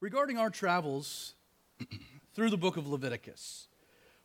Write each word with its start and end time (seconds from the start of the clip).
Regarding 0.00 0.36
our 0.36 0.50
travels 0.50 1.34
through 2.34 2.50
the 2.50 2.58
book 2.58 2.76
of 2.76 2.86
Leviticus, 2.86 3.66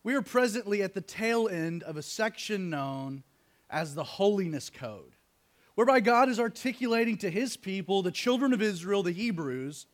we 0.04 0.14
are 0.16 0.22
presently 0.22 0.84
at 0.84 0.94
the 0.94 1.00
tail 1.02 1.48
end 1.48 1.82
of 1.84 1.96
a 1.96 2.02
section 2.02 2.70
known 2.70 3.24
as 3.70 3.96
the 3.96 4.04
Holiness 4.04 4.70
Code, 4.70 5.16
whereby 5.76 6.02
God 6.02 6.28
is 6.28 6.42
articulating 6.42 7.18
to 7.20 7.30
his 7.30 7.56
people, 7.56 8.02
the 8.02 8.12
children 8.12 8.52
of 8.52 8.62
Israel, 8.62 9.02
the 9.02 9.14
Hebrews, 9.14 9.86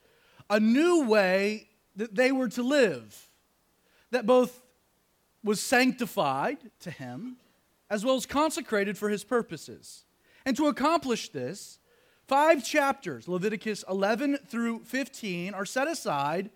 a 0.49 0.59
new 0.59 1.03
way 1.03 1.67
that 1.95 2.15
they 2.15 2.31
were 2.31 2.49
to 2.49 2.63
live, 2.63 3.29
that 4.09 4.25
both 4.25 4.63
was 5.43 5.59
sanctified 5.59 6.57
to 6.79 6.89
him 6.89 7.37
as 7.87 8.03
well 8.03 8.15
as 8.15 8.25
consecrated 8.25 8.97
for 8.97 9.09
his 9.09 9.23
purposes. 9.23 10.05
And 10.43 10.57
to 10.57 10.67
accomplish 10.67 11.29
this, 11.29 11.77
Five 12.27 12.63
chapters, 12.63 13.27
Leviticus 13.27 13.85
11 13.89 14.39
through 14.47 14.83
15, 14.83 15.53
are 15.53 15.65
set 15.65 15.87
aside 15.87 16.49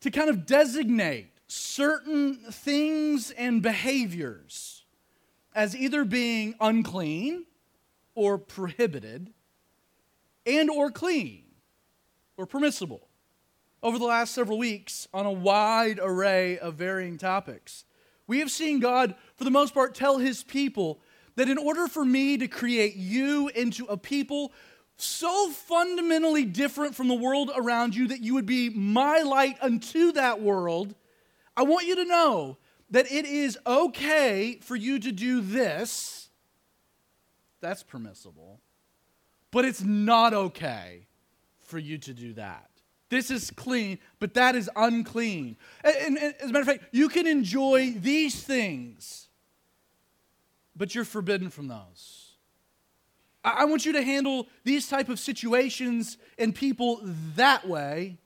to 0.00 0.10
kind 0.10 0.30
of 0.30 0.46
designate 0.46 1.32
certain 1.46 2.36
things 2.36 3.32
and 3.32 3.60
behaviors 3.60 4.84
as 5.54 5.76
either 5.76 6.04
being 6.04 6.54
unclean 6.60 7.44
or 8.14 8.38
prohibited 8.38 9.32
and 10.46 10.70
or 10.70 10.90
clean 10.90 11.44
or 12.36 12.46
permissible. 12.46 13.08
Over 13.82 13.98
the 13.98 14.04
last 14.04 14.34
several 14.34 14.58
weeks 14.58 15.06
on 15.12 15.26
a 15.26 15.32
wide 15.32 15.98
array 16.02 16.58
of 16.58 16.74
varying 16.74 17.18
topics 17.18 17.84
we 18.30 18.38
have 18.38 18.50
seen 18.50 18.78
god 18.78 19.16
for 19.34 19.42
the 19.42 19.50
most 19.50 19.74
part 19.74 19.92
tell 19.92 20.18
his 20.18 20.44
people 20.44 21.00
that 21.40 21.48
in 21.48 21.56
order 21.56 21.88
for 21.88 22.04
me 22.04 22.36
to 22.36 22.46
create 22.46 22.96
you 22.96 23.48
into 23.54 23.86
a 23.86 23.96
people 23.96 24.52
so 24.98 25.50
fundamentally 25.50 26.44
different 26.44 26.94
from 26.94 27.08
the 27.08 27.14
world 27.14 27.50
around 27.56 27.96
you 27.96 28.08
that 28.08 28.20
you 28.20 28.34
would 28.34 28.44
be 28.44 28.68
my 28.68 29.22
light 29.22 29.56
unto 29.62 30.12
that 30.12 30.42
world, 30.42 30.94
I 31.56 31.62
want 31.62 31.86
you 31.86 31.96
to 31.96 32.04
know 32.04 32.58
that 32.90 33.10
it 33.10 33.24
is 33.24 33.56
okay 33.66 34.58
for 34.60 34.76
you 34.76 34.98
to 34.98 35.10
do 35.10 35.40
this. 35.40 36.28
That's 37.62 37.82
permissible. 37.82 38.60
But 39.50 39.64
it's 39.64 39.80
not 39.80 40.34
okay 40.34 41.06
for 41.60 41.78
you 41.78 41.96
to 41.96 42.12
do 42.12 42.34
that. 42.34 42.68
This 43.08 43.30
is 43.30 43.50
clean, 43.50 43.98
but 44.18 44.34
that 44.34 44.54
is 44.54 44.68
unclean. 44.76 45.56
And, 45.82 45.96
and, 45.96 46.18
and 46.18 46.34
as 46.38 46.50
a 46.50 46.52
matter 46.52 46.60
of 46.60 46.66
fact, 46.66 46.84
you 46.92 47.08
can 47.08 47.26
enjoy 47.26 47.92
these 47.92 48.42
things 48.42 49.29
but 50.80 50.94
you're 50.94 51.04
forbidden 51.04 51.50
from 51.50 51.68
those. 51.68 52.36
I 53.44 53.66
want 53.66 53.84
you 53.84 53.92
to 53.92 54.02
handle 54.02 54.48
these 54.64 54.88
type 54.88 55.10
of 55.10 55.20
situations 55.20 56.16
and 56.38 56.54
people 56.54 57.02
that 57.36 57.68
way, 57.68 58.16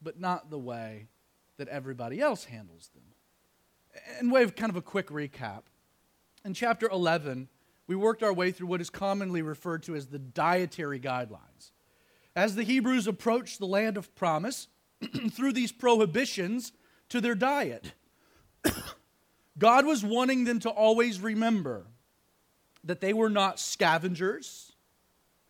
but 0.00 0.18
not 0.18 0.48
the 0.48 0.58
way 0.58 1.08
that 1.58 1.68
everybody 1.68 2.18
else 2.18 2.46
handles 2.46 2.88
them. 2.94 3.02
In 4.18 4.30
way 4.30 4.44
of 4.44 4.56
kind 4.56 4.70
of 4.70 4.76
a 4.76 4.82
quick 4.82 5.08
recap, 5.08 5.64
in 6.42 6.54
chapter 6.54 6.88
11, 6.88 7.50
we 7.86 7.96
worked 7.96 8.22
our 8.22 8.32
way 8.32 8.50
through 8.50 8.68
what 8.68 8.80
is 8.80 8.88
commonly 8.88 9.42
referred 9.42 9.82
to 9.82 9.94
as 9.94 10.06
the 10.06 10.18
dietary 10.18 11.00
guidelines. 11.00 11.72
As 12.34 12.54
the 12.54 12.62
Hebrews 12.62 13.08
approached 13.08 13.58
the 13.58 13.66
land 13.66 13.98
of 13.98 14.14
promise 14.14 14.68
through 15.32 15.52
these 15.52 15.70
prohibitions 15.70 16.72
to 17.10 17.20
their 17.20 17.34
diet, 17.34 17.92
God 19.58 19.84
was 19.84 20.02
wanting 20.02 20.44
them 20.44 20.60
to 20.60 20.70
always 20.70 21.20
remember 21.20 21.84
that 22.84 23.00
they 23.00 23.12
were 23.12 23.30
not 23.30 23.60
scavengers, 23.60 24.72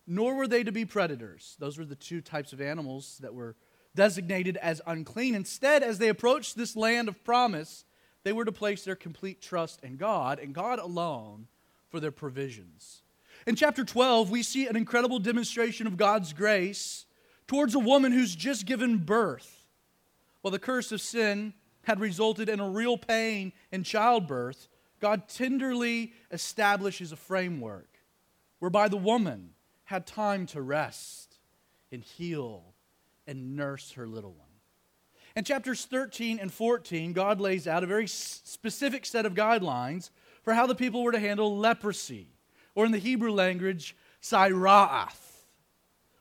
nor 0.05 0.35
were 0.35 0.47
they 0.47 0.63
to 0.63 0.71
be 0.71 0.85
predators. 0.85 1.55
Those 1.59 1.77
were 1.77 1.85
the 1.85 1.95
two 1.95 2.21
types 2.21 2.53
of 2.53 2.61
animals 2.61 3.19
that 3.21 3.33
were 3.33 3.55
designated 3.95 4.57
as 4.57 4.81
unclean. 4.85 5.35
Instead, 5.35 5.83
as 5.83 5.97
they 5.97 6.09
approached 6.09 6.55
this 6.55 6.75
land 6.75 7.07
of 7.07 7.23
promise, 7.23 7.85
they 8.23 8.33
were 8.33 8.45
to 8.45 8.51
place 8.51 8.83
their 8.83 8.95
complete 8.95 9.41
trust 9.41 9.83
in 9.83 9.97
God 9.97 10.39
and 10.39 10.53
God 10.53 10.79
alone 10.79 11.47
for 11.89 11.99
their 11.99 12.11
provisions. 12.11 13.01
In 13.47 13.55
chapter 13.55 13.83
12, 13.83 14.29
we 14.29 14.43
see 14.43 14.67
an 14.67 14.75
incredible 14.75 15.19
demonstration 15.19 15.87
of 15.87 15.97
God's 15.97 16.31
grace 16.33 17.05
towards 17.47 17.75
a 17.75 17.79
woman 17.79 18.11
who's 18.11 18.35
just 18.35 18.65
given 18.65 18.97
birth. 18.97 19.65
While 20.41 20.51
the 20.51 20.59
curse 20.59 20.91
of 20.91 21.01
sin 21.01 21.53
had 21.83 21.99
resulted 21.99 22.49
in 22.49 22.59
a 22.59 22.69
real 22.69 22.97
pain 22.97 23.51
in 23.71 23.83
childbirth, 23.83 24.67
God 25.01 25.27
tenderly 25.27 26.13
establishes 26.31 27.11
a 27.11 27.17
framework 27.17 27.89
whereby 28.59 28.87
the 28.87 28.97
woman 28.97 29.49
had 29.85 30.05
time 30.05 30.45
to 30.47 30.61
rest 30.61 31.39
and 31.91 32.03
heal 32.03 32.75
and 33.27 33.55
nurse 33.55 33.93
her 33.93 34.07
little 34.07 34.33
one. 34.33 34.47
In 35.35 35.43
chapters 35.43 35.85
13 35.85 36.39
and 36.39 36.53
14, 36.53 37.13
God 37.13 37.41
lays 37.41 37.67
out 37.67 37.83
a 37.83 37.87
very 37.87 38.07
specific 38.07 39.05
set 39.05 39.25
of 39.25 39.33
guidelines 39.33 40.11
for 40.43 40.53
how 40.53 40.67
the 40.67 40.75
people 40.75 41.03
were 41.03 41.11
to 41.11 41.19
handle 41.19 41.57
leprosy, 41.57 42.27
or 42.75 42.85
in 42.85 42.91
the 42.91 42.97
Hebrew 42.97 43.31
language, 43.31 43.95
sira'ath. 44.21 45.45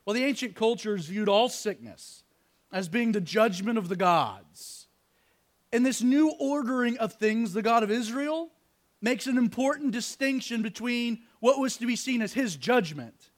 Well, 0.05 0.15
the 0.15 0.25
ancient 0.25 0.55
cultures 0.55 1.07
viewed 1.07 1.29
all 1.29 1.49
sickness 1.49 2.25
as 2.73 2.89
being 2.89 3.13
the 3.13 3.21
judgment 3.21 3.79
of 3.79 3.89
the 3.89 3.97
gods 3.97 4.89
in 5.73 5.83
this 5.83 6.03
new 6.03 6.31
ordering 6.39 6.99
of 6.99 7.13
things, 7.13 7.53
the 7.53 7.63
God 7.63 7.83
of 7.83 7.91
Israel 7.91 8.51
makes 9.00 9.27
an 9.27 9.38
important 9.38 9.93
distinction 9.93 10.62
between 10.62 11.21
what 11.41 11.59
was 11.59 11.77
to 11.78 11.87
be 11.87 11.97
seen 11.97 12.22
as 12.22 12.33
his 12.33 12.56
judgment 12.56 13.31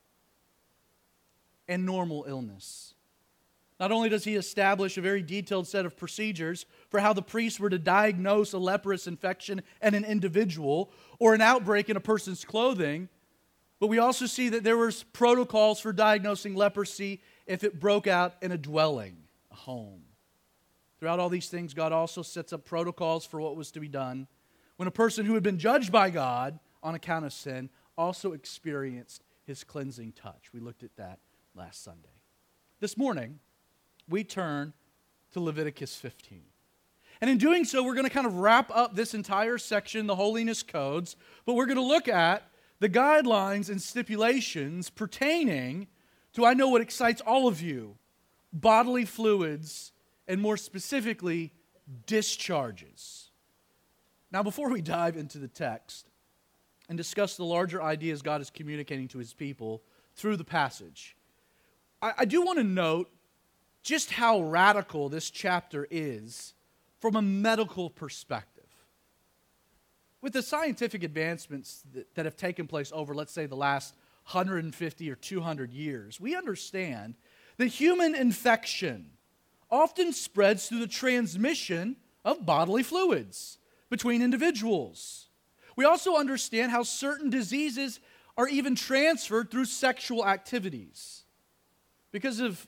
and 1.68 1.86
normal 1.86 2.24
illness. 2.26 2.94
Not 3.78 3.90
only 3.90 4.08
does 4.08 4.24
he 4.24 4.36
establish 4.36 4.96
a 4.96 5.00
very 5.00 5.22
detailed 5.22 5.66
set 5.66 5.86
of 5.86 5.96
procedures 5.96 6.66
for 6.88 7.00
how 7.00 7.12
the 7.12 7.22
priests 7.22 7.58
were 7.58 7.70
to 7.70 7.78
diagnose 7.78 8.52
a 8.52 8.58
leprous 8.58 9.06
infection 9.06 9.62
in 9.80 9.94
an 9.94 10.04
individual 10.04 10.92
or 11.18 11.34
an 11.34 11.40
outbreak 11.40 11.90
in 11.90 11.96
a 11.96 12.00
person's 12.00 12.44
clothing, 12.44 13.08
but 13.80 13.88
we 13.88 13.98
also 13.98 14.26
see 14.26 14.48
that 14.50 14.62
there 14.62 14.76
was 14.76 15.02
protocols 15.02 15.80
for 15.80 15.92
diagnosing 15.92 16.54
leprosy 16.54 17.20
if 17.46 17.64
it 17.64 17.80
broke 17.80 18.06
out 18.06 18.34
in 18.40 18.52
a 18.52 18.56
dwelling, 18.58 19.16
a 19.50 19.56
home. 19.56 20.02
Throughout 21.00 21.18
all 21.18 21.28
these 21.28 21.48
things, 21.48 21.74
God 21.74 21.90
also 21.90 22.22
sets 22.22 22.52
up 22.52 22.64
protocols 22.64 23.26
for 23.26 23.40
what 23.40 23.56
was 23.56 23.72
to 23.72 23.80
be 23.80 23.88
done 23.88 24.28
when 24.76 24.88
a 24.88 24.92
person 24.92 25.26
who 25.26 25.34
had 25.34 25.42
been 25.42 25.58
judged 25.58 25.92
by 25.92 26.10
God 26.10 26.58
on 26.82 26.94
account 26.94 27.24
of 27.24 27.32
sin 27.32 27.70
also 27.96 28.32
experienced 28.32 29.22
his 29.44 29.64
cleansing 29.64 30.12
touch. 30.12 30.52
We 30.52 30.60
looked 30.60 30.82
at 30.82 30.96
that 30.96 31.18
last 31.54 31.82
Sunday. 31.82 32.08
This 32.80 32.96
morning, 32.96 33.38
we 34.08 34.24
turn 34.24 34.72
to 35.32 35.40
Leviticus 35.40 35.96
15. 35.96 36.42
And 37.20 37.30
in 37.30 37.38
doing 37.38 37.64
so, 37.64 37.84
we're 37.84 37.94
going 37.94 38.06
to 38.06 38.10
kind 38.10 38.26
of 38.26 38.38
wrap 38.38 38.70
up 38.74 38.96
this 38.96 39.14
entire 39.14 39.58
section, 39.58 40.06
the 40.06 40.16
holiness 40.16 40.62
codes, 40.62 41.16
but 41.46 41.54
we're 41.54 41.66
going 41.66 41.76
to 41.76 41.82
look 41.82 42.08
at 42.08 42.42
the 42.80 42.88
guidelines 42.88 43.70
and 43.70 43.80
stipulations 43.80 44.90
pertaining 44.90 45.86
to, 46.32 46.44
I 46.44 46.54
know 46.54 46.68
what 46.68 46.80
excites 46.80 47.20
all 47.20 47.46
of 47.46 47.60
you, 47.60 47.96
bodily 48.52 49.04
fluids 49.04 49.92
and 50.26 50.40
more 50.40 50.56
specifically, 50.56 51.52
discharges. 52.06 53.21
Now, 54.32 54.42
before 54.42 54.70
we 54.70 54.80
dive 54.80 55.16
into 55.18 55.38
the 55.38 55.48
text 55.48 56.08
and 56.88 56.96
discuss 56.96 57.36
the 57.36 57.44
larger 57.44 57.82
ideas 57.82 58.22
God 58.22 58.40
is 58.40 58.48
communicating 58.48 59.06
to 59.08 59.18
his 59.18 59.34
people 59.34 59.82
through 60.16 60.38
the 60.38 60.44
passage, 60.44 61.16
I, 62.00 62.12
I 62.18 62.24
do 62.24 62.42
want 62.42 62.58
to 62.58 62.64
note 62.64 63.10
just 63.82 64.10
how 64.10 64.40
radical 64.40 65.10
this 65.10 65.30
chapter 65.30 65.86
is 65.90 66.54
from 66.98 67.16
a 67.16 67.22
medical 67.22 67.90
perspective. 67.90 68.64
With 70.22 70.32
the 70.32 70.42
scientific 70.42 71.02
advancements 71.02 71.82
that, 71.92 72.14
that 72.14 72.24
have 72.24 72.36
taken 72.36 72.66
place 72.66 72.90
over, 72.94 73.14
let's 73.14 73.32
say, 73.32 73.44
the 73.44 73.56
last 73.56 73.94
150 74.30 75.10
or 75.10 75.16
200 75.16 75.72
years, 75.72 76.20
we 76.20 76.36
understand 76.36 77.16
that 77.58 77.66
human 77.66 78.14
infection 78.14 79.10
often 79.70 80.12
spreads 80.12 80.68
through 80.68 80.78
the 80.78 80.86
transmission 80.86 81.96
of 82.24 82.46
bodily 82.46 82.84
fluids 82.84 83.58
between 83.92 84.22
individuals. 84.22 85.28
We 85.76 85.84
also 85.84 86.16
understand 86.16 86.72
how 86.72 86.82
certain 86.82 87.28
diseases 87.28 88.00
are 88.38 88.48
even 88.48 88.74
transferred 88.74 89.50
through 89.50 89.66
sexual 89.66 90.26
activities. 90.26 91.24
Because 92.10 92.40
of 92.40 92.66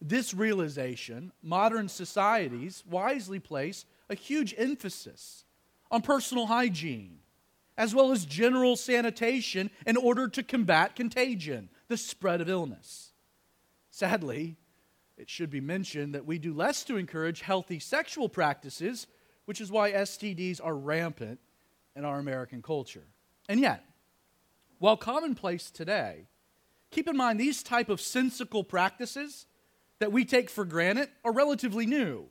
this 0.00 0.32
realization, 0.32 1.30
modern 1.42 1.90
societies 1.90 2.82
wisely 2.88 3.38
place 3.38 3.84
a 4.08 4.14
huge 4.14 4.54
emphasis 4.56 5.44
on 5.90 6.00
personal 6.00 6.46
hygiene, 6.46 7.18
as 7.76 7.94
well 7.94 8.10
as 8.10 8.24
general 8.24 8.76
sanitation 8.76 9.70
in 9.86 9.98
order 9.98 10.26
to 10.26 10.42
combat 10.42 10.96
contagion, 10.96 11.68
the 11.88 11.98
spread 11.98 12.40
of 12.40 12.48
illness. 12.48 13.12
Sadly, 13.90 14.56
it 15.18 15.28
should 15.28 15.50
be 15.50 15.60
mentioned 15.60 16.14
that 16.14 16.24
we 16.24 16.38
do 16.38 16.54
less 16.54 16.82
to 16.84 16.96
encourage 16.96 17.42
healthy 17.42 17.78
sexual 17.78 18.30
practices, 18.30 19.06
which 19.50 19.60
is 19.60 19.72
why 19.72 19.90
STDs 19.90 20.60
are 20.62 20.76
rampant 20.76 21.40
in 21.96 22.04
our 22.04 22.20
American 22.20 22.62
culture. 22.62 23.08
And 23.48 23.58
yet, 23.58 23.84
while 24.78 24.96
commonplace 24.96 25.72
today, 25.72 26.28
keep 26.92 27.08
in 27.08 27.16
mind 27.16 27.40
these 27.40 27.64
type 27.64 27.88
of 27.88 28.00
sensical 28.00 28.62
practices 28.62 29.46
that 29.98 30.12
we 30.12 30.24
take 30.24 30.50
for 30.50 30.64
granted 30.64 31.08
are 31.24 31.32
relatively 31.32 31.84
new. 31.84 32.26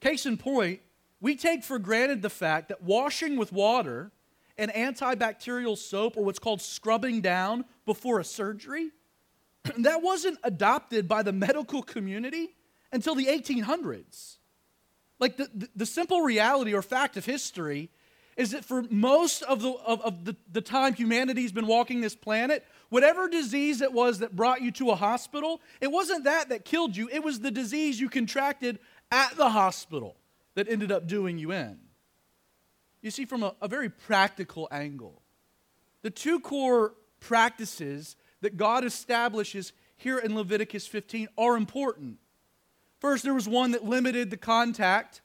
Case 0.00 0.26
in 0.26 0.36
point, 0.36 0.78
we 1.20 1.34
take 1.34 1.64
for 1.64 1.76
granted 1.80 2.22
the 2.22 2.30
fact 2.30 2.68
that 2.68 2.84
washing 2.84 3.36
with 3.36 3.50
water 3.52 4.12
and 4.56 4.70
antibacterial 4.70 5.76
soap, 5.76 6.16
or 6.16 6.22
what's 6.22 6.38
called 6.38 6.62
scrubbing 6.62 7.20
down 7.20 7.64
before 7.84 8.20
a 8.20 8.24
surgery, 8.24 8.92
that 9.78 10.02
wasn't 10.02 10.38
adopted 10.44 11.08
by 11.08 11.24
the 11.24 11.32
medical 11.32 11.82
community 11.82 12.54
until 12.92 13.16
the 13.16 13.26
1800s. 13.26 14.37
Like 15.18 15.36
the, 15.36 15.50
the, 15.54 15.68
the, 15.76 15.86
simple 15.86 16.22
reality 16.22 16.74
or 16.74 16.82
fact 16.82 17.16
of 17.16 17.24
history 17.24 17.90
is 18.36 18.52
that 18.52 18.64
for 18.64 18.84
most 18.88 19.42
of, 19.42 19.62
the, 19.62 19.70
of, 19.70 20.00
of 20.02 20.24
the, 20.24 20.36
the 20.52 20.60
time 20.60 20.94
humanity's 20.94 21.50
been 21.50 21.66
walking 21.66 22.00
this 22.00 22.14
planet, 22.14 22.64
whatever 22.88 23.28
disease 23.28 23.80
it 23.80 23.92
was 23.92 24.20
that 24.20 24.36
brought 24.36 24.62
you 24.62 24.70
to 24.70 24.90
a 24.90 24.94
hospital, 24.94 25.60
it 25.80 25.90
wasn't 25.90 26.24
that 26.24 26.50
that 26.50 26.64
killed 26.64 26.96
you, 26.96 27.08
it 27.12 27.24
was 27.24 27.40
the 27.40 27.50
disease 27.50 28.00
you 28.00 28.08
contracted 28.08 28.78
at 29.10 29.36
the 29.36 29.50
hospital 29.50 30.16
that 30.54 30.68
ended 30.68 30.92
up 30.92 31.08
doing 31.08 31.36
you 31.38 31.50
in. 31.50 31.78
You 33.02 33.10
see, 33.10 33.24
from 33.24 33.42
a, 33.42 33.54
a 33.60 33.68
very 33.68 33.88
practical 33.88 34.68
angle, 34.70 35.22
the 36.02 36.10
two 36.10 36.38
core 36.38 36.94
practices 37.20 38.16
that 38.40 38.56
God 38.56 38.84
establishes 38.84 39.72
here 39.96 40.18
in 40.18 40.36
Leviticus 40.36 40.86
15 40.86 41.28
are 41.36 41.56
important. 41.56 42.18
First, 43.00 43.24
there 43.24 43.34
was 43.34 43.48
one 43.48 43.72
that 43.72 43.84
limited 43.84 44.30
the 44.30 44.36
contact 44.36 45.20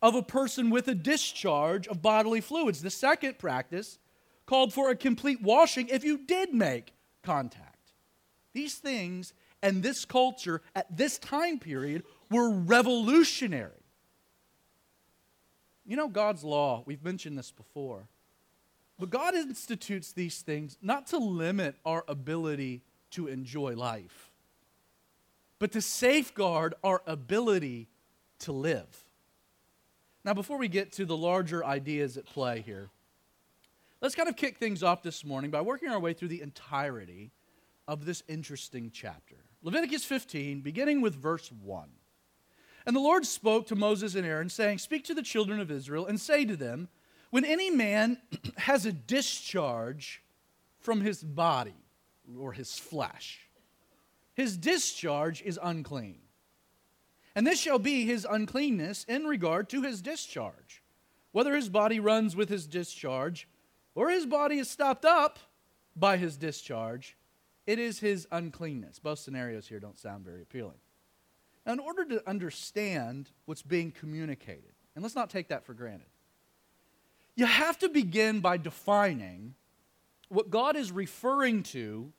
of 0.00 0.14
a 0.14 0.22
person 0.22 0.70
with 0.70 0.86
a 0.88 0.94
discharge 0.94 1.88
of 1.88 2.02
bodily 2.02 2.40
fluids. 2.40 2.82
The 2.82 2.90
second 2.90 3.38
practice 3.38 3.98
called 4.46 4.72
for 4.72 4.90
a 4.90 4.96
complete 4.96 5.42
washing 5.42 5.88
if 5.88 6.04
you 6.04 6.18
did 6.18 6.52
make 6.52 6.92
contact. 7.22 7.92
These 8.52 8.76
things 8.76 9.32
and 9.62 9.82
this 9.82 10.04
culture 10.04 10.60
at 10.74 10.94
this 10.94 11.18
time 11.18 11.58
period 11.58 12.04
were 12.30 12.50
revolutionary. 12.50 13.72
You 15.86 15.96
know, 15.96 16.08
God's 16.08 16.44
law, 16.44 16.82
we've 16.86 17.02
mentioned 17.02 17.38
this 17.38 17.50
before, 17.50 18.08
but 18.98 19.10
God 19.10 19.34
institutes 19.34 20.12
these 20.12 20.42
things 20.42 20.76
not 20.80 21.06
to 21.08 21.18
limit 21.18 21.76
our 21.84 22.04
ability 22.08 22.82
to 23.12 23.26
enjoy 23.26 23.74
life, 23.74 24.30
but 25.64 25.72
to 25.72 25.80
safeguard 25.80 26.74
our 26.84 27.00
ability 27.06 27.88
to 28.38 28.52
live. 28.52 29.06
Now, 30.22 30.34
before 30.34 30.58
we 30.58 30.68
get 30.68 30.92
to 30.92 31.06
the 31.06 31.16
larger 31.16 31.64
ideas 31.64 32.18
at 32.18 32.26
play 32.26 32.60
here, 32.60 32.90
let's 34.02 34.14
kind 34.14 34.28
of 34.28 34.36
kick 34.36 34.58
things 34.58 34.82
off 34.82 35.02
this 35.02 35.24
morning 35.24 35.50
by 35.50 35.62
working 35.62 35.88
our 35.88 35.98
way 35.98 36.12
through 36.12 36.28
the 36.28 36.42
entirety 36.42 37.30
of 37.88 38.04
this 38.04 38.22
interesting 38.28 38.90
chapter. 38.92 39.36
Leviticus 39.62 40.04
15, 40.04 40.60
beginning 40.60 41.00
with 41.00 41.14
verse 41.14 41.50
1. 41.50 41.88
And 42.84 42.94
the 42.94 43.00
Lord 43.00 43.24
spoke 43.24 43.66
to 43.68 43.74
Moses 43.74 44.16
and 44.16 44.26
Aaron, 44.26 44.50
saying, 44.50 44.76
Speak 44.76 45.04
to 45.04 45.14
the 45.14 45.22
children 45.22 45.60
of 45.60 45.70
Israel 45.70 46.04
and 46.04 46.20
say 46.20 46.44
to 46.44 46.56
them, 46.56 46.90
when 47.30 47.46
any 47.46 47.70
man 47.70 48.18
has 48.58 48.84
a 48.84 48.92
discharge 48.92 50.22
from 50.78 51.00
his 51.00 51.24
body 51.24 51.86
or 52.38 52.52
his 52.52 52.78
flesh, 52.78 53.48
his 54.34 54.56
discharge 54.56 55.42
is 55.42 55.58
unclean. 55.62 56.18
And 57.34 57.46
this 57.46 57.60
shall 57.60 57.78
be 57.78 58.04
his 58.04 58.26
uncleanness 58.28 59.04
in 59.04 59.24
regard 59.24 59.68
to 59.70 59.82
his 59.82 60.00
discharge. 60.00 60.82
Whether 61.32 61.54
his 61.56 61.68
body 61.68 61.98
runs 61.98 62.36
with 62.36 62.48
his 62.48 62.66
discharge 62.66 63.48
or 63.94 64.10
his 64.10 64.26
body 64.26 64.58
is 64.58 64.70
stopped 64.70 65.04
up 65.04 65.38
by 65.96 66.16
his 66.16 66.36
discharge, 66.36 67.16
it 67.66 67.78
is 67.78 67.98
his 67.98 68.28
uncleanness. 68.30 68.98
Both 68.98 69.20
scenarios 69.20 69.66
here 69.66 69.80
don't 69.80 69.98
sound 69.98 70.24
very 70.24 70.42
appealing. 70.42 70.78
Now, 71.66 71.72
in 71.72 71.80
order 71.80 72.04
to 72.04 72.28
understand 72.28 73.30
what's 73.46 73.62
being 73.62 73.90
communicated, 73.90 74.74
and 74.94 75.02
let's 75.02 75.14
not 75.16 75.30
take 75.30 75.48
that 75.48 75.64
for 75.64 75.74
granted, 75.74 76.06
you 77.36 77.46
have 77.46 77.78
to 77.78 77.88
begin 77.88 78.40
by 78.40 78.58
defining 78.58 79.54
what 80.28 80.50
God 80.50 80.76
is 80.76 80.92
referring 80.92 81.62
to 81.64 82.12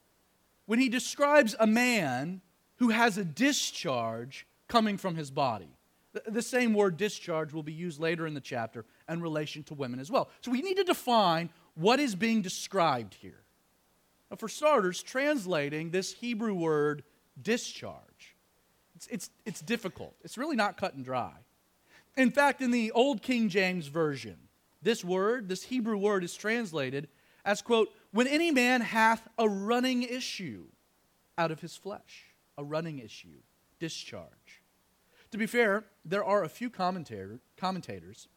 when 0.65 0.79
he 0.79 0.89
describes 0.89 1.56
a 1.59 1.67
man 1.67 2.41
who 2.77 2.89
has 2.89 3.17
a 3.17 3.23
discharge 3.23 4.45
coming 4.67 4.97
from 4.97 5.15
his 5.15 5.31
body. 5.31 5.69
The 6.27 6.41
same 6.41 6.73
word 6.73 6.97
discharge 6.97 7.51
will 7.53 7.63
be 7.63 7.73
used 7.73 8.00
later 8.00 8.25
in 8.25 8.33
the 8.33 8.41
chapter 8.41 8.85
in 9.09 9.21
relation 9.21 9.63
to 9.63 9.73
women 9.73 10.00
as 10.00 10.09
well. 10.09 10.29
So 10.41 10.51
we 10.51 10.62
need 10.62 10.77
to 10.77 10.83
define 10.83 11.50
what 11.75 12.00
is 12.00 12.15
being 12.15 12.41
described 12.41 13.15
here. 13.15 13.44
Now, 14.31 14.38
for 14.38 14.47
starters, 14.47 15.03
translating 15.03 15.91
this 15.91 16.13
Hebrew 16.13 16.53
word 16.53 17.03
discharge, 17.41 18.35
it's, 18.95 19.07
it's, 19.07 19.29
it's 19.45 19.62
difficult. 19.62 20.15
It's 20.23 20.38
really 20.38 20.56
not 20.56 20.77
cut 20.77 20.94
and 20.94 21.03
dry. 21.03 21.33
In 22.15 22.31
fact, 22.31 22.62
in 22.62 22.71
the 22.71 22.91
Old 22.91 23.21
King 23.21 23.50
James 23.50 23.88
Version, 23.88 24.38
this 24.81 25.03
word, 25.03 25.50
this 25.50 25.63
Hebrew 25.63 25.97
word, 25.97 26.23
is 26.23 26.33
translated 26.33 27.09
as, 27.44 27.62
quote, 27.62 27.89
when 28.15 28.27
any 28.27 28.50
man 28.50 28.79
hath 28.79 29.27
a 29.38 29.50
running 29.50 30.01
issue 30.01 30.63
out 31.38 31.51
of 31.51 31.59
his 31.59 31.75
flesh. 31.75 32.33
A 32.57 32.63
running 32.63 33.00
issue, 33.00 33.41
discharge. 33.77 34.63
To 35.31 35.38
be 35.38 35.45
fair, 35.45 35.83
there 36.06 36.23
are 36.23 36.41
a 36.41 36.47
few 36.47 36.69
commentator, 36.69 37.41
commentators 37.57 38.29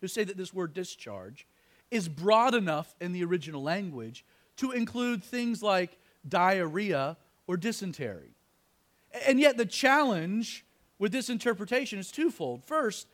who 0.00 0.08
say 0.08 0.24
that 0.24 0.36
this 0.36 0.52
word 0.52 0.74
discharge 0.74 1.46
is 1.92 2.08
broad 2.08 2.52
enough 2.52 2.96
in 3.00 3.12
the 3.12 3.22
original 3.22 3.62
language 3.62 4.24
to 4.56 4.72
include 4.72 5.22
things 5.22 5.62
like 5.62 6.00
diarrhea 6.28 7.16
or 7.46 7.56
dysentery. 7.56 8.34
And 9.24 9.38
yet, 9.38 9.56
the 9.56 9.66
challenge 9.66 10.66
with 10.98 11.12
this 11.12 11.30
interpretation 11.30 12.00
is 12.00 12.10
twofold. 12.10 12.64
First, 12.64 13.06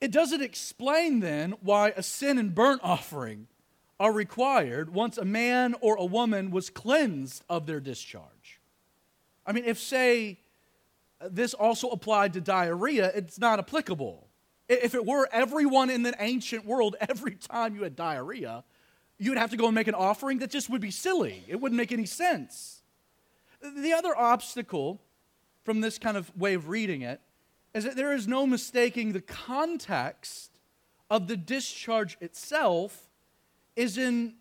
it 0.00 0.10
doesn't 0.10 0.42
explain 0.42 1.20
then 1.20 1.52
why 1.60 1.90
a 1.90 2.02
sin 2.02 2.36
and 2.36 2.52
burnt 2.52 2.80
offering 2.82 3.46
are 4.00 4.12
required 4.12 4.92
once 4.92 5.18
a 5.18 5.24
man 5.24 5.74
or 5.80 5.96
a 5.96 6.04
woman 6.04 6.50
was 6.50 6.70
cleansed 6.70 7.42
of 7.48 7.66
their 7.66 7.80
discharge. 7.80 8.60
I 9.44 9.52
mean, 9.52 9.64
if, 9.64 9.78
say, 9.78 10.38
this 11.20 11.54
also 11.54 11.88
applied 11.88 12.34
to 12.34 12.40
diarrhea, 12.40 13.10
it's 13.14 13.38
not 13.38 13.58
applicable. 13.58 14.28
If 14.68 14.94
it 14.94 15.04
were 15.04 15.28
everyone 15.32 15.90
in 15.90 16.02
the 16.02 16.14
ancient 16.20 16.64
world, 16.64 16.96
every 17.08 17.34
time 17.34 17.74
you 17.74 17.82
had 17.82 17.96
diarrhea, 17.96 18.64
you 19.18 19.30
would 19.30 19.38
have 19.38 19.50
to 19.50 19.56
go 19.56 19.66
and 19.66 19.74
make 19.74 19.88
an 19.88 19.94
offering 19.94 20.38
that 20.38 20.50
just 20.50 20.70
would 20.70 20.80
be 20.80 20.92
silly. 20.92 21.42
It 21.48 21.56
wouldn't 21.56 21.76
make 21.76 21.90
any 21.90 22.06
sense. 22.06 22.82
The 23.60 23.92
other 23.92 24.16
obstacle 24.16 25.00
from 25.64 25.80
this 25.80 25.98
kind 25.98 26.16
of 26.16 26.34
way 26.36 26.54
of 26.54 26.68
reading 26.68 27.02
it 27.02 27.20
is 27.74 27.84
that 27.84 27.96
there 27.96 28.14
is 28.14 28.28
no 28.28 28.46
mistaking 28.46 29.12
the 29.12 29.20
context 29.20 30.52
of 31.10 31.26
the 31.26 31.36
discharge 31.36 32.16
itself 32.20 33.07
is 33.78 33.96
in 33.96 34.34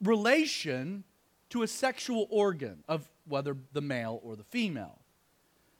relation 0.00 1.02
to 1.50 1.64
a 1.64 1.66
sexual 1.66 2.28
organ 2.30 2.84
of 2.88 3.10
whether 3.26 3.56
the 3.72 3.80
male 3.80 4.20
or 4.22 4.36
the 4.36 4.44
female. 4.44 5.00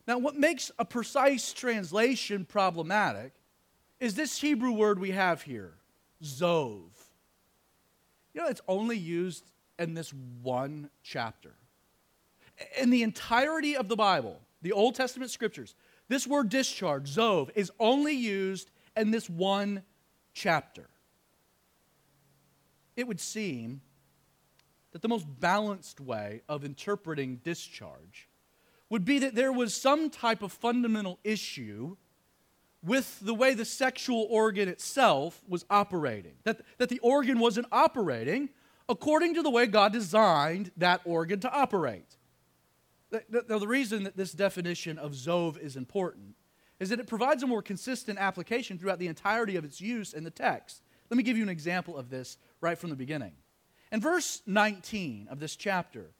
Now, 0.08 0.18
what 0.18 0.36
makes 0.36 0.72
a 0.80 0.84
precise 0.84 1.52
translation 1.52 2.44
problematic 2.44 3.32
is 4.00 4.16
this 4.16 4.40
Hebrew 4.40 4.72
word 4.72 4.98
we 4.98 5.12
have 5.12 5.42
here, 5.42 5.74
zov. 6.24 6.90
You 8.34 8.40
know, 8.40 8.48
it's 8.48 8.60
only 8.66 8.98
used 8.98 9.44
in 9.78 9.94
this 9.94 10.12
one 10.42 10.90
chapter. 11.04 11.54
In 12.80 12.90
the 12.90 13.04
entirety 13.04 13.76
of 13.76 13.88
the 13.88 13.96
Bible, 13.96 14.40
the 14.60 14.72
Old 14.72 14.96
Testament 14.96 15.30
scriptures, 15.30 15.76
this 16.08 16.26
word 16.26 16.48
discharge, 16.48 17.14
zov, 17.14 17.50
is 17.54 17.70
only 17.78 18.14
used 18.14 18.72
in 18.96 19.12
this 19.12 19.30
one 19.30 19.84
chapter. 20.32 20.88
It 22.96 23.06
would 23.06 23.20
seem 23.20 23.80
that 24.92 25.02
the 25.02 25.08
most 25.08 25.26
balanced 25.40 26.00
way 26.00 26.42
of 26.48 26.64
interpreting 26.64 27.40
discharge 27.42 28.28
would 28.88 29.04
be 29.04 29.18
that 29.18 29.34
there 29.34 29.52
was 29.52 29.74
some 29.74 30.10
type 30.10 30.42
of 30.42 30.52
fundamental 30.52 31.18
issue 31.24 31.96
with 32.82 33.18
the 33.20 33.34
way 33.34 33.54
the 33.54 33.64
sexual 33.64 34.26
organ 34.30 34.68
itself 34.68 35.42
was 35.48 35.64
operating. 35.70 36.34
That, 36.44 36.60
that 36.78 36.90
the 36.90 37.00
organ 37.00 37.38
wasn't 37.38 37.66
operating 37.72 38.50
according 38.88 39.34
to 39.34 39.42
the 39.42 39.50
way 39.50 39.66
God 39.66 39.92
designed 39.92 40.70
that 40.76 41.00
organ 41.04 41.40
to 41.40 41.50
operate. 41.50 42.16
Now, 43.10 43.58
the 43.58 43.66
reason 43.66 44.04
that 44.04 44.16
this 44.16 44.32
definition 44.32 44.98
of 44.98 45.12
Zove 45.12 45.58
is 45.58 45.76
important 45.76 46.34
is 46.80 46.90
that 46.90 47.00
it 47.00 47.06
provides 47.06 47.42
a 47.42 47.46
more 47.46 47.62
consistent 47.62 48.18
application 48.18 48.78
throughout 48.78 48.98
the 48.98 49.06
entirety 49.06 49.56
of 49.56 49.64
its 49.64 49.80
use 49.80 50.12
in 50.12 50.24
the 50.24 50.30
text. 50.30 50.82
Let 51.10 51.16
me 51.16 51.22
give 51.22 51.36
you 51.36 51.42
an 51.42 51.48
example 51.48 51.96
of 51.96 52.10
this 52.10 52.38
right 52.64 52.78
from 52.78 52.90
the 52.90 52.96
beginning. 52.96 53.32
In 53.92 54.00
verse 54.00 54.42
19 54.46 55.28
of 55.30 55.38
this 55.38 55.54
chapter, 55.54 56.10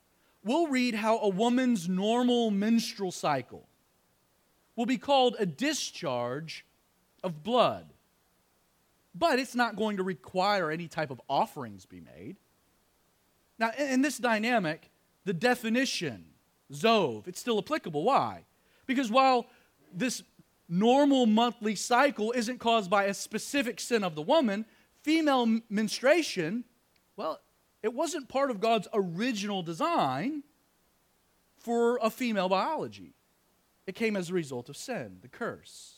we'll 0.45 0.69
read 0.69 0.95
how 0.95 1.19
a 1.19 1.29
woman's 1.29 1.89
normal 1.89 2.53
menstrual 2.53 3.11
cycle 3.11 3.67
will 4.77 4.87
be 4.87 4.99
called 4.99 5.35
a 5.39 5.47
discharge 5.47 6.65
of 7.25 7.43
blood. 7.43 7.93
But 9.15 9.39
it's 9.39 9.55
not 9.55 9.75
going 9.75 9.97
to 9.97 10.03
require 10.03 10.71
any 10.71 10.87
type 10.87 11.11
of 11.11 11.21
offerings 11.29 11.87
be 11.87 12.01
made. 12.01 12.37
Now, 13.59 13.71
in 13.79 14.03
this 14.03 14.19
dynamic, 14.19 14.91
the 15.25 15.33
definition 15.33 16.27
Zov, 16.73 17.27
it's 17.27 17.41
still 17.41 17.59
applicable. 17.59 18.03
Why? 18.03 18.45
Because 18.87 19.11
while 19.11 19.47
this 19.93 20.23
normal 20.69 21.27
monthly 21.27 21.75
cycle 21.75 22.33
isn't 22.33 22.59
caused 22.59 22.91
by 22.91 23.05
a 23.05 23.15
specific 23.15 23.81
sin 23.81 24.03
of 24.03 24.15
the 24.15 24.23
woman, 24.23 24.65
female 25.05 25.61
menstruation, 25.69 26.65
well, 27.17 27.41
it 27.83 27.93
wasn't 27.93 28.29
part 28.29 28.51
of 28.51 28.59
God's 28.59 28.89
original 28.95 29.63
design 29.63 30.43
for 31.59 31.99
a 32.03 32.09
female 32.09 32.49
biology. 32.49 33.15
It 33.87 33.95
came 33.95 34.17
as 34.17 34.31
a 34.31 34.33
result 34.33 34.71
of 34.71 34.77
sin, 34.77 35.19
the 35.21 35.29
curse. 35.29 35.97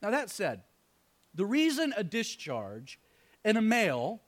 Now, 0.00 0.10
that 0.10 0.30
said, 0.30 0.62
the 1.34 1.44
reason 1.44 1.92
a 1.96 2.04
discharge 2.04 3.00
in 3.44 3.56
a 3.56 3.62
male 3.62 4.22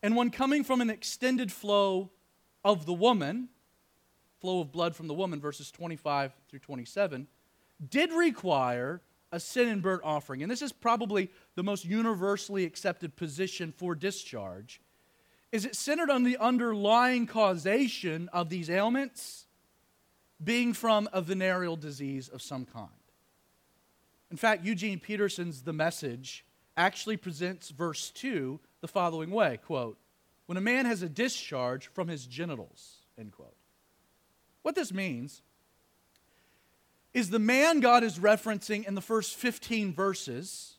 and 0.00 0.14
one 0.14 0.30
coming 0.30 0.62
from 0.62 0.80
an 0.80 0.88
extended 0.88 1.50
flow 1.50 2.10
of 2.64 2.86
the 2.86 2.92
woman, 2.92 3.48
flow 4.40 4.60
of 4.60 4.70
blood 4.70 4.94
from 4.94 5.08
the 5.08 5.14
woman, 5.14 5.40
verses 5.40 5.72
25 5.72 6.32
through 6.48 6.60
27, 6.60 7.26
did 7.88 8.12
require 8.12 9.02
a 9.32 9.40
sin 9.40 9.68
and 9.68 9.82
burnt 9.82 10.02
offering. 10.04 10.42
And 10.42 10.50
this 10.50 10.62
is 10.62 10.72
probably 10.72 11.30
the 11.54 11.62
most 11.62 11.84
universally 11.84 12.64
accepted 12.64 13.16
position 13.16 13.72
for 13.76 13.94
discharge. 13.94 14.80
Is 15.52 15.64
it 15.64 15.76
centered 15.76 16.10
on 16.10 16.24
the 16.24 16.36
underlying 16.38 17.26
causation 17.26 18.28
of 18.32 18.48
these 18.48 18.70
ailments 18.70 19.46
being 20.42 20.72
from 20.72 21.08
a 21.12 21.20
venereal 21.20 21.76
disease 21.76 22.28
of 22.28 22.42
some 22.42 22.64
kind? 22.64 22.88
In 24.30 24.36
fact, 24.36 24.64
Eugene 24.64 25.00
Peterson's 25.00 25.62
The 25.62 25.72
Message 25.72 26.44
actually 26.76 27.16
presents 27.16 27.70
verse 27.70 28.10
2 28.12 28.60
the 28.80 28.88
following 28.88 29.30
way 29.30 29.58
quote, 29.64 29.98
When 30.46 30.56
a 30.56 30.62
man 30.62 30.86
has 30.86 31.02
a 31.02 31.08
discharge 31.08 31.88
from 31.88 32.08
his 32.08 32.26
genitals, 32.26 32.98
end 33.18 33.32
quote. 33.32 33.56
What 34.62 34.74
this 34.74 34.92
means 34.92 35.42
is 37.12 37.30
the 37.30 37.38
man 37.38 37.80
God 37.80 38.04
is 38.04 38.18
referencing 38.18 38.86
in 38.86 38.94
the 38.94 39.00
first 39.00 39.36
15 39.36 39.92
verses 39.92 40.76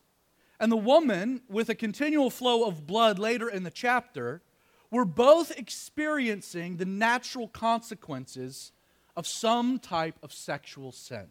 and 0.61 0.71
the 0.71 0.77
woman 0.77 1.41
with 1.49 1.69
a 1.69 1.75
continual 1.75 2.29
flow 2.29 2.65
of 2.67 2.85
blood 2.85 3.17
later 3.17 3.49
in 3.49 3.63
the 3.63 3.71
chapter 3.71 4.43
were 4.91 5.05
both 5.05 5.57
experiencing 5.57 6.77
the 6.77 6.85
natural 6.85 7.47
consequences 7.47 8.71
of 9.15 9.25
some 9.25 9.79
type 9.79 10.19
of 10.21 10.31
sexual 10.31 10.91
sin. 10.91 11.27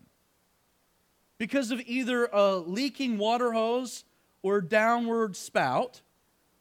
Because 1.38 1.70
of 1.70 1.80
either 1.86 2.28
a 2.32 2.56
leaking 2.56 3.18
water 3.18 3.52
hose 3.52 4.04
or 4.42 4.60
downward 4.60 5.36
spout, 5.36 6.02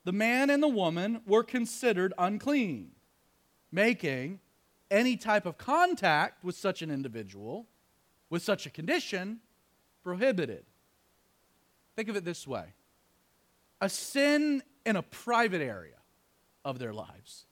the 0.03 0.11
man 0.11 0.51
and 0.51 0.61
the 0.61 0.67
woman 0.67 1.21
were 1.25 1.43
considered 1.43 2.13
unclean, 2.19 2.91
making 3.71 4.39
any 4.91 5.17
type 5.17 5.47
of 5.47 5.57
contact 5.57 6.43
with 6.43 6.55
such 6.55 6.83
an 6.83 6.91
individual 6.91 7.65
with 8.29 8.41
such 8.41 8.65
a 8.65 8.69
condition 8.69 9.39
prohibited. 10.03 10.65
Think 11.95 12.09
of 12.09 12.15
it 12.15 12.25
this 12.25 12.47
way 12.47 12.73
a 13.81 13.89
sin 13.89 14.63
in 14.85 14.95
a 14.95 15.01
private 15.03 15.61
area 15.61 15.95
of 16.65 16.79
their 16.79 16.93
lives 16.93 17.45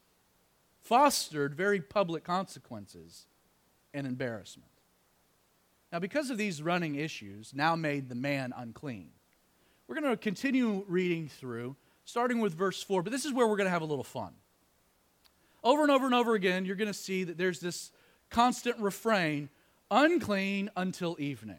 fostered 0.82 1.54
very 1.54 1.82
public 1.82 2.24
consequences 2.24 3.26
and 3.94 4.08
embarrassment. 4.08 4.72
Now, 5.92 6.00
because 6.00 6.30
of 6.30 6.38
these 6.38 6.62
running 6.62 6.96
issues, 6.96 7.54
now 7.54 7.76
made 7.76 8.10
the 8.10 8.16
man 8.16 8.54
unclean. 8.56 9.10
We're 9.88 10.00
going 10.00 10.12
to 10.12 10.18
continue 10.18 10.84
reading 10.88 11.30
through, 11.30 11.76
starting 12.06 12.40
with 12.40 12.54
verse 12.54 12.84
4, 12.84 13.04
but 13.04 13.12
this 13.12 13.26
is 13.26 13.34
where 13.34 13.48
we're 13.48 13.56
going 13.56 13.68
to 13.68 13.72
have 13.72 13.82
a 13.82 13.86
little 13.86 14.04
fun. 14.04 14.34
Over 15.64 15.82
and 15.82 15.92
over 15.92 16.06
and 16.06 16.16
over 16.16 16.36
again, 16.36 16.66
you're 16.66 16.76
going 16.76 16.88
to 16.88 16.94
see 16.94 17.24
that 17.24 17.38
there's 17.38 17.60
this 17.60 17.92
constant 18.30 18.78
refrain 18.80 19.50
unclean 19.92 20.70
until 20.76 21.16
evening. 21.20 21.58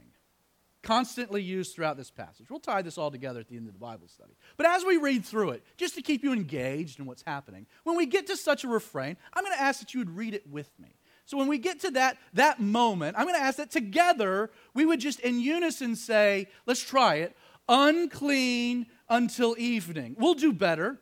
Constantly 0.82 1.42
used 1.42 1.74
throughout 1.74 1.96
this 1.96 2.10
passage. 2.10 2.46
We'll 2.48 2.60
tie 2.60 2.82
this 2.82 2.96
all 2.96 3.10
together 3.10 3.40
at 3.40 3.48
the 3.48 3.56
end 3.56 3.66
of 3.66 3.74
the 3.74 3.80
Bible 3.80 4.06
study. 4.08 4.34
But 4.56 4.66
as 4.66 4.84
we 4.84 4.96
read 4.96 5.24
through 5.24 5.50
it, 5.50 5.64
just 5.76 5.96
to 5.96 6.02
keep 6.02 6.22
you 6.22 6.32
engaged 6.32 7.00
in 7.00 7.06
what's 7.06 7.22
happening, 7.26 7.66
when 7.84 7.96
we 7.96 8.06
get 8.06 8.28
to 8.28 8.36
such 8.36 8.64
a 8.64 8.68
refrain, 8.68 9.16
I'm 9.34 9.44
going 9.44 9.56
to 9.56 9.62
ask 9.62 9.80
that 9.80 9.92
you 9.92 10.00
would 10.00 10.16
read 10.16 10.34
it 10.34 10.48
with 10.48 10.70
me. 10.78 10.94
So 11.26 11.36
when 11.36 11.48
we 11.48 11.58
get 11.58 11.80
to 11.80 11.90
that, 11.90 12.16
that 12.34 12.60
moment, 12.60 13.16
I'm 13.18 13.24
going 13.24 13.34
to 13.34 13.42
ask 13.42 13.58
that 13.58 13.70
together 13.70 14.50
we 14.72 14.86
would 14.86 15.00
just 15.00 15.20
in 15.20 15.40
unison 15.40 15.94
say, 15.94 16.46
let's 16.64 16.82
try 16.82 17.16
it, 17.16 17.36
unclean 17.68 18.86
until 19.10 19.54
evening. 19.58 20.16
We'll 20.18 20.34
do 20.34 20.52
better. 20.52 20.98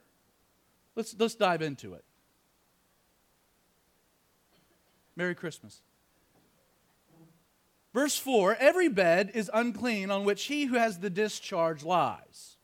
Let's, 0.96 1.14
let's 1.18 1.34
dive 1.34 1.62
into 1.62 1.94
it. 1.94 2.04
Merry 5.14 5.34
Christmas. 5.34 5.80
Verse 7.96 8.18
4 8.18 8.56
Every 8.60 8.90
bed 8.90 9.30
is 9.32 9.50
unclean 9.54 10.10
on 10.10 10.24
which 10.26 10.44
he 10.44 10.66
who 10.66 10.76
has 10.76 10.98
the 10.98 11.08
discharge 11.08 11.82
lies, 11.82 12.58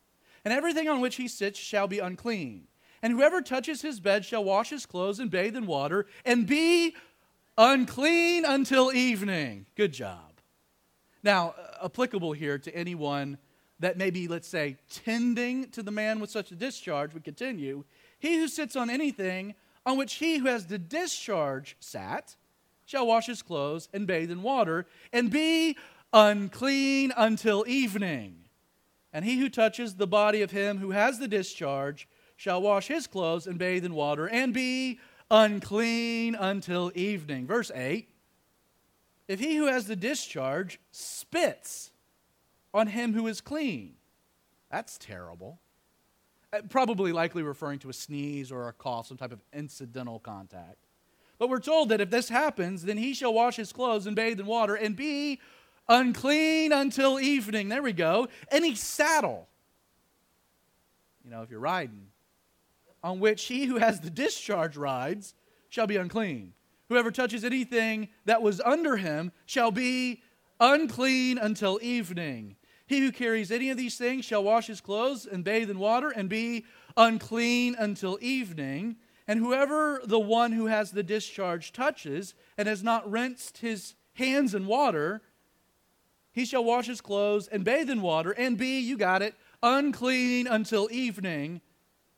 and 0.44 0.52
everything 0.52 0.90
on 0.90 1.00
which 1.00 1.16
he 1.16 1.26
sits 1.26 1.58
shall 1.58 1.88
be 1.88 2.00
unclean. 2.00 2.66
And 3.00 3.14
whoever 3.14 3.40
touches 3.40 3.80
his 3.80 3.98
bed 3.98 4.26
shall 4.26 4.44
wash 4.44 4.68
his 4.68 4.84
clothes 4.84 5.18
and 5.18 5.30
bathe 5.30 5.56
in 5.56 5.64
water 5.64 6.04
and 6.26 6.46
be 6.46 6.94
unclean 7.56 8.44
until 8.44 8.92
evening. 8.92 9.64
Good 9.74 9.94
job. 9.94 10.38
Now, 11.22 11.54
uh, 11.58 11.86
applicable 11.86 12.32
here 12.32 12.58
to 12.58 12.76
anyone 12.76 13.38
that 13.80 13.96
may 13.96 14.10
be, 14.10 14.28
let's 14.28 14.46
say, 14.46 14.76
tending 14.90 15.70
to 15.70 15.82
the 15.82 15.90
man 15.90 16.20
with 16.20 16.28
such 16.28 16.52
a 16.52 16.56
discharge, 16.56 17.14
we 17.14 17.20
continue. 17.20 17.84
He 18.18 18.36
who 18.36 18.48
sits 18.48 18.76
on 18.76 18.90
anything 18.90 19.54
on 19.86 19.96
which 19.96 20.16
he 20.16 20.36
who 20.36 20.48
has 20.48 20.66
the 20.66 20.78
discharge 20.78 21.78
sat 21.80 22.36
shall 22.84 23.06
wash 23.06 23.26
his 23.26 23.42
clothes 23.42 23.88
and 23.92 24.06
bathe 24.06 24.30
in 24.30 24.42
water 24.42 24.86
and 25.12 25.30
be 25.30 25.76
unclean 26.12 27.12
until 27.16 27.64
evening. 27.66 28.36
And 29.12 29.24
he 29.24 29.38
who 29.38 29.48
touches 29.48 29.94
the 29.94 30.06
body 30.06 30.42
of 30.42 30.50
him 30.50 30.78
who 30.78 30.90
has 30.90 31.18
the 31.18 31.28
discharge 31.28 32.08
shall 32.36 32.62
wash 32.62 32.88
his 32.88 33.06
clothes 33.06 33.46
and 33.46 33.58
bathe 33.58 33.84
in 33.84 33.94
water 33.94 34.28
and 34.28 34.52
be 34.52 34.98
unclean 35.30 36.34
until 36.34 36.90
evening. 36.94 37.46
Verse 37.46 37.70
8 37.74 38.08
If 39.28 39.40
he 39.40 39.56
who 39.56 39.66
has 39.66 39.86
the 39.86 39.96
discharge 39.96 40.80
spits 40.90 41.90
on 42.74 42.88
him 42.88 43.12
who 43.12 43.26
is 43.26 43.40
clean, 43.40 43.94
that's 44.70 44.98
terrible. 44.98 45.60
Uh, 46.52 46.60
probably 46.68 47.12
likely 47.12 47.42
referring 47.42 47.78
to 47.80 47.90
a 47.90 47.94
sneeze 47.94 48.50
or 48.52 48.68
a 48.68 48.72
cough, 48.72 49.06
some 49.06 49.16
type 49.16 49.32
of 49.32 49.42
incidental 49.52 50.18
contact. 50.18 50.81
But 51.42 51.50
we're 51.50 51.58
told 51.58 51.88
that 51.88 52.00
if 52.00 52.08
this 52.08 52.28
happens, 52.28 52.84
then 52.84 52.96
he 52.96 53.14
shall 53.14 53.34
wash 53.34 53.56
his 53.56 53.72
clothes 53.72 54.06
and 54.06 54.14
bathe 54.14 54.38
in 54.38 54.46
water 54.46 54.76
and 54.76 54.94
be 54.94 55.40
unclean 55.88 56.70
until 56.70 57.18
evening. 57.18 57.68
There 57.68 57.82
we 57.82 57.92
go. 57.92 58.28
Any 58.48 58.76
saddle, 58.76 59.48
you 61.24 61.32
know, 61.32 61.42
if 61.42 61.50
you're 61.50 61.58
riding, 61.58 62.06
on 63.02 63.18
which 63.18 63.46
he 63.46 63.64
who 63.64 63.78
has 63.78 63.98
the 63.98 64.08
discharge 64.08 64.76
rides 64.76 65.34
shall 65.68 65.88
be 65.88 65.96
unclean. 65.96 66.52
Whoever 66.88 67.10
touches 67.10 67.42
anything 67.42 68.10
that 68.24 68.40
was 68.40 68.60
under 68.60 68.96
him 68.96 69.32
shall 69.44 69.72
be 69.72 70.22
unclean 70.60 71.38
until 71.38 71.80
evening. 71.82 72.54
He 72.86 73.00
who 73.00 73.10
carries 73.10 73.50
any 73.50 73.68
of 73.70 73.76
these 73.76 73.98
things 73.98 74.24
shall 74.24 74.44
wash 74.44 74.68
his 74.68 74.80
clothes 74.80 75.26
and 75.26 75.42
bathe 75.42 75.70
in 75.70 75.80
water 75.80 76.10
and 76.10 76.28
be 76.28 76.66
unclean 76.96 77.74
until 77.76 78.16
evening. 78.20 78.94
And 79.26 79.38
whoever 79.38 80.00
the 80.04 80.18
one 80.18 80.52
who 80.52 80.66
has 80.66 80.90
the 80.90 81.02
discharge 81.02 81.72
touches 81.72 82.34
and 82.58 82.68
has 82.68 82.82
not 82.82 83.10
rinsed 83.10 83.58
his 83.58 83.94
hands 84.14 84.54
in 84.54 84.66
water, 84.66 85.22
he 86.32 86.44
shall 86.44 86.64
wash 86.64 86.86
his 86.86 87.00
clothes 87.00 87.48
and 87.48 87.64
bathe 87.64 87.90
in 87.90 88.02
water 88.02 88.32
and 88.32 88.58
be, 88.58 88.80
you 88.80 88.96
got 88.96 89.22
it, 89.22 89.34
unclean 89.62 90.46
until 90.46 90.88
evening. 90.90 91.60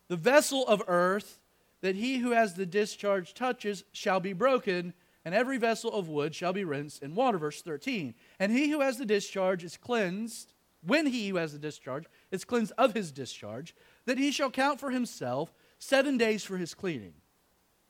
The 0.09 0.17
vessel 0.17 0.67
of 0.67 0.83
earth 0.87 1.41
that 1.83 1.97
he 1.97 2.19
who 2.19 2.31
has 2.31 2.55
the 2.55 2.65
discharge 2.67 3.35
touches 3.35 3.85
shall 3.93 4.21
be 4.21 4.33
broken, 4.33 4.95
and 5.25 5.35
every 5.35 5.59
vessel 5.59 5.93
of 5.93 6.09
wood 6.09 6.35
shall 6.35 6.53
be 6.53 6.65
rinsed 6.65 7.03
in 7.03 7.15
water. 7.15 7.37
Verse 7.37 7.61
13. 7.61 8.15
And 8.39 8.53
he 8.53 8.71
who 8.71 8.81
has 8.81 8.97
the 8.97 9.05
discharge 9.05 9.65
is 9.65 9.77
cleansed, 9.77 10.55
when 10.87 11.07
he 11.07 11.29
who 11.29 11.37
has 11.37 11.53
the 11.53 11.59
discharge 11.59 12.07
is 12.31 12.45
cleansed 12.45 12.73
of 12.79 12.95
his 12.95 13.13
discharge, 13.13 13.75
that 14.07 14.19
he 14.19 14.31
shall 14.31 14.51
count 14.51 14.81
for 14.81 14.91
himself 14.91 15.53
seven 15.85 16.17
days 16.17 16.43
for 16.43 16.57
his 16.57 16.75
cleaning. 16.75 17.15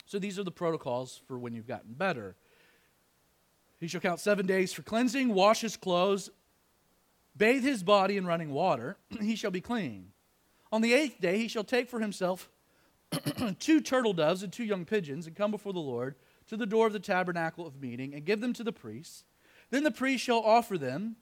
So 0.07 0.19
these 0.19 0.39
are 0.39 0.45
the 0.45 0.51
protocols 0.51 1.23
for 1.27 1.39
when 1.39 1.55
you've 1.55 1.67
gotten 1.67 1.95
better. 1.95 2.37
He 3.81 3.87
shall 3.87 4.01
count 4.01 4.21
seven 4.21 4.47
days 4.47 4.73
for 4.73 4.83
cleansing, 4.83 5.33
wash 5.33 5.61
his 5.61 5.77
clothes, 5.77 6.31
bathe 7.37 7.63
his 7.63 7.83
body 7.83 8.17
in 8.17 8.27
running 8.27 8.51
water, 8.51 8.97
he 9.21 9.37
shall 9.37 9.51
be 9.51 9.61
clean. 9.61 10.11
On 10.73 10.83
the 10.83 10.93
eighth 10.93 11.21
day 11.21 11.39
he 11.39 11.49
shall 11.49 11.65
take 11.65 11.89
for 11.89 12.01
himself 12.01 12.51
two 13.61 13.81
turtle 13.81 14.13
doves 14.13 14.43
and 14.43 14.53
two 14.53 14.65
young 14.65 14.85
pigeons 14.85 15.27
and 15.27 15.37
come 15.37 15.51
before 15.51 15.73
the 15.73 15.79
Lord 15.79 16.17
to 16.49 16.57
the 16.57 16.67
door 16.67 16.87
of 16.87 16.93
the 16.93 17.01
tabernacle 17.01 17.67
of 17.67 17.81
meeting 17.81 18.13
and 18.15 18.25
give 18.25 18.41
them 18.41 18.53
to 18.55 18.65
the 18.65 18.73
priests. 18.73 19.25
Then 19.71 19.85
the 19.85 19.91
priest 19.91 20.25
shall 20.25 20.41
offer 20.41 20.77
them, 20.77 21.17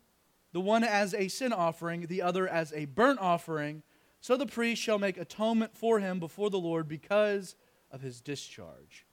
the 0.53 0.61
one 0.61 0.85
as 0.85 1.15
a 1.15 1.29
sin 1.29 1.53
offering, 1.53 2.07
the 2.07 2.23
other 2.23 2.49
as 2.49 2.73
a 2.73 2.87
burnt 2.87 3.21
offering 3.21 3.83
so 4.23 4.37
the 4.37 4.47
priest 4.47 4.81
shall 4.81 5.01
make 5.01 5.19
atonement 5.19 5.77
for 5.77 5.99
him 5.99 6.21
before 6.21 6.49
the 6.49 6.59
Lord 6.59 6.89
because 6.89 7.57
of 7.91 8.01
his 8.01 8.21
discharge. 8.21 9.05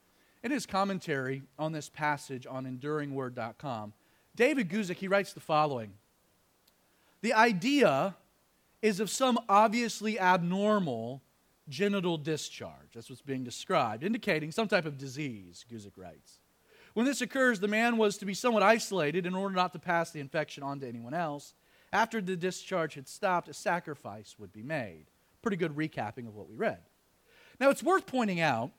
In 0.44 0.52
his 0.52 0.68
commentary 0.68 1.42
on 1.58 1.72
this 1.72 1.90
passage 1.90 2.46
on 2.48 2.66
enduringword.com, 2.66 3.94
David 4.36 4.70
Guzik, 4.70 4.98
he 4.98 5.08
writes 5.08 5.34
the 5.34 5.40
following 5.40 5.94
The 7.22 7.34
idea 7.34 8.16
is 8.84 9.00
of 9.00 9.10
some 9.10 9.40
obviously 9.50 10.20
abnormal 10.20 11.24
genital 11.68 12.18
discharge. 12.18 12.94
That's 12.94 13.10
what's 13.10 13.24
being 13.24 13.44
described, 13.44 14.04
indicating 14.04 14.52
some 14.52 14.68
type 14.68 14.86
of 14.86 15.00
disease, 15.00 15.66
Guzik 15.70 15.98
writes. 15.98 16.40
When 16.94 17.08
this 17.08 17.22
occurs, 17.22 17.60
the 17.60 17.68
man 17.68 17.98
was 17.98 18.18
to 18.20 18.26
be 18.26 18.36
somewhat 18.36 18.62
isolated 18.62 19.26
in 19.26 19.34
order 19.34 19.56
not 19.56 19.74
to 19.74 19.80
pass 19.80 20.12
the 20.12 20.20
infection 20.20 20.62
on 20.62 20.80
to 20.82 20.88
anyone 20.88 21.16
else. 21.16 21.56
After 21.92 22.22
the 22.22 22.36
discharge 22.36 22.94
had 22.94 23.08
stopped, 23.08 23.50
a 23.50 23.54
sacrifice 23.54 24.36
would 24.38 24.54
be 24.54 24.62
made. 24.62 25.06
Pretty 25.42 25.58
good 25.58 25.76
recapping 25.76 26.28
of 26.28 26.36
what 26.36 26.50
we 26.50 26.56
read. 26.56 26.80
Now, 27.60 27.70
it's 27.70 27.84
worth 27.84 28.06
pointing 28.06 28.40
out 28.40 28.72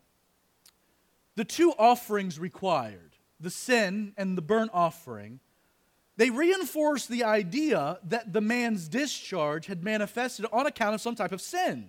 the 1.37 1.45
two 1.45 1.73
offerings 1.79 2.38
required, 2.38 3.17
the 3.40 3.50
sin 3.50 4.12
and 4.17 4.37
the 4.37 4.43
burnt 4.43 4.71
offering, 4.75 5.40
they 6.17 6.29
reinforce 6.29 7.07
the 7.07 7.25
idea 7.25 7.99
that 8.05 8.33
the 8.33 8.43
man's 8.43 8.88
discharge 8.88 9.67
had 9.67 9.83
manifested 9.83 10.45
on 10.52 10.67
account 10.67 10.95
of 10.95 11.00
some 11.00 11.14
type 11.14 11.33
of 11.33 11.40
sin, 11.40 11.88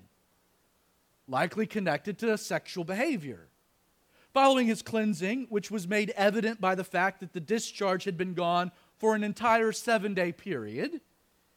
likely 1.27 1.67
connected 1.67 2.17
to 2.19 2.37
sexual 2.37 2.85
behavior. 2.85 3.49
Following 4.33 4.67
his 4.67 4.81
cleansing, 4.81 5.47
which 5.49 5.69
was 5.69 5.85
made 5.85 6.11
evident 6.11 6.61
by 6.61 6.75
the 6.75 6.85
fact 6.85 7.19
that 7.19 7.33
the 7.33 7.41
discharge 7.41 8.05
had 8.05 8.17
been 8.17 8.33
gone 8.33 8.71
for 8.97 9.15
an 9.15 9.23
entire 9.25 9.73
seven 9.73 10.13
day 10.13 10.31
period, 10.31 11.01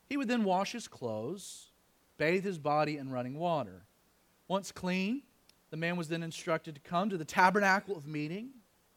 he 0.09 0.17
would 0.17 0.29
then 0.29 0.45
wash 0.45 0.73
his 0.73 0.89
clothes, 0.89 1.71
bathe 2.17 2.45
his 2.45 2.59
body 2.59 2.97
in 2.97 3.11
running 3.11 3.39
water. 3.39 3.85
Once 4.49 4.73
clean, 4.73 5.23
the 5.71 5.77
man 5.77 5.97
was 5.97 6.09
then 6.09 6.23
instructed 6.23 6.75
to 6.75 6.81
come 6.81 7.11
to 7.11 7.17
the 7.17 7.25
tabernacle 7.25 7.97
of 7.97 8.07
meeting, 8.07 8.51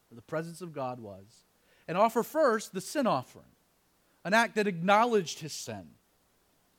where 0.08 0.16
the 0.16 0.22
presence 0.22 0.60
of 0.60 0.72
God 0.72 1.00
was, 1.00 1.44
and 1.86 1.96
offer 1.96 2.22
first 2.22 2.72
the 2.72 2.80
sin 2.80 3.06
offering, 3.06 3.50
an 4.24 4.34
act 4.34 4.54
that 4.56 4.66
acknowledged 4.66 5.40
his 5.40 5.52
sin, 5.52 5.88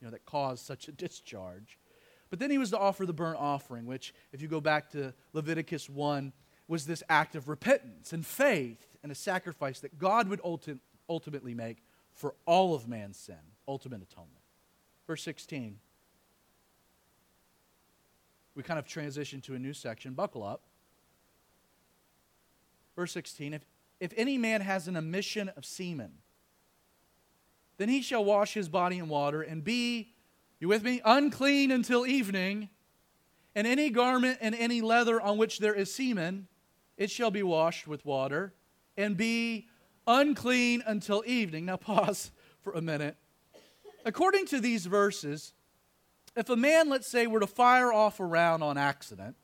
you 0.00 0.06
know, 0.06 0.10
that 0.10 0.24
caused 0.24 0.64
such 0.64 0.88
a 0.88 0.92
discharge. 0.92 1.78
But 2.30 2.38
then 2.38 2.50
he 2.50 2.58
was 2.58 2.70
to 2.70 2.78
offer 2.78 3.04
the 3.04 3.12
burnt 3.12 3.38
offering, 3.38 3.86
which, 3.86 4.14
if 4.32 4.40
you 4.40 4.48
go 4.48 4.60
back 4.60 4.90
to 4.90 5.12
Leviticus 5.32 5.90
1, 5.90 6.32
was 6.68 6.86
this 6.86 7.02
act 7.08 7.34
of 7.34 7.48
repentance 7.48 8.12
and 8.12 8.24
faith 8.24 8.96
and 9.02 9.10
a 9.10 9.16
sacrifice 9.16 9.80
that 9.80 9.98
God 9.98 10.28
would 10.28 10.40
ulti- 10.42 10.78
ultimately 11.08 11.54
make 11.54 11.82
for 12.12 12.34
all 12.46 12.74
of 12.74 12.86
man's 12.86 13.18
sin, 13.18 13.36
ultimate 13.70 14.02
atonement. 14.02 14.42
Verse 15.06 15.22
16 15.22 15.78
we 18.54 18.64
kind 18.64 18.78
of 18.78 18.86
transition 18.86 19.40
to 19.40 19.54
a 19.54 19.58
new 19.58 19.72
section. 19.72 20.12
Buckle 20.12 20.42
up. 20.42 20.62
Verse 22.96 23.12
16 23.12 23.54
if, 23.54 23.64
if 24.00 24.12
any 24.16 24.36
man 24.36 24.60
has 24.60 24.88
an 24.88 24.96
emission 24.96 25.48
of 25.56 25.64
semen, 25.64 26.12
then 27.78 27.88
he 27.88 28.02
shall 28.02 28.24
wash 28.24 28.52
his 28.52 28.68
body 28.68 28.98
in 28.98 29.08
water 29.08 29.40
and 29.40 29.64
be, 29.64 30.12
you 30.58 30.68
with 30.68 30.82
me, 30.82 31.00
unclean 31.04 31.70
until 31.70 32.06
evening. 32.06 32.68
And 33.54 33.66
any 33.66 33.90
garment 33.90 34.38
and 34.40 34.54
any 34.54 34.80
leather 34.80 35.20
on 35.20 35.38
which 35.38 35.58
there 35.58 35.74
is 35.74 35.92
semen, 35.92 36.46
it 36.96 37.10
shall 37.10 37.30
be 37.30 37.42
washed 37.42 37.88
with 37.88 38.04
water 38.04 38.52
and 38.96 39.16
be 39.16 39.68
unclean 40.06 40.82
until 40.86 41.22
evening. 41.26 41.64
Now, 41.64 41.76
pause 41.78 42.30
for 42.60 42.72
a 42.72 42.82
minute. 42.82 43.16
According 44.04 44.46
to 44.46 44.60
these 44.60 44.86
verses, 44.86 45.52
if 46.36 46.48
a 46.48 46.56
man, 46.56 46.88
let's 46.88 47.08
say, 47.08 47.26
were 47.26 47.40
to 47.40 47.46
fire 47.46 47.92
off 47.92 48.20
a 48.20 48.24
round 48.24 48.62
on 48.62 48.78
accident, 48.78 49.36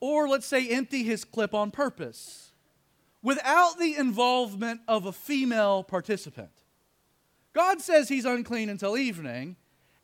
or 0.00 0.28
let's 0.28 0.46
say 0.46 0.68
empty 0.68 1.02
his 1.02 1.24
clip 1.24 1.54
on 1.54 1.70
purpose, 1.70 2.52
without 3.22 3.78
the 3.78 3.96
involvement 3.96 4.80
of 4.88 5.06
a 5.06 5.12
female 5.12 5.82
participant, 5.82 6.50
God 7.52 7.80
says 7.80 8.08
he's 8.08 8.24
unclean 8.24 8.68
until 8.68 8.96
evening, 8.96 9.56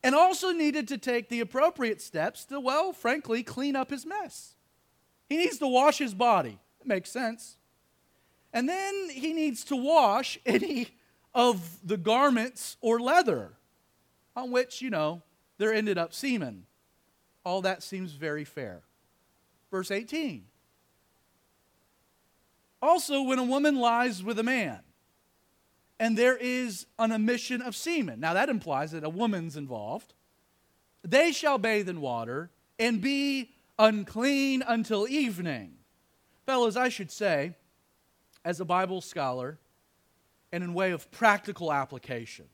and 0.02 0.14
also 0.14 0.52
needed 0.52 0.88
to 0.88 0.98
take 0.98 1.28
the 1.28 1.40
appropriate 1.40 2.00
steps 2.00 2.44
to, 2.46 2.58
well, 2.58 2.92
frankly, 2.92 3.42
clean 3.42 3.76
up 3.76 3.90
his 3.90 4.04
mess. 4.04 4.56
He 5.28 5.36
needs 5.36 5.58
to 5.58 5.68
wash 5.68 5.98
his 5.98 6.14
body. 6.14 6.58
It 6.80 6.86
makes 6.86 7.10
sense. 7.10 7.56
And 8.52 8.68
then 8.68 9.10
he 9.10 9.32
needs 9.32 9.64
to 9.64 9.76
wash 9.76 10.38
any 10.44 10.88
of 11.34 11.78
the 11.86 11.96
garments 11.96 12.76
or 12.80 13.00
leather 13.00 13.52
on 14.36 14.50
which, 14.50 14.82
you 14.82 14.90
know, 14.90 15.22
there 15.58 15.72
ended 15.72 15.98
up 15.98 16.12
semen. 16.12 16.66
All 17.44 17.62
that 17.62 17.82
seems 17.82 18.12
very 18.12 18.44
fair. 18.44 18.82
Verse 19.70 19.90
18. 19.90 20.44
Also, 22.80 23.22
when 23.22 23.38
a 23.38 23.44
woman 23.44 23.76
lies 23.76 24.22
with 24.22 24.38
a 24.38 24.42
man 24.42 24.80
and 26.00 26.16
there 26.16 26.36
is 26.36 26.86
an 26.98 27.12
emission 27.12 27.62
of 27.62 27.76
semen, 27.76 28.20
now 28.20 28.34
that 28.34 28.48
implies 28.48 28.90
that 28.92 29.04
a 29.04 29.08
woman's 29.08 29.56
involved, 29.56 30.14
they 31.02 31.32
shall 31.32 31.58
bathe 31.58 31.88
in 31.88 32.00
water 32.00 32.50
and 32.78 33.00
be 33.00 33.50
unclean 33.78 34.62
until 34.66 35.06
evening. 35.08 35.74
Fellows, 36.44 36.76
I 36.76 36.88
should 36.88 37.10
say, 37.10 37.54
as 38.44 38.60
a 38.60 38.64
Bible 38.64 39.00
scholar 39.00 39.58
and 40.52 40.62
in 40.62 40.74
way 40.74 40.92
of 40.92 41.10
practical 41.10 41.72
application, 41.72 42.46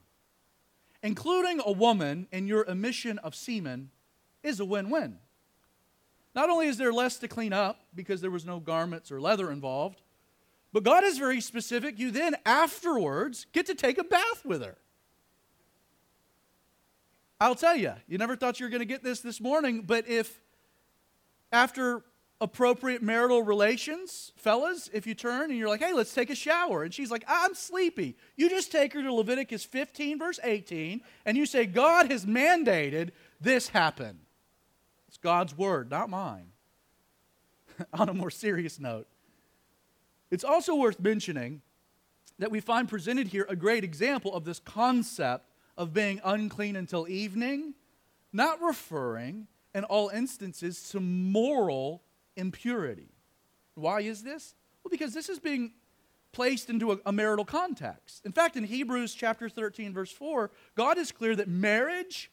including 1.02 1.60
a 1.64 1.72
woman 1.72 2.28
in 2.30 2.46
your 2.46 2.64
emission 2.64 3.18
of 3.18 3.34
semen, 3.34 3.90
is 4.42 4.60
a 4.60 4.64
win 4.64 4.88
win. 4.88 5.18
Not 6.34 6.48
only 6.48 6.68
is 6.68 6.78
there 6.78 6.92
less 6.92 7.16
to 7.18 7.28
clean 7.28 7.52
up 7.52 7.80
because 7.94 8.20
there 8.20 8.30
was 8.30 8.44
no 8.44 8.60
garments 8.60 9.10
or 9.10 9.20
leather 9.20 9.50
involved, 9.50 10.00
but 10.72 10.84
God 10.84 11.02
is 11.02 11.18
very 11.18 11.40
specific. 11.40 11.98
You 11.98 12.10
then, 12.10 12.36
afterwards, 12.46 13.46
get 13.52 13.66
to 13.66 13.74
take 13.74 13.98
a 13.98 14.04
bath 14.04 14.44
with 14.44 14.62
her. 14.62 14.76
I'll 17.40 17.54
tell 17.54 17.76
you, 17.76 17.94
you 18.06 18.18
never 18.18 18.36
thought 18.36 18.60
you 18.60 18.66
were 18.66 18.70
going 18.70 18.80
to 18.80 18.86
get 18.86 19.02
this 19.02 19.20
this 19.20 19.40
morning, 19.40 19.82
but 19.82 20.08
if 20.08 20.40
after 21.52 22.02
appropriate 22.40 23.02
marital 23.02 23.42
relations, 23.42 24.32
fellas, 24.36 24.88
if 24.92 25.06
you 25.06 25.14
turn 25.14 25.50
and 25.50 25.58
you're 25.58 25.68
like, 25.68 25.82
hey, 25.82 25.92
let's 25.92 26.14
take 26.14 26.30
a 26.30 26.34
shower. 26.34 26.84
And 26.84 26.94
she's 26.94 27.10
like, 27.10 27.24
I'm 27.26 27.54
sleepy. 27.54 28.16
You 28.36 28.48
just 28.48 28.70
take 28.70 28.92
her 28.92 29.02
to 29.02 29.12
Leviticus 29.12 29.64
15, 29.64 30.18
verse 30.18 30.38
18, 30.42 31.00
and 31.24 31.36
you 31.36 31.46
say, 31.46 31.66
God 31.66 32.10
has 32.10 32.24
mandated 32.24 33.10
this 33.40 33.68
happen. 33.68 34.20
It's 35.08 35.16
God's 35.16 35.56
word, 35.56 35.90
not 35.90 36.08
mine. 36.08 36.52
On 37.92 38.08
a 38.08 38.14
more 38.14 38.30
serious 38.30 38.78
note, 38.78 39.08
it's 40.30 40.44
also 40.44 40.74
worth 40.74 41.00
mentioning 41.00 41.62
that 42.38 42.50
we 42.50 42.60
find 42.60 42.88
presented 42.88 43.28
here 43.28 43.46
a 43.48 43.56
great 43.56 43.82
example 43.82 44.32
of 44.34 44.44
this 44.44 44.60
concept 44.60 45.44
of 45.76 45.92
being 45.92 46.20
unclean 46.24 46.76
until 46.76 47.08
evening, 47.08 47.74
not 48.32 48.60
referring 48.60 49.48
in 49.74 49.84
all 49.84 50.08
instances 50.10 50.88
to 50.90 51.00
moral 51.00 52.02
impurity. 52.38 53.10
Why 53.74 54.00
is 54.00 54.22
this? 54.22 54.54
Well, 54.82 54.90
because 54.90 55.12
this 55.12 55.28
is 55.28 55.38
being 55.38 55.72
placed 56.32 56.70
into 56.70 56.92
a, 56.92 56.98
a, 57.06 57.12
marital 57.12 57.44
context. 57.44 58.24
In 58.24 58.32
fact, 58.32 58.56
in 58.56 58.64
Hebrews 58.64 59.14
chapter 59.14 59.48
13 59.48 59.92
verse 59.92 60.12
4, 60.12 60.50
God 60.74 60.98
is 60.98 61.10
clear 61.12 61.34
that 61.36 61.48
marriage 61.48 62.30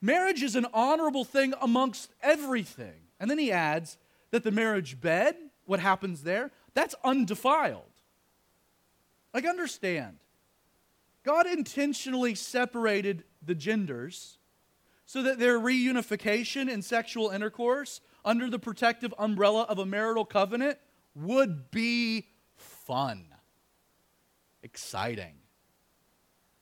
marriage 0.00 0.42
is 0.42 0.56
an 0.56 0.66
honorable 0.74 1.24
thing 1.24 1.54
amongst 1.60 2.10
everything. 2.22 3.02
And 3.18 3.30
then 3.30 3.38
he 3.38 3.50
adds 3.50 3.98
that 4.30 4.44
the 4.44 4.50
marriage 4.50 5.00
bed, 5.00 5.36
what 5.64 5.80
happens 5.80 6.22
there, 6.22 6.50
that's 6.74 6.94
undefiled. 7.04 7.82
Like 9.32 9.46
understand. 9.46 10.18
God 11.24 11.46
intentionally 11.46 12.34
separated 12.34 13.24
the 13.44 13.54
genders 13.54 14.38
so 15.06 15.22
that 15.22 15.38
their 15.38 15.58
reunification 15.58 16.70
in 16.70 16.82
sexual 16.82 17.30
intercourse 17.30 18.00
under 18.26 18.50
the 18.50 18.58
protective 18.58 19.14
umbrella 19.18 19.62
of 19.62 19.78
a 19.78 19.86
marital 19.86 20.24
covenant 20.24 20.78
would 21.14 21.70
be 21.70 22.26
fun, 22.56 23.24
exciting. 24.62 25.34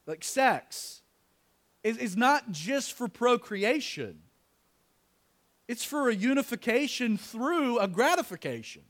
Like 0.06 0.22
sex 0.22 1.00
is, 1.82 1.96
is 1.96 2.16
not 2.16 2.52
just 2.52 2.92
for 2.92 3.08
procreation, 3.08 4.20
it's 5.66 5.84
for 5.84 6.10
a 6.10 6.14
unification 6.14 7.16
through 7.16 7.78
a 7.78 7.88
gratification. 7.88 8.82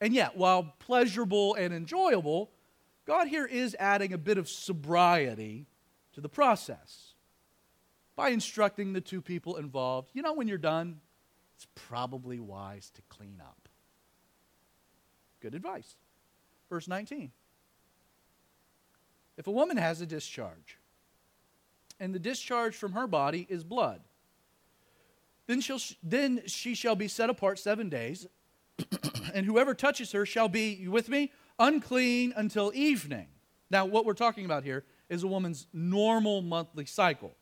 And 0.00 0.14
yet, 0.14 0.36
while 0.36 0.74
pleasurable 0.78 1.54
and 1.56 1.74
enjoyable, 1.74 2.50
God 3.04 3.28
here 3.28 3.44
is 3.44 3.76
adding 3.78 4.14
a 4.14 4.18
bit 4.18 4.38
of 4.38 4.48
sobriety 4.48 5.66
to 6.14 6.20
the 6.22 6.28
process 6.28 7.14
by 8.16 8.30
instructing 8.30 8.92
the 8.92 9.00
two 9.00 9.20
people 9.20 9.56
involved. 9.56 10.10
You 10.14 10.22
know, 10.22 10.32
when 10.32 10.48
you're 10.48 10.56
done, 10.56 11.00
it's 11.58 11.66
probably 11.74 12.38
wise 12.38 12.92
to 12.94 13.02
clean 13.08 13.40
up. 13.40 13.68
Good 15.40 15.56
advice. 15.56 15.96
Verse 16.70 16.86
19. 16.86 17.32
If 19.36 19.48
a 19.48 19.50
woman 19.50 19.76
has 19.76 20.00
a 20.00 20.06
discharge, 20.06 20.78
and 21.98 22.14
the 22.14 22.20
discharge 22.20 22.76
from 22.76 22.92
her 22.92 23.08
body 23.08 23.44
is 23.50 23.64
blood, 23.64 24.02
then, 25.48 25.60
she'll, 25.60 25.80
then 26.00 26.42
she 26.46 26.76
shall 26.76 26.94
be 26.94 27.08
set 27.08 27.28
apart 27.28 27.58
seven 27.58 27.88
days, 27.88 28.28
and 29.34 29.44
whoever 29.44 29.74
touches 29.74 30.12
her 30.12 30.24
shall 30.24 30.48
be, 30.48 30.74
you 30.74 30.92
with 30.92 31.08
me, 31.08 31.32
unclean 31.58 32.32
until 32.36 32.70
evening. 32.72 33.26
Now, 33.68 33.84
what 33.84 34.04
we're 34.04 34.14
talking 34.14 34.44
about 34.44 34.62
here 34.62 34.84
is 35.08 35.24
a 35.24 35.26
woman's 35.26 35.66
normal 35.72 36.40
monthly 36.40 36.86
cycle. 36.86 37.34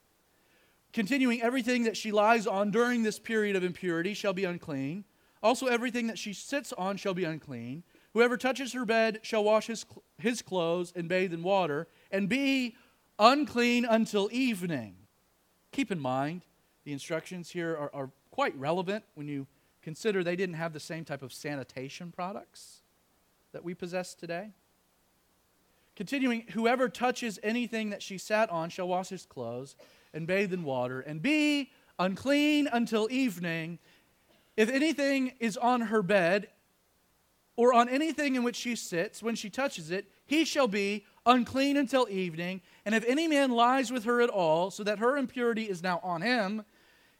Continuing, 0.96 1.42
everything 1.42 1.82
that 1.82 1.94
she 1.94 2.11
lies 2.11 2.46
on 2.46 2.70
during 2.70 3.02
this 3.02 3.18
period 3.18 3.54
of 3.54 3.62
impurity 3.62 4.14
shall 4.14 4.32
be 4.32 4.44
unclean. 4.44 5.04
Also, 5.42 5.66
everything 5.66 6.06
that 6.06 6.18
she 6.18 6.32
sits 6.32 6.72
on 6.72 6.96
shall 6.96 7.12
be 7.12 7.24
unclean. 7.24 7.82
Whoever 8.14 8.38
touches 8.38 8.72
her 8.72 8.87
bed 8.87 9.18
shall 9.20 9.44
wash 9.44 9.66
his, 9.66 9.85
his 10.16 10.40
clothes 10.40 10.94
and 10.96 11.06
bathe 11.06 11.35
in 11.35 11.42
water, 11.42 11.87
and 12.11 12.30
be 12.30 12.76
unclean 13.18 13.85
until 13.85 14.30
evening. 14.32 14.96
Keep 15.70 15.92
in 15.92 16.00
mind, 16.00 16.46
the 16.85 16.94
instructions 16.94 17.50
here 17.50 17.76
are, 17.76 17.90
are 17.92 18.11
quite 18.30 18.59
relevant 18.59 19.04
when 19.16 19.28
you 19.28 19.46
consider 19.82 20.24
they 20.24 20.35
didn't 20.35 20.54
have 20.54 20.72
the 20.72 20.80
same 20.80 21.04
type 21.04 21.20
of 21.20 21.30
sanitation 21.30 22.11
products 22.11 22.80
that 23.52 23.62
we 23.62 23.74
possess 23.74 24.14
today. 24.14 24.48
Continuing, 25.94 26.44
whoever 26.52 26.88
touches 26.88 27.38
anything 27.42 27.90
that 27.90 28.02
she 28.02 28.16
sat 28.16 28.48
on 28.48 28.70
shall 28.70 28.88
wash 28.88 29.11
his 29.11 29.26
clothes 29.26 29.76
and 30.16 30.26
bathe 30.26 30.52
in 30.52 30.64
water 30.64 31.00
and 31.00 31.22
be 31.22 31.70
unclean 31.98 32.68
until 32.72 33.09
evening. 33.11 33.79
If 34.57 34.70
anything 34.70 35.33
is 35.38 35.57
on 35.57 35.83
her 35.83 36.02
bed 36.02 36.48
or 37.55 37.72
on 37.72 37.88
anything 37.88 38.35
in 38.35 38.42
which 38.42 38.57
she 38.57 38.74
sits, 38.74 39.22
when 39.22 39.35
she 39.35 39.50
touches 39.50 39.90
it, 39.90 40.11
he 40.26 40.44
shall 40.44 40.68
be 40.68 41.05
unclean 41.24 41.76
until 41.76 42.09
evening. 42.11 42.62
And 42.85 42.94
if 42.94 43.05
any 43.05 43.29
man 43.29 43.52
lies 43.52 43.90
with 43.90 44.05
her 44.05 44.20
at 44.20 44.31
all, 44.31 44.70
so 44.70 44.83
that 44.85 44.98
her 44.98 45.16
impurity 45.16 45.64
is 45.64 45.83
now 45.83 46.00
on 46.02 46.22
him, 46.22 46.64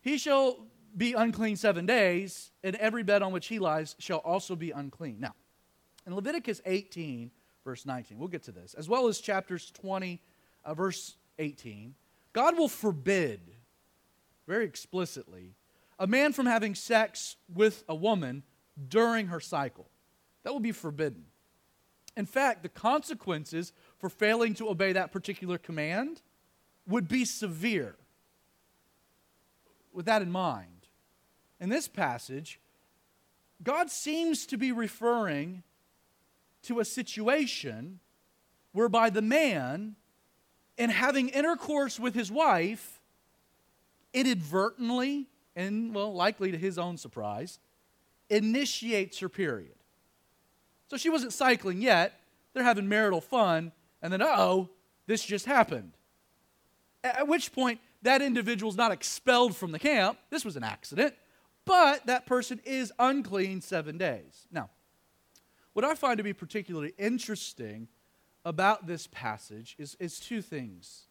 he 0.01 0.19
shall 0.19 0.67
be 0.97 1.13
unclean 1.13 1.57
seven 1.57 1.85
days, 1.87 2.51
and 2.65 2.75
every 2.77 3.03
bed 3.03 3.23
on 3.23 3.33
which 3.33 3.49
he 3.49 3.59
lies 3.59 3.95
shall 3.99 4.19
also 4.19 4.57
be 4.57 4.71
unclean. 4.71 5.21
Now, 5.21 5.35
in 6.07 6.15
Leviticus 6.15 6.61
18, 6.65 7.31
verse 7.67 7.85
19. 7.85 8.19
We'll 8.19 8.29
get 8.29 8.45
to 8.45 8.53
this. 8.53 8.73
As 8.75 8.89
well 8.89 9.09
as 9.09 9.19
chapters 9.19 9.71
20, 9.73 10.23
uh, 10.65 10.75
verse 10.75 11.17
18. 11.39 11.95
God 12.37 12.59
will 12.59 12.69
forbid, 12.69 13.41
very 14.47 14.67
explicitly, 14.67 15.55
a 15.99 16.07
man 16.07 16.35
from 16.35 16.45
having 16.45 16.75
sex 16.75 17.37
with 17.55 17.83
a 17.89 17.95
woman 17.95 18.43
during 18.91 19.29
her 19.29 19.41
cycle. 19.41 19.87
That 20.43 20.53
will 20.53 20.61
be 20.61 20.73
forbidden. 20.73 21.25
In 22.15 22.27
fact, 22.27 22.63
the 22.63 22.69
consequences 22.69 23.73
for 23.97 24.11
failing 24.11 24.53
to 24.57 24.69
obey 24.69 24.93
that 24.93 25.13
particular 25.13 25.57
command 25.57 26.21
would 26.87 27.09
be 27.09 27.25
severe. 27.25 27.97
With 29.95 30.05
that 30.05 30.21
in 30.21 30.31
mind, 30.31 30.89
in 31.59 31.71
this 31.71 31.89
passage, 31.89 32.61
God 33.63 33.91
seems 33.91 34.45
to 34.49 34.59
be 34.59 34.73
referring 34.73 35.63
to 36.65 36.81
a 36.81 36.85
situation 36.85 38.01
whereby 38.73 39.09
the 39.09 39.23
man, 39.23 39.97
in 40.79 40.91
having 40.91 41.29
intercourse 41.29 41.99
with 41.99 42.15
his 42.15 42.31
wife, 42.31 43.01
inadvertently, 44.13 45.27
and 45.55 45.95
well, 45.95 46.15
likely 46.15 46.51
to 46.51 46.59
his 46.59 46.79
own 46.79 46.99
surprise, 46.99 47.59
initiates 48.29 49.19
her 49.21 49.29
period. 49.29 49.75
So 50.89 50.97
she 50.97 51.11
wasn't 51.11 51.33
cycling 51.33 51.81
yet. 51.81 52.21
They're 52.53 52.63
having 52.63 52.89
marital 52.89 53.21
fun, 53.21 53.73
and 54.03 54.13
then, 54.13 54.23
oh, 54.23 54.71
this 55.07 55.25
just 55.25 55.47
happened. 55.47 55.93
At 57.03 57.29
which 57.29 57.53
point, 57.53 57.81
that 58.03 58.23
individual 58.23 58.71
is 58.71 58.77
not 58.77 58.93
expelled 58.93 59.57
from 59.57 59.73
the 59.73 59.79
camp. 59.79 60.19
This 60.31 60.45
was 60.45 60.57
an 60.57 60.65
accident, 60.65 61.15
but 61.65 62.07
that 62.07 62.27
person 62.27 62.61
is 62.65 62.93
unclean 62.99 63.61
seven 63.61 63.99
days. 63.99 64.47
Now, 64.51 64.71
what 65.73 65.85
I 65.85 65.95
find 65.95 66.19
to 66.19 66.25
be 66.25 66.33
particularly 66.33 66.95
interesting 66.99 67.89
about 68.47 68.87
this 68.87 69.09
passage 69.09 69.75
is, 69.77 69.97
is 69.99 70.21
two 70.21 70.41
things. 70.41 71.09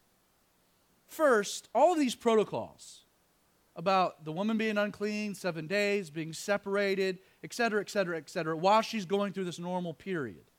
First, 1.06 1.68
all 1.74 1.92
of 1.92 1.98
these 1.98 2.14
protocols 2.14 3.02
about 3.76 4.24
the 4.24 4.32
woman 4.32 4.56
being 4.56 4.78
unclean, 4.78 5.34
seven 5.34 5.66
days, 5.66 6.08
being 6.08 6.32
separated, 6.32 7.18
etc., 7.44 7.82
etc., 7.82 8.16
etc., 8.16 8.56
while 8.56 8.80
she's 8.80 9.04
going 9.04 9.34
through 9.34 9.44
this 9.44 9.58
normal 9.58 9.92
period. 9.92 10.50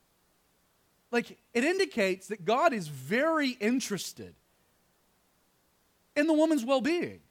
Like, 1.12 1.40
it 1.56 1.64
indicates 1.64 2.28
that 2.28 2.46
God 2.46 2.74
is 2.74 2.88
very 2.88 3.50
interested 3.50 4.36
in 6.16 6.28
the 6.28 6.34
woman's 6.34 6.64
well 6.64 6.82
being. 6.82 7.22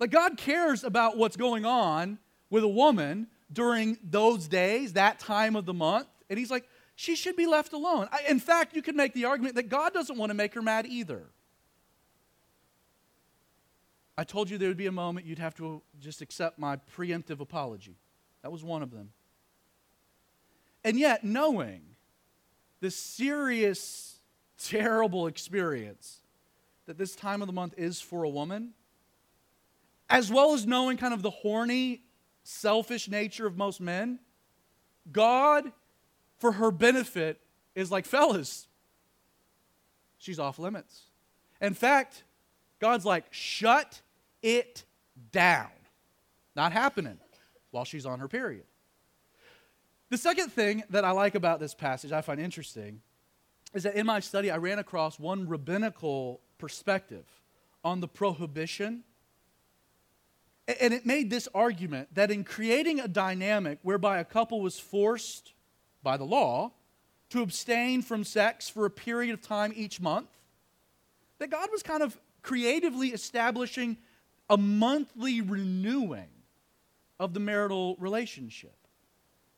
Like, 0.00 0.10
God 0.10 0.36
cares 0.36 0.82
about 0.82 1.16
what's 1.16 1.36
going 1.36 1.64
on 1.64 2.18
with 2.50 2.64
a 2.64 2.68
woman 2.68 3.28
during 3.52 3.96
those 4.02 4.48
days, 4.48 4.94
that 4.94 5.20
time 5.20 5.54
of 5.54 5.66
the 5.66 5.74
month. 5.74 6.08
And 6.28 6.36
he's 6.36 6.50
like, 6.50 6.68
she 7.00 7.14
should 7.14 7.36
be 7.36 7.46
left 7.46 7.72
alone. 7.72 8.08
In 8.28 8.40
fact, 8.40 8.74
you 8.74 8.82
could 8.82 8.96
make 8.96 9.14
the 9.14 9.24
argument 9.24 9.54
that 9.54 9.68
God 9.68 9.94
doesn't 9.94 10.18
want 10.18 10.30
to 10.30 10.34
make 10.34 10.52
her 10.54 10.62
mad 10.62 10.84
either. 10.84 11.26
I 14.16 14.24
told 14.24 14.50
you 14.50 14.58
there 14.58 14.66
would 14.66 14.76
be 14.76 14.86
a 14.86 14.92
moment 14.92 15.24
you'd 15.24 15.38
have 15.38 15.54
to 15.58 15.80
just 16.00 16.22
accept 16.22 16.58
my 16.58 16.80
preemptive 16.96 17.38
apology. 17.38 17.94
That 18.42 18.50
was 18.50 18.64
one 18.64 18.82
of 18.82 18.90
them. 18.90 19.10
And 20.82 20.98
yet, 20.98 21.22
knowing 21.22 21.82
the 22.80 22.90
serious, 22.90 24.16
terrible 24.60 25.28
experience 25.28 26.22
that 26.86 26.98
this 26.98 27.14
time 27.14 27.42
of 27.42 27.46
the 27.46 27.52
month 27.52 27.74
is 27.76 28.00
for 28.00 28.24
a 28.24 28.28
woman, 28.28 28.72
as 30.10 30.32
well 30.32 30.52
as 30.52 30.66
knowing 30.66 30.96
kind 30.96 31.14
of 31.14 31.22
the 31.22 31.30
horny 31.30 32.02
selfish 32.42 33.08
nature 33.08 33.46
of 33.46 33.56
most 33.56 33.80
men, 33.80 34.18
God, 35.12 35.70
for 36.38 36.52
her 36.52 36.70
benefit, 36.70 37.40
is 37.74 37.90
like, 37.90 38.06
fellas, 38.06 38.66
she's 40.18 40.38
off 40.38 40.58
limits. 40.58 41.02
In 41.60 41.74
fact, 41.74 42.24
God's 42.80 43.04
like, 43.04 43.26
shut 43.30 44.00
it 44.42 44.84
down. 45.32 45.68
Not 46.56 46.72
happening 46.72 47.18
while 47.70 47.84
she's 47.84 48.06
on 48.06 48.18
her 48.20 48.28
period. 48.28 48.64
The 50.10 50.18
second 50.18 50.52
thing 50.52 50.82
that 50.90 51.04
I 51.04 51.10
like 51.10 51.34
about 51.34 51.60
this 51.60 51.74
passage, 51.74 52.12
I 52.12 52.20
find 52.20 52.40
interesting, 52.40 53.02
is 53.74 53.82
that 53.82 53.94
in 53.94 54.06
my 54.06 54.20
study 54.20 54.50
I 54.50 54.56
ran 54.56 54.78
across 54.78 55.18
one 55.18 55.46
rabbinical 55.48 56.40
perspective 56.56 57.26
on 57.84 58.00
the 58.00 58.08
prohibition 58.08 59.04
and 60.80 60.92
it 60.92 61.06
made 61.06 61.30
this 61.30 61.48
argument 61.54 62.14
that 62.14 62.30
in 62.30 62.44
creating 62.44 63.00
a 63.00 63.08
dynamic 63.08 63.78
whereby 63.82 64.18
a 64.18 64.24
couple 64.24 64.60
was 64.60 64.78
forced 64.78 65.54
by 66.02 66.16
the 66.16 66.24
law 66.24 66.72
to 67.30 67.42
abstain 67.42 68.02
from 68.02 68.24
sex 68.24 68.68
for 68.68 68.86
a 68.86 68.90
period 68.90 69.32
of 69.34 69.42
time 69.42 69.72
each 69.74 70.00
month, 70.00 70.30
that 71.38 71.50
God 71.50 71.68
was 71.70 71.82
kind 71.82 72.02
of 72.02 72.18
creatively 72.42 73.08
establishing 73.08 73.98
a 74.48 74.56
monthly 74.56 75.40
renewing 75.40 76.28
of 77.20 77.34
the 77.34 77.40
marital 77.40 77.96
relationship. 77.98 78.74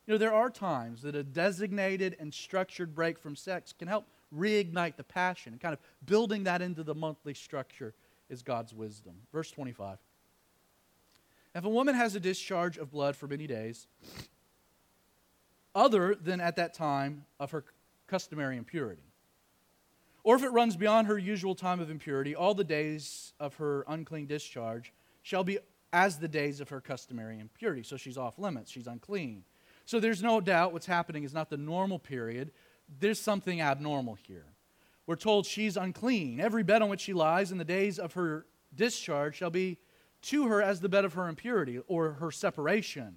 You 0.07 0.15
know, 0.15 0.19
there 0.19 0.35
are 0.35 0.51
times 0.51 1.03
that 1.03 1.15
a 1.15 1.23
designated 1.23 2.17
and 2.19 2.35
structured 2.35 2.95
break 2.95 3.19
from 3.19 3.37
sex 3.37 3.73
can 3.73 3.87
help 3.87 4.07
reignite 4.37 4.97
the 4.97 5.05
passion. 5.05 5.53
And 5.53 5.61
kind 5.61 5.73
of 5.73 5.81
building 6.05 6.45
that 6.45 6.63
into 6.63 6.83
the 6.83 6.95
monthly 6.95 7.35
structure 7.35 7.95
is 8.29 8.43
God's 8.43 8.75
wisdom. 8.75 9.15
Verse 9.33 9.51
25. 9.51 9.99
If 11.55 11.65
a 11.65 11.69
woman 11.69 11.95
has 11.95 12.15
a 12.15 12.21
discharge 12.21 12.79
of 12.79 12.91
blood 12.91 13.17
for 13.17 13.27
many 13.27 13.47
days, 13.47 13.87
other 15.81 16.15
than 16.15 16.41
at 16.41 16.57
that 16.57 16.75
time 16.75 17.25
of 17.41 17.51
her 17.53 17.65
customary 18.07 18.59
impurity, 18.59 19.03
or 20.23 20.37
if 20.37 20.43
it 20.43 20.51
runs 20.51 20.77
beyond 20.77 21.07
her 21.07 21.17
usual 21.17 21.55
time 21.55 21.81
of 21.81 21.91
impurity, 21.91 22.35
all 22.35 22.53
the 22.53 22.63
days 22.63 23.33
of 23.41 23.55
her 23.55 23.85
unclean 23.89 24.27
discharge 24.27 24.93
shall 25.23 25.43
be 25.43 25.59
as 25.93 26.19
the 26.19 26.29
days 26.29 26.61
of 26.61 26.69
her 26.69 26.83
customary 26.83 27.41
impurity. 27.41 27.83
So 27.83 27.97
she's 27.97 28.19
off 28.19 28.39
limits, 28.39 28.71
she's 28.71 28.87
unclean. 28.87 29.43
So 29.87 29.99
there's 29.99 30.23
no 30.23 30.41
doubt 30.43 30.75
what's 30.75 30.85
happening 30.85 31.25
is 31.25 31.33
not 31.33 31.49
the 31.49 31.57
normal 31.57 31.99
period, 31.99 32.53
there's 33.01 33.19
something 33.19 33.63
abnormal 33.63 34.19
here. 34.27 34.45
We're 35.07 35.17
told 35.17 35.47
she's 35.47 35.79
unclean. 35.79 36.41
Every 36.41 36.63
bed 36.63 36.83
on 36.83 36.91
which 36.91 37.01
she 37.01 37.15
lies 37.15 37.53
in 37.53 37.59
the 37.59 37.65
days 37.65 37.99
of 37.99 38.13
her 38.13 38.45
discharge 38.75 39.37
shall 39.37 39.51
be 39.51 39.79
to 40.23 40.47
her 40.49 40.61
as 40.61 40.81
the 40.81 40.91
bed 40.91 41.07
of 41.07 41.15
her 41.15 41.27
impurity 41.27 41.81
or 41.89 42.13
her 42.13 42.31
separation. 42.31 43.17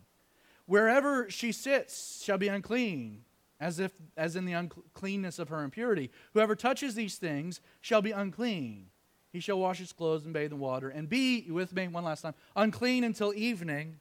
Wherever 0.65 1.30
she 1.30 1.52
sits 1.52 2.23
shall 2.23 2.38
be 2.38 2.47
unclean, 2.47 3.23
as 3.60 3.80
if 3.80 3.91
as 4.17 4.36
in 4.36 4.45
the 4.45 4.54
uncleanness 4.54 5.39
of 5.39 5.49
her 5.49 5.63
impurity. 5.63 6.12
Whoever 6.34 6.56
touches 6.56 6.95
these 6.95 7.17
things 7.17 7.62
shall 7.82 8.02
be 8.02 8.12
unclean. 8.12 8.88
He 9.32 9.39
shall 9.39 9.60
wash 9.60 9.80
his 9.80 9.93
clothes 9.93 10.26
and 10.26 10.34
bathe 10.34 10.52
in 10.52 10.60
water, 10.60 10.89
and 10.89 11.10
be 11.10 11.49
with 11.49 11.73
me 11.73 11.88
one 11.88 12.04
last 12.04 12.21
time 12.21 12.36
unclean 12.56 13.04
until 13.04 13.34
evening. 13.34 13.99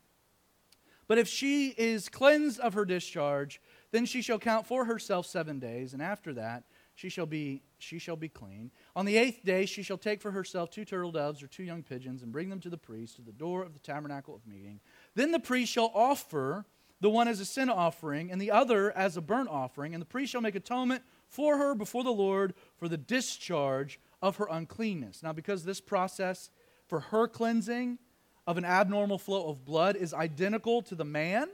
But 1.09 1.19
if 1.19 1.29
she 1.29 1.69
is 1.71 2.09
cleansed 2.09 2.61
of 2.61 2.75
her 2.75 2.85
discharge, 2.85 3.61
then 3.91 4.05
she 4.05 4.23
shall 4.23 4.39
count 4.39 4.67
for 4.67 4.85
herself 4.85 5.27
seven 5.27 5.59
days, 5.59 5.93
and 5.93 6.03
after 6.03 6.33
that 6.35 6.65
she 6.95 7.09
shall 7.09 7.27
be 7.27 7.63
she 7.79 7.99
shall 7.99 8.17
be 8.17 8.29
clean. 8.29 8.71
On 8.95 9.05
the 9.05 9.17
eighth 9.17 9.45
day 9.45 9.67
she 9.67 9.83
shall 9.83 9.99
take 9.99 10.21
for 10.21 10.31
herself 10.31 10.71
two 10.71 10.85
turtle 10.85 11.13
doves 11.13 11.43
or 11.43 11.47
two 11.47 11.65
young 11.65 11.83
pigeons 11.83 12.23
and 12.23 12.33
bring 12.33 12.49
them 12.49 12.61
to 12.61 12.71
the 12.71 12.79
priest 12.79 13.17
to 13.17 13.23
the 13.23 13.33
door 13.33 13.63
of 13.63 13.73
the 13.73 13.81
tabernacle 13.81 14.35
of 14.35 14.47
meeting. 14.47 14.81
Then 15.15 15.33
the 15.33 15.41
priest 15.41 15.73
shall 15.73 15.91
offer 15.95 16.65
the 17.01 17.11
one 17.11 17.29
as 17.29 17.41
a 17.41 17.45
sin 17.45 17.69
offering 17.69 18.31
and 18.31 18.41
the 18.41 18.51
other 18.51 18.97
as 18.97 19.17
a 19.17 19.21
burnt 19.21 19.49
offering, 19.49 19.95
and 19.95 20.01
the 20.01 20.07
priest 20.07 20.33
shall 20.33 20.41
make 20.41 20.55
atonement 20.55 21.03
for 21.29 21.59
her 21.59 21.75
before 21.75 22.05
the 22.05 22.13
Lord 22.13 22.55
for 22.77 22.89
the 22.89 22.97
discharge 22.97 23.99
of 24.23 24.37
her 24.37 24.47
uncleanness. 24.51 25.23
Now, 25.23 25.33
because 25.33 25.65
this 25.65 25.81
process 25.81 26.51
for 26.87 27.01
her 27.01 27.27
cleansing 27.27 27.99
of 28.47 28.57
an 28.57 28.65
abnormal 28.65 29.19
flow 29.19 29.49
of 29.49 29.65
blood 29.65 29.97
is 29.97 30.15
identical 30.15 30.83
to 30.83 30.95
the 30.95 31.05
man 31.05 31.49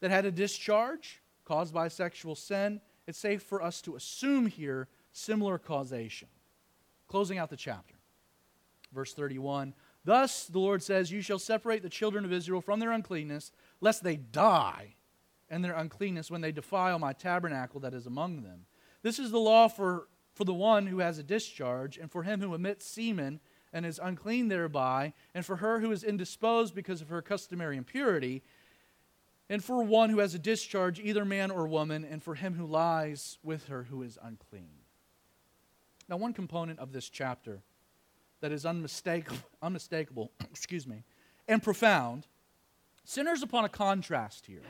that 0.00 0.10
had 0.10 0.24
a 0.24 0.32
discharge 0.32 1.22
caused 1.44 1.72
by 1.72 1.88
sexual 1.88 2.34
sin, 2.34 2.80
it's 3.06 3.18
safe 3.18 3.42
for 3.42 3.62
us 3.62 3.80
to 3.82 3.96
assume 3.96 4.46
here 4.46 4.88
similar 5.12 5.58
causation. 5.58 6.28
Closing 7.06 7.38
out 7.38 7.50
the 7.50 7.56
chapter. 7.56 7.94
Verse 8.92 9.12
31 9.12 9.74
Thus 10.04 10.46
the 10.46 10.58
Lord 10.58 10.82
says, 10.82 11.10
You 11.10 11.22
shall 11.22 11.38
separate 11.38 11.82
the 11.82 11.88
children 11.88 12.24
of 12.24 12.32
Israel 12.32 12.60
from 12.60 12.80
their 12.80 12.92
uncleanness, 12.92 13.52
lest 13.80 14.02
they 14.02 14.16
die 14.16 14.94
and 15.48 15.64
their 15.64 15.74
uncleanness 15.74 16.30
when 16.30 16.40
they 16.40 16.52
defile 16.52 16.98
my 16.98 17.12
tabernacle 17.12 17.80
that 17.80 17.94
is 17.94 18.06
among 18.06 18.42
them. 18.42 18.66
This 19.02 19.18
is 19.18 19.30
the 19.30 19.38
law 19.38 19.68
for, 19.68 20.08
for 20.34 20.44
the 20.44 20.54
one 20.54 20.86
who 20.86 20.98
has 20.98 21.18
a 21.18 21.22
discharge, 21.22 21.96
and 21.98 22.10
for 22.10 22.22
him 22.22 22.40
who 22.40 22.54
emits 22.54 22.86
semen 22.86 23.40
and 23.72 23.84
is 23.84 24.00
unclean 24.02 24.48
thereby, 24.48 25.12
and 25.34 25.44
for 25.44 25.56
her 25.56 25.80
who 25.80 25.90
is 25.90 26.04
indisposed 26.04 26.74
because 26.74 27.00
of 27.00 27.08
her 27.08 27.20
customary 27.20 27.76
impurity, 27.76 28.42
and 29.50 29.62
for 29.62 29.82
one 29.82 30.10
who 30.10 30.20
has 30.20 30.34
a 30.34 30.38
discharge, 30.38 30.98
either 31.00 31.24
man 31.24 31.50
or 31.50 31.66
woman, 31.66 32.04
and 32.04 32.22
for 32.22 32.34
him 32.34 32.54
who 32.54 32.66
lies 32.66 33.38
with 33.42 33.66
her 33.66 33.84
who 33.84 34.02
is 34.02 34.18
unclean. 34.22 34.70
Now, 36.08 36.16
one 36.16 36.32
component 36.32 36.78
of 36.78 36.92
this 36.92 37.08
chapter 37.08 37.62
that 38.40 38.52
is 38.52 38.66
unmistakable, 38.66 39.38
unmistakable 39.62 40.30
excuse 40.50 40.86
me, 40.86 41.04
and 41.48 41.62
profound 41.62 42.26
centers 43.04 43.42
upon 43.42 43.64
a 43.64 43.68
contrast 43.68 44.46
here 44.46 44.62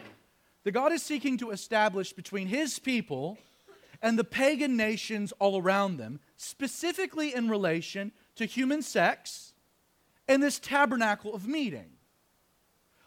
that 0.65 0.73
God 0.73 0.93
is 0.93 1.03
seeking 1.03 1.37
to 1.39 1.51
establish 1.51 2.13
between 2.13 2.49
his 2.49 2.79
people 2.79 3.39
and 4.03 4.19
the 4.19 4.25
pagan 4.25 4.77
nations 4.77 5.33
all 5.39 5.61
around 5.61 5.99
them, 5.99 6.21
specifically 6.37 7.35
in 7.35 7.49
relation 7.49 8.13
to 8.37 8.45
human 8.45 8.83
sex 8.83 9.55
and 10.27 10.43
this 10.43 10.59
tabernacle 10.59 11.35
of 11.35 11.47
meeting. 11.47 11.91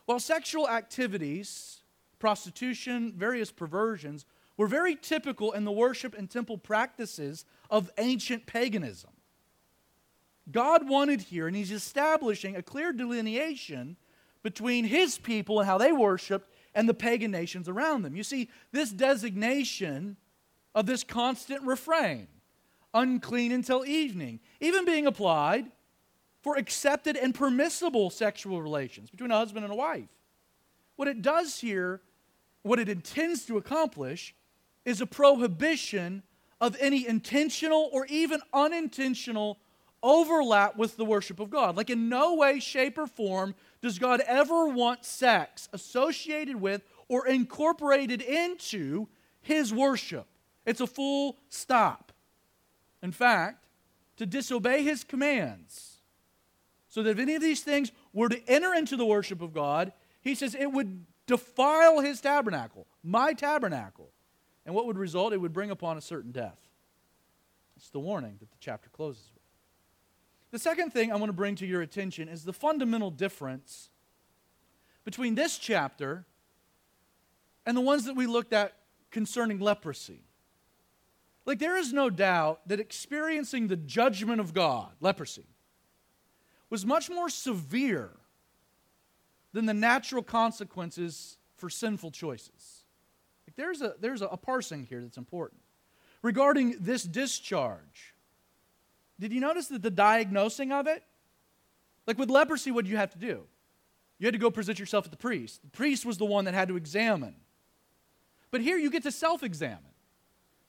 While 0.06 0.20
sexual 0.20 0.70
activities, 0.70 1.82
prostitution, 2.20 3.13
various 3.15 3.52
perversions 3.52 4.26
were 4.56 4.67
very 4.67 4.96
typical 4.96 5.52
in 5.52 5.65
the 5.65 5.72
worship 5.72 6.17
and 6.17 6.30
temple 6.30 6.58
practices 6.58 7.46
of 7.70 7.91
ancient 7.98 8.46
paganism, 8.46 9.12
God 10.51 10.88
wanted 10.88 11.21
here, 11.21 11.47
and 11.47 11.55
He's 11.55 11.71
establishing 11.71 12.55
a 12.55 12.62
clear 12.62 12.93
delineation 12.93 13.97
between 14.43 14.86
His 14.86 15.17
people 15.17 15.60
and 15.60 15.67
how 15.67 15.77
they 15.77 15.91
worshiped 15.91 16.49
and 16.73 16.88
the 16.88 16.93
pagan 16.93 17.31
nations 17.31 17.67
around 17.67 18.03
them. 18.03 18.15
You 18.15 18.23
see, 18.23 18.49
this 18.71 18.91
designation 18.91 20.17
of 20.75 20.86
this 20.86 21.03
constant 21.03 21.63
refrain, 21.63 22.27
unclean 22.93 23.51
until 23.51 23.86
evening, 23.86 24.39
even 24.62 24.86
being 24.86 25.07
applied 25.07 25.71
for 26.41 26.55
accepted 26.55 27.17
and 27.17 27.33
permissible 27.33 28.10
sexual 28.10 28.62
relations 28.62 29.10
between 29.10 29.31
a 29.31 29.38
husband 29.38 29.65
and 29.65 29.73
a 29.73 29.75
wife. 29.75 30.07
What 30.95 31.07
it 31.07 31.21
does 31.21 31.60
here, 31.60 32.01
what 32.62 32.79
it 32.79 32.89
intends 32.89 33.45
to 33.47 33.57
accomplish, 33.57 34.36
is 34.86 35.01
a 35.01 35.05
prohibition 35.05 36.23
of 36.62 36.77
any 36.79 37.07
intentional 37.07 37.89
or 37.91 38.05
even 38.05 38.39
unintentional 38.53 39.60
overlap 40.03 40.77
with 40.77 40.97
the 40.97 41.05
worship 41.05 41.39
of 41.39 41.49
God. 41.49 41.75
Like, 41.75 41.89
in 41.89 42.10
no 42.10 42.36
way, 42.36 42.60
shape, 42.60 42.97
or 42.97 43.07
form 43.07 43.55
does 43.81 43.99
God 43.99 44.21
ever 44.27 44.67
want 44.67 45.05
sex 45.05 45.69
associated 45.73 46.55
with 46.55 46.83
or 47.07 47.27
incorporated 47.27 48.21
into 48.21 49.07
his 49.41 49.73
worship. 49.73 50.27
It's 50.65 50.81
a 50.81 50.88
full 50.88 51.38
stop. 51.49 52.12
In 53.01 53.12
fact, 53.12 53.65
to 54.17 54.25
disobey 54.25 54.83
his 54.83 55.03
commands, 55.03 55.97
so 56.89 57.03
that 57.03 57.12
if 57.12 57.19
any 57.19 57.36
of 57.36 57.41
these 57.41 57.62
things 57.62 57.91
were 58.13 58.29
to 58.29 58.41
enter 58.47 58.73
into 58.73 58.97
the 58.97 59.05
worship 59.05 59.41
of 59.41 59.53
God, 59.53 59.93
he 60.21 60.33
says 60.33 60.55
it 60.55 60.71
would 60.71 61.05
defile 61.27 61.99
his 61.99 62.19
tabernacle, 62.19 62.88
my 63.03 63.33
tabernacle. 63.33 64.10
And 64.65 64.73
what 64.73 64.88
would 64.88 64.97
result? 64.97 65.33
It 65.33 65.38
would 65.38 65.53
bring 65.53 65.69
upon 65.69 65.97
a 65.97 66.01
certain 66.01 66.31
death. 66.31 66.60
It's 67.77 67.89
the 67.89 67.99
warning 67.99 68.38
that 68.39 68.49
the 68.49 68.57
chapter 68.60 68.89
closes 68.89 69.29
with. 69.33 69.37
The 70.51 70.60
second 70.60 70.91
thing 70.91 71.12
I 71.12 71.15
want 71.15 71.29
to 71.29 71.33
bring 71.33 71.55
to 71.55 71.65
your 71.65 71.81
attention 71.81 72.29
is 72.29 72.43
the 72.43 72.53
fundamental 72.53 73.12
difference 73.12 73.89
between 75.03 75.36
this 75.36 75.57
chapter 75.57 76.25
and 77.65 77.75
the 77.75 77.81
ones 77.81 78.05
that 78.05 78.15
we 78.15 78.27
looked 78.27 78.53
at 78.53 78.73
concerning 79.12 79.60
leprosy. 79.60 80.21
Like, 81.45 81.60
there 81.60 81.77
is 81.77 81.93
no 81.93 82.10
doubt 82.10 82.67
that 82.67 82.79
experiencing 82.79 83.67
the 83.67 83.77
judgment 83.77 84.41
of 84.41 84.53
God, 84.53 84.89
leprosy, 84.99 85.45
was 86.69 86.86
much 86.86 87.10
more 87.10 87.29
severe 87.29 88.12
than 89.53 89.65
the 89.65 89.73
natural 89.73 90.23
consequences 90.23 91.38
for 91.55 91.69
sinful 91.69 92.12
choices. 92.12 92.83
Like 93.47 93.55
there's 93.55 93.81
a, 93.81 93.95
there's 93.99 94.21
a, 94.21 94.27
a 94.27 94.38
parsing 94.38 94.83
here 94.83 95.01
that's 95.01 95.17
important. 95.17 95.62
Regarding 96.21 96.75
this 96.79 97.03
discharge, 97.03 98.13
did 99.19 99.34
you 99.34 99.39
notice 99.39 99.67
that 99.67 99.82
the 99.82 99.91
diagnosing 99.91 100.71
of 100.71 100.88
it? 100.88 101.03
Like 102.06 102.17
with 102.17 102.30
leprosy, 102.30 102.71
what 102.71 102.86
did 102.86 102.91
you 102.91 102.97
have 102.97 103.12
to 103.12 103.17
do? 103.17 103.43
You 104.19 104.25
had 104.25 104.34
to 104.34 104.39
go 104.39 104.49
present 104.49 104.80
yourself 104.80 105.06
at 105.06 105.12
the 105.12 105.17
priest. 105.17 105.62
The 105.62 105.69
priest 105.69 106.06
was 106.06 106.17
the 106.17 106.25
one 106.25 106.45
that 106.45 106.53
had 106.53 106.69
to 106.69 106.77
examine. 106.77 107.36
But 108.49 108.62
here 108.62 108.77
you 108.77 108.89
get 108.89 109.03
to 109.03 109.12
self 109.12 109.43
examine. 109.43 109.84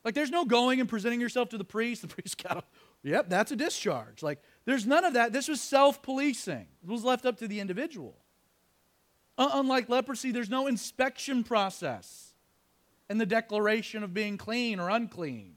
Like 0.04 0.14
there's 0.14 0.30
no 0.30 0.44
going 0.44 0.80
and 0.80 0.88
presenting 0.88 1.20
yourself 1.20 1.50
to 1.50 1.58
the 1.58 1.64
priest. 1.64 2.02
The 2.02 2.08
priest 2.14 2.42
got 2.42 2.64
yep, 3.02 3.28
that's 3.28 3.52
a 3.52 3.56
discharge. 3.56 4.22
Like 4.22 4.42
there's 4.64 4.86
none 4.86 5.04
of 5.04 5.14
that. 5.14 5.32
This 5.32 5.48
was 5.48 5.60
self 5.60 6.02
policing, 6.02 6.66
it 6.82 6.88
was 6.88 7.04
left 7.04 7.26
up 7.26 7.38
to 7.38 7.48
the 7.48 7.60
individual. 7.60 8.16
Uh, 9.36 9.50
unlike 9.52 9.88
leprosy, 9.88 10.32
there's 10.32 10.50
no 10.50 10.66
inspection 10.66 11.44
process 11.44 12.34
and 13.08 13.20
the 13.20 13.26
declaration 13.26 14.02
of 14.02 14.12
being 14.12 14.36
clean 14.36 14.80
or 14.80 14.90
unclean. 14.90 15.54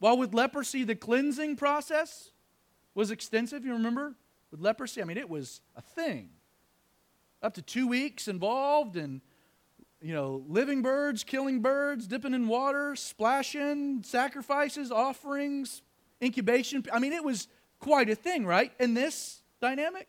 While 0.00 0.16
with 0.16 0.34
leprosy, 0.34 0.82
the 0.82 0.96
cleansing 0.96 1.56
process 1.56 2.30
was 2.94 3.10
extensive, 3.10 3.64
you 3.64 3.74
remember? 3.74 4.14
With 4.50 4.60
leprosy, 4.60 5.00
I 5.00 5.04
mean, 5.04 5.18
it 5.18 5.28
was 5.28 5.60
a 5.76 5.82
thing. 5.82 6.30
Up 7.42 7.54
to 7.54 7.62
two 7.62 7.86
weeks 7.86 8.26
involved 8.26 8.96
in, 8.96 9.20
you 10.00 10.14
know, 10.14 10.42
living 10.48 10.82
birds, 10.82 11.22
killing 11.22 11.60
birds, 11.60 12.06
dipping 12.06 12.34
in 12.34 12.48
water, 12.48 12.96
splashing, 12.96 14.02
sacrifices, 14.02 14.90
offerings, 14.90 15.82
incubation. 16.22 16.84
I 16.92 16.98
mean, 16.98 17.12
it 17.12 17.22
was 17.22 17.46
quite 17.78 18.08
a 18.08 18.14
thing, 18.14 18.46
right? 18.46 18.72
In 18.80 18.94
this 18.94 19.42
dynamic, 19.60 20.08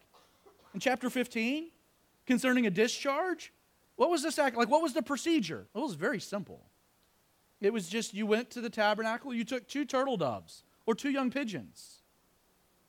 in 0.74 0.80
chapter 0.80 1.10
15, 1.10 1.70
concerning 2.26 2.66
a 2.66 2.70
discharge, 2.72 3.52
what 3.98 4.10
was 4.10 4.24
this 4.24 4.40
act 4.40 4.56
like? 4.56 4.70
What 4.70 4.82
was 4.82 4.94
the 4.94 5.04
procedure? 5.04 5.68
It 5.76 5.80
was 5.80 5.96
very 5.96 6.20
simple. 6.22 6.71
It 7.62 7.72
was 7.72 7.88
just 7.88 8.14
you 8.14 8.26
went 8.26 8.50
to 8.52 8.62
the 8.62 8.70
tabernacle, 8.70 9.34
you 9.34 9.44
took 9.44 9.68
two 9.68 9.86
turtle 9.86 10.18
doves 10.18 10.64
or 10.86 10.96
two 10.96 11.12
young 11.12 11.30
pigeons, 11.30 12.02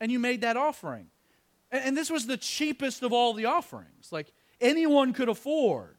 and 0.00 0.10
you 0.10 0.18
made 0.18 0.40
that 0.40 0.56
offering. 0.56 1.08
And, 1.70 1.84
and 1.84 1.96
this 1.96 2.10
was 2.10 2.26
the 2.26 2.38
cheapest 2.38 3.02
of 3.02 3.12
all 3.12 3.34
the 3.34 3.44
offerings. 3.44 4.10
Like 4.10 4.32
anyone 4.60 5.12
could 5.12 5.28
afford 5.28 5.98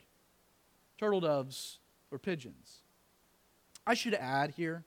turtle 0.98 1.22
doves 1.22 1.80
or 2.12 2.18
pigeons. 2.18 2.80
I 3.86 3.94
should 3.94 4.16
add 4.16 4.52
here, 4.52 4.84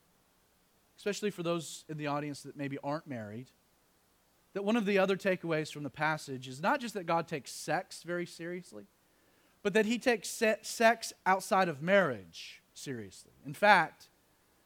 especially 0.96 1.30
for 1.30 1.42
those 1.42 1.84
in 1.88 1.96
the 1.96 2.08
audience 2.08 2.42
that 2.42 2.56
maybe 2.56 2.78
aren't 2.82 3.06
married, 3.06 3.50
that 4.54 4.64
one 4.64 4.76
of 4.76 4.86
the 4.86 4.98
other 4.98 5.16
takeaways 5.16 5.70
from 5.70 5.82
the 5.82 5.90
passage 5.90 6.48
is 6.48 6.60
not 6.60 6.80
just 6.80 6.94
that 6.94 7.04
God 7.04 7.28
takes 7.28 7.52
sex 7.52 8.02
very 8.02 8.26
seriously, 8.26 8.86
but 9.62 9.74
that 9.74 9.84
he 9.86 9.98
takes 9.98 10.28
sex 10.62 11.12
outside 11.26 11.68
of 11.68 11.82
marriage 11.82 12.62
seriously. 12.76 13.32
In 13.44 13.54
fact, 13.54 14.08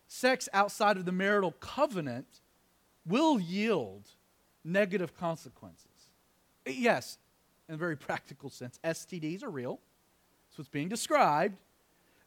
sex 0.09 0.49
outside 0.53 0.97
of 0.97 1.05
the 1.05 1.13
marital 1.13 1.53
covenant 1.53 2.41
will 3.07 3.41
yield 3.41 4.09
negative 4.65 5.17
consequences. 5.17 5.87
Eh, 6.67 6.75
yes, 6.77 7.19
in 7.69 7.75
a 7.75 7.79
very 7.79 7.97
practical 7.97 8.51
sense, 8.51 8.79
STDs 8.85 9.43
are 9.43 9.51
real. 9.51 9.79
That's 10.49 10.59
what's 10.59 10.69
being 10.69 10.89
described. 10.89 11.57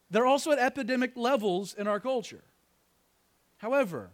They're 0.09 0.25
also 0.25 0.51
at 0.51 0.59
epidemic 0.59 1.17
levels 1.17 1.73
in 1.73 1.87
our 1.87 1.99
culture. 1.99 2.43
However, 3.57 4.11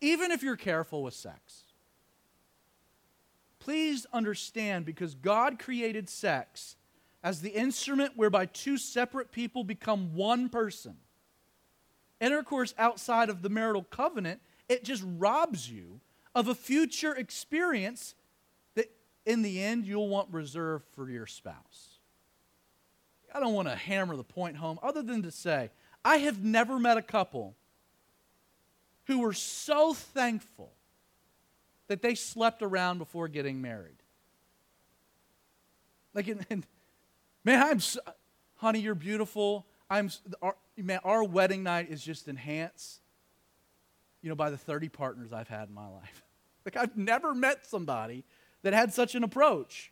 even 0.00 0.30
if 0.30 0.42
you're 0.42 0.56
careful 0.56 1.02
with 1.02 1.14
sex, 1.14 1.64
please 3.58 4.06
understand 4.12 4.84
because 4.84 5.14
God 5.14 5.58
created 5.58 6.08
sex 6.08 6.76
as 7.22 7.40
the 7.40 7.50
instrument 7.50 8.12
whereby 8.16 8.46
two 8.46 8.76
separate 8.76 9.32
people 9.32 9.64
become 9.64 10.14
one 10.14 10.48
person. 10.48 10.96
Intercourse 12.20 12.74
outside 12.78 13.28
of 13.28 13.42
the 13.42 13.48
marital 13.48 13.84
covenant, 13.84 14.40
it 14.68 14.84
just 14.84 15.04
robs 15.16 15.70
you 15.70 16.00
of 16.34 16.48
a 16.48 16.54
future 16.54 17.14
experience 17.14 18.14
that 18.74 18.90
in 19.24 19.42
the 19.42 19.62
end 19.62 19.86
you'll 19.86 20.08
want 20.08 20.28
reserved 20.32 20.84
for 20.94 21.10
your 21.10 21.26
spouse. 21.26 21.98
I 23.34 23.40
don't 23.40 23.54
want 23.54 23.68
to 23.68 23.76
hammer 23.76 24.16
the 24.16 24.24
point 24.24 24.56
home 24.56 24.78
other 24.82 25.02
than 25.02 25.22
to 25.22 25.30
say, 25.30 25.70
I 26.04 26.18
have 26.18 26.42
never 26.42 26.78
met 26.78 26.96
a 26.96 27.02
couple 27.02 27.54
who 29.06 29.20
were 29.20 29.32
so 29.32 29.94
thankful 29.94 30.72
that 31.88 32.02
they 32.02 32.14
slept 32.14 32.62
around 32.62 32.98
before 32.98 33.28
getting 33.28 33.60
married. 33.60 34.02
Like, 36.14 36.28
in, 36.28 36.46
in, 36.50 36.64
man, 37.48 37.62
I'm, 37.62 37.80
so, 37.80 38.00
honey, 38.56 38.80
you're 38.80 38.94
beautiful. 38.94 39.66
I'm, 39.88 40.10
our, 40.42 40.54
man, 40.76 41.00
our 41.02 41.24
wedding 41.24 41.62
night 41.62 41.88
is 41.90 42.02
just 42.02 42.28
enhanced, 42.28 43.00
you 44.20 44.28
know, 44.28 44.34
by 44.34 44.50
the 44.50 44.58
30 44.58 44.90
partners 44.90 45.32
I've 45.32 45.48
had 45.48 45.68
in 45.68 45.74
my 45.74 45.88
life. 45.88 46.22
Like, 46.64 46.76
I've 46.76 46.98
never 46.98 47.34
met 47.34 47.64
somebody 47.64 48.24
that 48.60 48.74
had 48.74 48.92
such 48.92 49.14
an 49.14 49.24
approach. 49.24 49.90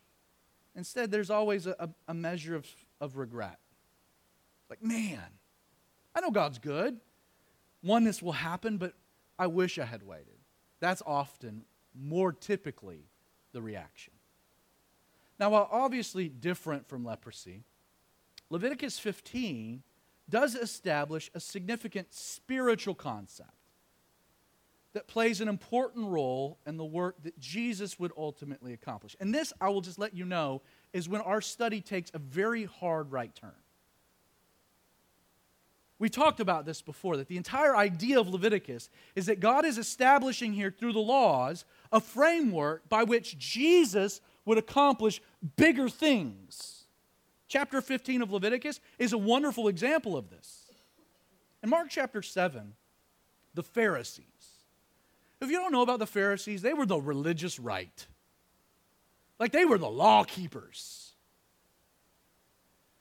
Instead, 0.75 1.09
there's 1.09 1.31
always 1.31 1.65
a, 1.65 1.89
a 2.07 2.13
measure 2.13 2.55
of, 2.55 2.67
of 3.01 3.17
regret. 3.17 3.57
Like, 4.69 4.83
man, 4.83 5.23
I 6.13 6.19
know 6.19 6.29
God's 6.29 6.59
good. 6.59 6.99
Oneness 7.81 8.21
will 8.21 8.33
happen, 8.33 8.77
but 8.77 8.93
I 9.39 9.47
wish 9.47 9.79
I 9.79 9.85
had 9.85 10.03
waited. 10.03 10.37
That's 10.79 11.01
often, 11.07 11.63
more 11.99 12.31
typically, 12.31 13.07
the 13.53 13.61
reaction. 13.63 14.13
Now, 15.39 15.51
while 15.51 15.69
obviously 15.71 16.29
different 16.29 16.87
from 16.87 17.05
leprosy, 17.05 17.63
Leviticus 18.49 18.97
15 18.97 19.83
does 20.29 20.55
establish 20.55 21.29
a 21.33 21.39
significant 21.39 22.13
spiritual 22.13 22.95
concept 22.95 23.51
that 24.93 25.07
plays 25.07 25.41
an 25.41 25.47
important 25.47 26.07
role 26.07 26.57
in 26.65 26.77
the 26.77 26.85
work 26.85 27.21
that 27.23 27.37
Jesus 27.37 27.99
would 27.99 28.11
ultimately 28.17 28.73
accomplish. 28.73 29.15
And 29.19 29.33
this, 29.33 29.53
I 29.61 29.69
will 29.69 29.81
just 29.81 29.99
let 29.99 30.15
you 30.15 30.25
know, 30.25 30.61
is 30.91 31.07
when 31.07 31.21
our 31.21 31.41
study 31.41 31.81
takes 31.81 32.09
a 32.13 32.19
very 32.19 32.63
hard 32.63 33.11
right 33.11 33.33
turn. 33.35 33.51
We 35.99 36.09
talked 36.09 36.39
about 36.39 36.65
this 36.65 36.81
before 36.81 37.17
that 37.17 37.27
the 37.27 37.37
entire 37.37 37.75
idea 37.75 38.19
of 38.19 38.27
Leviticus 38.27 38.89
is 39.15 39.25
that 39.27 39.39
God 39.39 39.65
is 39.65 39.77
establishing 39.77 40.53
here 40.53 40.71
through 40.71 40.93
the 40.93 40.99
laws 40.99 41.65
a 41.91 41.99
framework 41.99 42.87
by 42.87 43.03
which 43.03 43.37
Jesus 43.37 44.21
would 44.47 44.57
accomplish 44.57 45.21
bigger 45.55 45.87
things. 45.87 46.85
Chapter 47.47 47.81
15 47.81 48.23
of 48.23 48.31
Leviticus 48.31 48.79
is 48.97 49.13
a 49.13 49.17
wonderful 49.17 49.67
example 49.67 50.17
of 50.17 50.31
this. 50.31 50.71
In 51.61 51.69
Mark 51.69 51.89
chapter 51.91 52.23
7, 52.23 52.73
the 53.53 53.63
Pharisees 53.63 54.23
if 55.39 55.51
you 55.51 55.57
don't 55.57 55.71
know 55.71 55.81
about 55.81 55.99
the 55.99 56.07
Pharisees, 56.07 56.61
they 56.61 56.73
were 56.73 56.85
the 56.85 56.99
religious 56.99 57.59
right. 57.59 58.07
Like 59.39 59.51
they 59.51 59.65
were 59.65 59.77
the 59.77 59.89
law 59.89 60.23
keepers. 60.23 61.13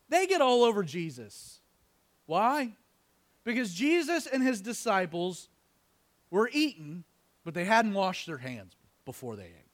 They 0.09 0.27
get 0.27 0.41
all 0.41 0.63
over 0.63 0.83
Jesus. 0.83 1.61
Why? 2.27 2.73
Because 3.45 3.73
Jesus 3.73 4.27
and 4.27 4.43
his 4.43 4.61
disciples 4.61 5.49
were 6.31 6.51
eating, 6.53 7.05
but 7.45 7.55
they 7.55 7.65
hadn't 7.65 7.95
washed 7.95 8.27
their 8.27 8.39
hands 8.39 8.75
before 9.05 9.37
they 9.37 9.45
ate. 9.45 9.65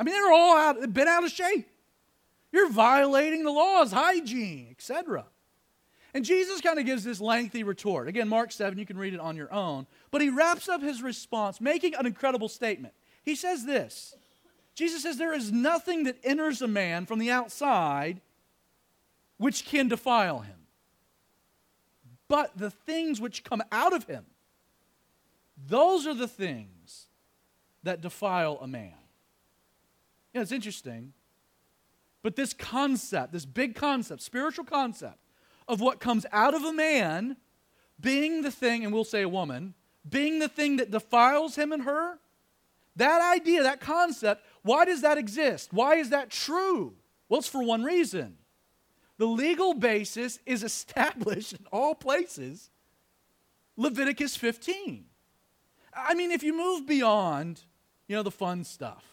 I 0.00 0.02
mean, 0.02 0.14
they're 0.14 0.32
all 0.32 0.56
out, 0.56 0.92
been 0.94 1.08
out 1.08 1.24
of 1.24 1.30
shape. 1.30 1.68
You're 2.52 2.70
violating 2.70 3.44
the 3.44 3.50
laws, 3.50 3.92
hygiene, 3.92 4.68
etc. 4.70 5.26
And 6.14 6.24
Jesus 6.24 6.62
kind 6.62 6.78
of 6.78 6.86
gives 6.86 7.04
this 7.04 7.20
lengthy 7.20 7.64
retort. 7.64 8.08
Again, 8.08 8.26
Mark 8.26 8.50
7, 8.50 8.78
you 8.78 8.86
can 8.86 8.96
read 8.96 9.12
it 9.12 9.20
on 9.20 9.36
your 9.36 9.52
own. 9.52 9.86
But 10.10 10.22
he 10.22 10.30
wraps 10.30 10.70
up 10.70 10.80
his 10.80 11.02
response 11.02 11.60
making 11.60 11.94
an 11.96 12.06
incredible 12.06 12.48
statement. 12.48 12.94
He 13.22 13.34
says 13.34 13.66
this 13.66 14.16
Jesus 14.74 15.02
says, 15.02 15.18
There 15.18 15.34
is 15.34 15.52
nothing 15.52 16.04
that 16.04 16.16
enters 16.24 16.62
a 16.62 16.68
man 16.68 17.04
from 17.04 17.18
the 17.18 17.30
outside 17.30 18.22
which 19.36 19.66
can 19.66 19.88
defile 19.88 20.38
him, 20.38 20.60
but 22.26 22.56
the 22.56 22.70
things 22.70 23.20
which 23.20 23.44
come 23.44 23.62
out 23.70 23.92
of 23.92 24.04
him, 24.04 24.24
those 25.68 26.06
are 26.06 26.14
the 26.14 26.26
things 26.26 27.08
that 27.82 28.00
defile 28.00 28.56
a 28.62 28.66
man. 28.66 28.94
Yeah, 30.32 30.42
it's 30.42 30.52
interesting. 30.52 31.12
But 32.22 32.36
this 32.36 32.52
concept, 32.52 33.32
this 33.32 33.46
big 33.46 33.74
concept, 33.74 34.22
spiritual 34.22 34.64
concept, 34.64 35.18
of 35.66 35.80
what 35.80 36.00
comes 36.00 36.26
out 36.32 36.54
of 36.54 36.64
a 36.64 36.72
man 36.72 37.36
being 37.98 38.42
the 38.42 38.50
thing, 38.50 38.84
and 38.84 38.92
we'll 38.92 39.04
say 39.04 39.22
a 39.22 39.28
woman, 39.28 39.74
being 40.08 40.38
the 40.38 40.48
thing 40.48 40.76
that 40.76 40.90
defiles 40.90 41.56
him 41.56 41.72
and 41.72 41.84
her, 41.84 42.18
that 42.96 43.22
idea, 43.34 43.62
that 43.62 43.80
concept, 43.80 44.44
why 44.62 44.84
does 44.84 45.02
that 45.02 45.16
exist? 45.16 45.72
Why 45.72 45.96
is 45.96 46.10
that 46.10 46.30
true? 46.30 46.94
Well, 47.28 47.38
it's 47.38 47.48
for 47.48 47.62
one 47.62 47.84
reason. 47.84 48.36
The 49.18 49.26
legal 49.26 49.74
basis 49.74 50.38
is 50.44 50.62
established 50.64 51.52
in 51.52 51.66
all 51.72 51.94
places. 51.94 52.70
Leviticus 53.76 54.36
15. 54.36 55.04
I 55.94 56.14
mean, 56.14 56.30
if 56.30 56.42
you 56.42 56.56
move 56.56 56.86
beyond, 56.86 57.62
you 58.08 58.16
know, 58.16 58.22
the 58.22 58.30
fun 58.30 58.64
stuff, 58.64 59.04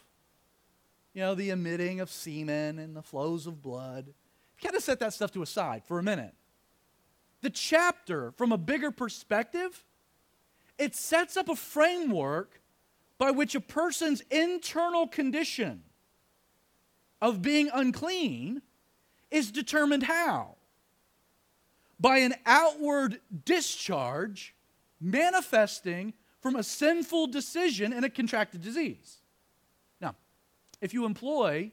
you 1.18 1.24
know, 1.24 1.34
the 1.34 1.50
emitting 1.50 2.00
of 2.00 2.12
semen 2.12 2.78
and 2.78 2.96
the 2.96 3.02
flows 3.02 3.48
of 3.48 3.60
blood, 3.60 4.14
kind 4.62 4.76
of 4.76 4.84
set 4.84 5.00
that 5.00 5.12
stuff 5.12 5.32
to 5.32 5.42
a 5.42 5.48
side 5.48 5.84
for 5.84 5.98
a 5.98 6.04
minute 6.04 6.36
the 7.42 7.50
chapter 7.50 8.32
from 8.34 8.52
a 8.52 8.58
bigger 8.58 8.92
perspective, 8.92 9.84
it 10.78 10.96
sets 10.96 11.36
up 11.36 11.50
a 11.50 11.56
framework 11.56 12.62
by 13.18 13.32
which 13.32 13.56
a 13.56 13.60
person's 13.60 14.22
internal 14.30 15.08
condition 15.08 15.82
of 17.20 17.42
being 17.42 17.72
unclean 17.74 18.62
is 19.32 19.52
determined 19.52 20.04
how? 20.04 20.56
By 22.00 22.20
an 22.20 22.36
outward 22.46 23.20
discharge 23.44 24.54
manifesting 25.02 26.14
from 26.42 26.56
a 26.56 26.64
sinful 26.64 27.28
decision 27.28 27.92
and 27.92 28.06
a 28.06 28.10
contracted 28.10 28.62
disease. 28.62 29.18
If 30.82 30.94
you 30.94 31.06
employ 31.06 31.72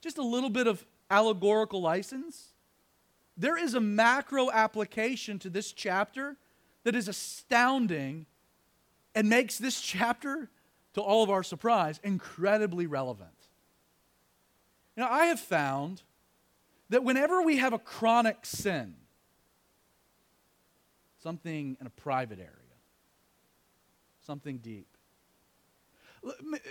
just 0.00 0.18
a 0.18 0.22
little 0.22 0.50
bit 0.50 0.66
of 0.66 0.84
allegorical 1.10 1.80
license, 1.80 2.48
there 3.36 3.56
is 3.56 3.74
a 3.74 3.80
macro 3.80 4.50
application 4.50 5.38
to 5.40 5.50
this 5.50 5.72
chapter 5.72 6.36
that 6.84 6.94
is 6.94 7.08
astounding 7.08 8.26
and 9.14 9.28
makes 9.28 9.58
this 9.58 9.80
chapter, 9.80 10.50
to 10.94 11.00
all 11.00 11.22
of 11.22 11.30
our 11.30 11.42
surprise, 11.42 12.00
incredibly 12.02 12.86
relevant. 12.86 13.30
You 14.96 15.04
know, 15.04 15.08
I 15.08 15.26
have 15.26 15.38
found 15.38 16.02
that 16.88 17.04
whenever 17.04 17.42
we 17.42 17.58
have 17.58 17.72
a 17.72 17.78
chronic 17.78 18.44
sin, 18.44 18.96
something 21.22 21.76
in 21.80 21.86
a 21.86 21.90
private 21.90 22.40
area, 22.40 22.50
something 24.26 24.58
deep, 24.58 24.89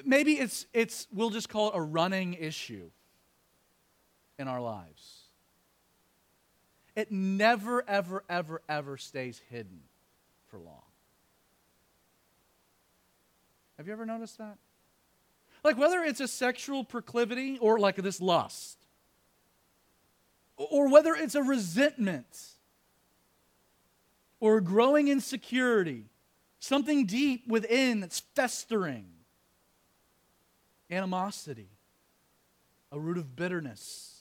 maybe 0.05 0.33
it's, 0.33 0.65
it's 0.73 1.07
we'll 1.12 1.29
just 1.29 1.49
call 1.49 1.69
it 1.69 1.75
a 1.75 1.81
running 1.81 2.33
issue 2.35 2.89
in 4.38 4.47
our 4.47 4.62
lives 4.62 5.19
it 6.99 7.12
never, 7.13 7.88
ever, 7.88 8.25
ever, 8.29 8.62
ever 8.67 8.97
stays 8.97 9.41
hidden 9.49 9.79
for 10.47 10.59
long. 10.59 10.83
Have 13.77 13.88
you 13.88 13.93
ever 13.93 14.05
noticed 14.05 14.38
that? 14.38 14.57
Like 15.63 15.77
whether 15.77 16.01
it's 16.03 16.19
a 16.19 16.27
sexual 16.27 16.83
proclivity 16.83 17.57
or 17.59 17.79
like 17.79 17.95
this 17.95 18.19
lust, 18.19 18.77
or 20.57 20.89
whether 20.89 21.15
it's 21.15 21.35
a 21.35 21.43
resentment 21.43 22.55
or 24.41 24.57
a 24.57 24.62
growing 24.62 25.07
insecurity, 25.07 26.09
something 26.59 27.05
deep 27.05 27.47
within 27.47 28.01
that's 28.01 28.19
festering, 28.35 29.05
animosity, 30.89 31.69
a 32.91 32.99
root 32.99 33.17
of 33.17 33.36
bitterness 33.36 34.19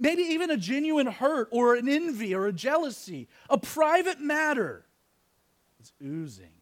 maybe 0.00 0.22
even 0.22 0.50
a 0.50 0.56
genuine 0.56 1.06
hurt 1.06 1.48
or 1.52 1.76
an 1.76 1.88
envy 1.88 2.34
or 2.34 2.46
a 2.46 2.52
jealousy, 2.52 3.28
a 3.48 3.58
private 3.58 4.18
matter. 4.18 4.84
It's 5.78 5.92
oozing, 6.02 6.52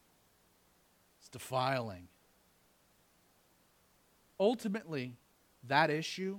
it's 1.19 1.29
defiling. 1.29 2.07
Ultimately, 4.39 5.15
that 5.67 5.89
issue, 5.89 6.37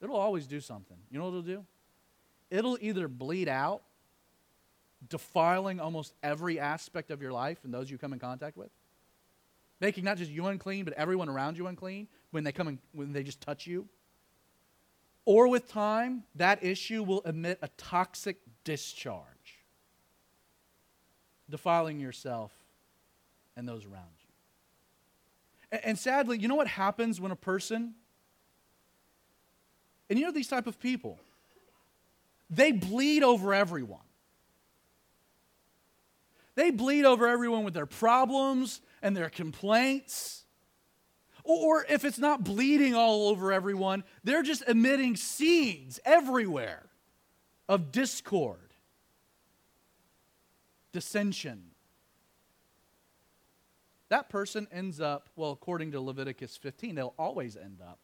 it'll 0.00 0.16
always 0.16 0.46
do 0.46 0.60
something. 0.60 0.96
You 1.10 1.18
know 1.18 1.24
what 1.24 1.30
it'll 1.30 1.42
do? 1.42 1.64
It'll 2.50 2.78
either 2.80 3.08
bleed 3.08 3.48
out, 3.48 3.82
defiling 5.08 5.80
almost 5.80 6.14
every 6.22 6.60
aspect 6.60 7.10
of 7.10 7.20
your 7.20 7.32
life 7.32 7.58
and 7.64 7.74
those 7.74 7.90
you 7.90 7.98
come 7.98 8.12
in 8.12 8.18
contact 8.18 8.56
with, 8.56 8.70
making 9.84 10.02
not 10.02 10.16
just 10.16 10.30
you 10.30 10.46
unclean, 10.46 10.84
but 10.84 10.94
everyone 10.94 11.28
around 11.28 11.58
you 11.58 11.66
unclean 11.66 12.08
when 12.30 12.42
they 12.42 12.52
come 12.52 12.68
and 12.68 12.78
when 12.92 13.12
they 13.12 13.22
just 13.22 13.40
touch 13.40 13.66
you 13.66 13.86
or 15.26 15.48
with 15.48 15.68
time, 15.68 16.24
that 16.34 16.62
issue 16.62 17.02
will 17.02 17.20
emit 17.20 17.58
a 17.62 17.68
toxic 17.76 18.38
discharge, 18.62 19.60
defiling 21.48 21.98
yourself 21.98 22.52
and 23.56 23.66
those 23.66 23.84
around 23.84 24.12
you. 24.20 24.28
And, 25.72 25.84
and 25.84 25.98
sadly, 25.98 26.38
you 26.38 26.48
know 26.48 26.54
what 26.54 26.68
happens 26.68 27.20
when 27.20 27.30
a 27.30 27.36
person, 27.36 27.94
and 30.10 30.18
you 30.18 30.24
know 30.24 30.32
these 30.32 30.48
type 30.48 30.66
of 30.66 30.78
people, 30.78 31.18
they 32.50 32.72
bleed 32.72 33.22
over 33.22 33.54
everyone. 33.54 34.00
They 36.54 36.70
bleed 36.70 37.04
over 37.04 37.26
everyone 37.26 37.64
with 37.64 37.74
their 37.74 37.86
problems 37.86 38.80
and 39.02 39.16
their 39.16 39.30
complaints. 39.30 40.44
Or 41.42 41.84
if 41.88 42.04
it's 42.04 42.18
not 42.18 42.42
bleeding 42.42 42.94
all 42.94 43.28
over 43.28 43.52
everyone, 43.52 44.04
they're 44.22 44.42
just 44.42 44.62
emitting 44.66 45.16
seeds 45.16 46.00
everywhere 46.04 46.86
of 47.68 47.92
discord, 47.92 48.72
dissension. 50.92 51.64
That 54.08 54.28
person 54.30 54.68
ends 54.72 55.00
up, 55.00 55.28
well, 55.36 55.50
according 55.50 55.92
to 55.92 56.00
Leviticus 56.00 56.56
15, 56.56 56.94
they'll 56.94 57.14
always 57.18 57.56
end 57.56 57.80
up 57.82 57.98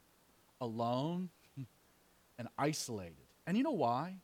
alone 0.61 1.30
and 2.38 2.48
isolated. 2.59 3.14
And 3.46 3.57
you 3.57 3.62
know 3.62 3.70
why? 3.70 4.16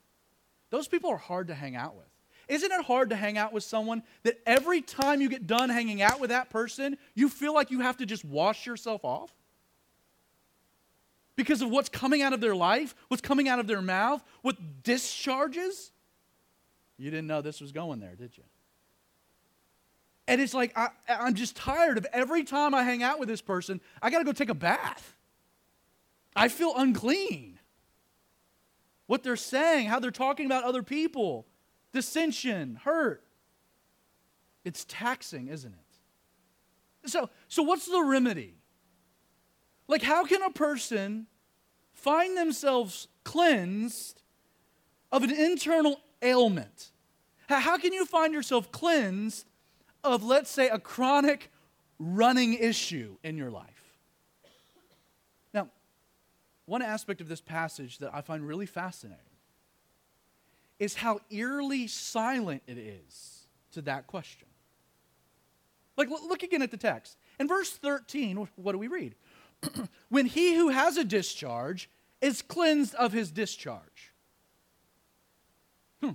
Those 0.69 0.87
people 0.87 1.09
are 1.09 1.17
hard 1.17 1.47
to 1.47 1.55
hang 1.55 1.75
out 1.75 1.95
with. 1.95 2.05
Isn't 2.47 2.71
it 2.71 2.85
hard 2.85 3.09
to 3.09 3.15
hang 3.15 3.37
out 3.37 3.51
with 3.51 3.63
someone 3.63 4.03
that 4.23 4.39
every 4.45 4.81
time 4.81 5.21
you 5.21 5.29
get 5.29 5.47
done 5.47 5.69
hanging 5.69 6.01
out 6.01 6.19
with 6.19 6.29
that 6.29 6.49
person, 6.49 6.97
you 7.13 7.27
feel 7.27 7.53
like 7.53 7.71
you 7.71 7.81
have 7.81 7.97
to 7.97 8.05
just 8.05 8.23
wash 8.23 8.65
yourself 8.65 9.03
off? 9.03 9.33
Because 11.35 11.61
of 11.61 11.69
what's 11.69 11.89
coming 11.89 12.21
out 12.21 12.33
of 12.33 12.41
their 12.41 12.55
life, 12.55 12.95
what's 13.09 13.21
coming 13.21 13.47
out 13.47 13.59
of 13.59 13.67
their 13.67 13.81
mouth, 13.81 14.23
what 14.41 14.55
discharges? 14.83 15.91
You 16.97 17.11
didn't 17.11 17.27
know 17.27 17.41
this 17.41 17.61
was 17.61 17.71
going 17.71 17.99
there, 17.99 18.15
did 18.15 18.35
you? 18.37 18.43
And 20.27 20.41
it's 20.41 20.53
like, 20.53 20.77
I, 20.77 20.89
am 21.07 21.35
just 21.35 21.55
tired 21.55 21.97
of 21.97 22.07
every 22.11 22.43
time 22.43 22.73
I 22.73 22.83
hang 22.83 23.03
out 23.03 23.19
with 23.19 23.29
this 23.29 23.41
person, 23.41 23.79
I 24.01 24.09
got 24.09 24.19
to 24.19 24.25
go 24.25 24.31
take 24.31 24.49
a 24.49 24.55
bath. 24.55 25.15
I 26.35 26.47
feel 26.47 26.73
unclean. 26.75 27.59
What 29.05 29.23
they're 29.23 29.35
saying, 29.35 29.87
how 29.87 29.99
they're 29.99 30.11
talking 30.11 30.45
about 30.45 30.63
other 30.63 30.83
people 30.83 31.45
dissension, 31.93 32.79
hurt. 32.83 33.23
It's 34.63 34.85
taxing, 34.85 35.47
isn't 35.47 35.73
it? 35.73 37.09
So, 37.09 37.29
so 37.47 37.63
what's 37.63 37.85
the 37.85 38.01
remedy? 38.01 38.55
Like, 39.87 40.01
how 40.01 40.25
can 40.25 40.41
a 40.41 40.49
person 40.49 41.27
find 41.93 42.37
themselves 42.37 43.07
cleansed 43.23 44.21
of 45.11 45.23
an 45.23 45.31
internal 45.31 46.01
ailment? 46.21 46.91
How 47.47 47.77
can 47.77 47.93
you 47.93 48.05
find 48.05 48.33
yourself 48.33 48.71
cleansed 48.71 49.47
of, 50.03 50.23
let's 50.23 50.49
say, 50.49 50.67
a 50.67 50.79
chronic 50.79 51.49
running 51.97 52.55
issue 52.55 53.15
in 53.23 53.37
your 53.37 53.49
life? 53.49 53.95
Now, 55.53 55.69
one 56.65 56.81
aspect 56.81 57.21
of 57.21 57.29
this 57.29 57.39
passage 57.39 57.99
that 57.99 58.13
I 58.13 58.19
find 58.19 58.45
really 58.45 58.65
fascinating 58.65 59.26
is 60.79 60.95
how 60.95 61.19
eerily 61.29 61.87
silent 61.87 62.63
it 62.67 62.77
is 62.77 63.47
to 63.71 63.81
that 63.83 64.07
question. 64.07 64.47
Like, 65.95 66.09
look 66.09 66.43
again 66.43 66.61
at 66.61 66.71
the 66.71 66.77
text. 66.77 67.17
In 67.39 67.47
verse 67.47 67.71
13, 67.71 68.47
what 68.55 68.71
do 68.71 68.77
we 68.77 68.87
read? 68.87 69.15
when 70.09 70.27
he 70.27 70.55
who 70.55 70.69
has 70.69 70.97
a 70.97 71.03
discharge 71.03 71.89
is 72.21 72.41
cleansed 72.41 72.93
of 72.95 73.13
his 73.13 73.31
discharge. 73.31 74.13
Hmm. 76.01 76.11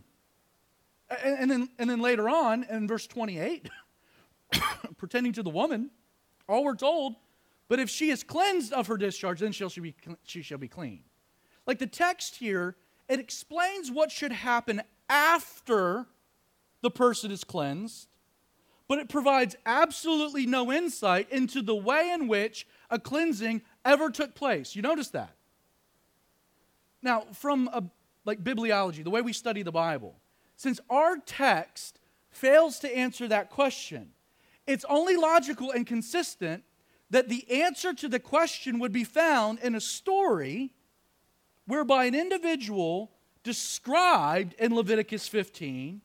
And, 1.24 1.38
and, 1.40 1.50
then, 1.50 1.68
and 1.78 1.90
then 1.90 2.00
later 2.00 2.28
on, 2.28 2.64
in 2.64 2.86
verse 2.86 3.06
28, 3.06 3.68
pretending 4.96 5.32
to 5.32 5.42
the 5.42 5.50
woman, 5.50 5.90
all 6.48 6.64
we're 6.64 6.76
told, 6.76 7.16
but 7.68 7.80
if 7.80 7.88
she 7.88 8.10
is 8.10 8.22
cleansed 8.22 8.72
of 8.72 8.86
her 8.86 8.96
discharge, 8.96 9.40
then 9.40 9.52
shall 9.52 9.68
she, 9.68 9.80
be, 9.80 9.94
she 10.24 10.42
shall 10.42 10.58
be 10.58 10.68
clean. 10.68 11.02
Like 11.66 11.78
the 11.78 11.86
text 11.86 12.36
here 12.36 12.76
it 13.08 13.20
explains 13.20 13.90
what 13.90 14.10
should 14.10 14.32
happen 14.32 14.82
after 15.08 16.06
the 16.82 16.90
person 16.90 17.30
is 17.30 17.44
cleansed, 17.44 18.08
but 18.88 18.98
it 18.98 19.08
provides 19.08 19.56
absolutely 19.64 20.46
no 20.46 20.72
insight 20.72 21.30
into 21.30 21.62
the 21.62 21.74
way 21.74 22.10
in 22.12 22.28
which 22.28 22.66
a 22.90 22.98
cleansing 22.98 23.62
ever 23.84 24.10
took 24.10 24.34
place. 24.34 24.76
You 24.76 24.82
notice 24.82 25.08
that? 25.10 25.34
Now, 27.02 27.24
from 27.32 27.68
a, 27.72 27.84
like 28.24 28.44
bibliology, 28.44 29.02
the 29.02 29.10
way 29.10 29.22
we 29.22 29.32
study 29.32 29.62
the 29.62 29.72
Bible, 29.72 30.16
since 30.56 30.80
our 30.88 31.16
text 31.16 31.98
fails 32.30 32.78
to 32.80 32.96
answer 32.96 33.26
that 33.28 33.50
question, 33.50 34.10
it's 34.66 34.84
only 34.88 35.16
logical 35.16 35.70
and 35.70 35.86
consistent 35.86 36.64
that 37.10 37.28
the 37.28 37.62
answer 37.62 37.92
to 37.92 38.08
the 38.08 38.20
question 38.20 38.78
would 38.78 38.92
be 38.92 39.04
found 39.04 39.58
in 39.58 39.74
a 39.74 39.80
story 39.80 40.72
whereby 41.72 42.04
an 42.04 42.14
individual 42.14 43.10
described 43.44 44.54
in 44.58 44.74
Leviticus 44.74 45.26
15 45.26 46.02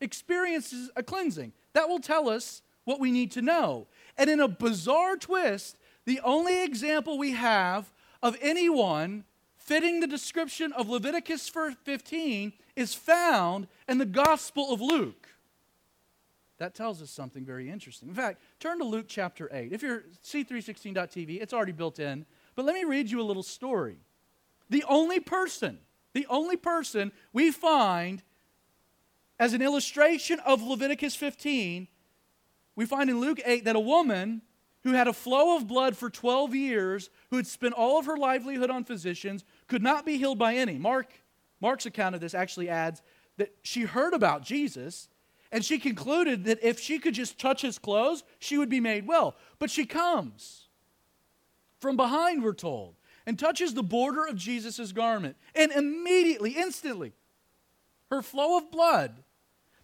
experiences 0.00 0.90
a 0.96 1.02
cleansing. 1.02 1.52
That 1.74 1.86
will 1.86 1.98
tell 1.98 2.30
us 2.30 2.62
what 2.84 2.98
we 2.98 3.10
need 3.10 3.30
to 3.32 3.42
know. 3.42 3.88
And 4.16 4.30
in 4.30 4.40
a 4.40 4.48
bizarre 4.48 5.16
twist, 5.16 5.76
the 6.06 6.18
only 6.24 6.64
example 6.64 7.18
we 7.18 7.32
have 7.32 7.92
of 8.22 8.38
anyone 8.40 9.24
fitting 9.58 10.00
the 10.00 10.06
description 10.06 10.72
of 10.72 10.88
Leviticus 10.88 11.46
15 11.46 12.54
is 12.74 12.94
found 12.94 13.68
in 13.86 13.98
the 13.98 14.06
Gospel 14.06 14.72
of 14.72 14.80
Luke. 14.80 15.28
That 16.56 16.74
tells 16.74 17.02
us 17.02 17.10
something 17.10 17.44
very 17.44 17.68
interesting. 17.68 18.08
In 18.08 18.14
fact, 18.14 18.40
turn 18.60 18.78
to 18.78 18.84
Luke 18.84 19.08
chapter 19.08 19.50
8. 19.52 19.74
If 19.74 19.82
you're 19.82 20.04
c316.tv, 20.24 21.42
it's 21.42 21.52
already 21.52 21.72
built 21.72 21.98
in. 21.98 22.24
But 22.54 22.64
let 22.64 22.74
me 22.74 22.84
read 22.84 23.10
you 23.10 23.20
a 23.20 23.22
little 23.22 23.42
story. 23.42 23.98
The 24.68 24.84
only 24.88 25.20
person, 25.20 25.78
the 26.12 26.26
only 26.28 26.56
person 26.56 27.12
we 27.32 27.50
find 27.50 28.22
as 29.38 29.52
an 29.52 29.62
illustration 29.62 30.40
of 30.40 30.62
Leviticus 30.62 31.14
15, 31.14 31.88
we 32.74 32.86
find 32.86 33.10
in 33.10 33.20
Luke 33.20 33.40
8 33.44 33.64
that 33.64 33.76
a 33.76 33.80
woman 33.80 34.42
who 34.82 34.92
had 34.92 35.08
a 35.08 35.12
flow 35.12 35.56
of 35.56 35.66
blood 35.66 35.96
for 35.96 36.08
12 36.08 36.54
years, 36.54 37.10
who 37.30 37.36
had 37.36 37.46
spent 37.46 37.74
all 37.74 37.98
of 37.98 38.06
her 38.06 38.16
livelihood 38.16 38.70
on 38.70 38.84
physicians, 38.84 39.44
could 39.66 39.82
not 39.82 40.06
be 40.06 40.16
healed 40.16 40.38
by 40.38 40.54
any. 40.54 40.78
Mark, 40.78 41.12
Mark's 41.60 41.86
account 41.86 42.14
of 42.14 42.20
this 42.20 42.34
actually 42.34 42.68
adds 42.68 43.02
that 43.36 43.54
she 43.62 43.82
heard 43.82 44.14
about 44.14 44.42
Jesus 44.42 45.08
and 45.52 45.64
she 45.64 45.78
concluded 45.78 46.44
that 46.44 46.62
if 46.62 46.78
she 46.78 46.98
could 46.98 47.14
just 47.14 47.38
touch 47.38 47.62
his 47.62 47.78
clothes, 47.78 48.24
she 48.38 48.58
would 48.58 48.68
be 48.68 48.80
made 48.80 49.06
well. 49.06 49.36
But 49.58 49.70
she 49.70 49.86
comes 49.86 50.68
from 51.78 51.96
behind, 51.96 52.42
we're 52.42 52.52
told 52.52 52.96
and 53.26 53.38
touches 53.38 53.74
the 53.74 53.82
border 53.82 54.24
of 54.24 54.36
Jesus' 54.36 54.92
garment. 54.92 55.36
And 55.54 55.72
immediately, 55.72 56.52
instantly, 56.52 57.12
her 58.10 58.22
flow 58.22 58.56
of 58.56 58.70
blood 58.70 59.22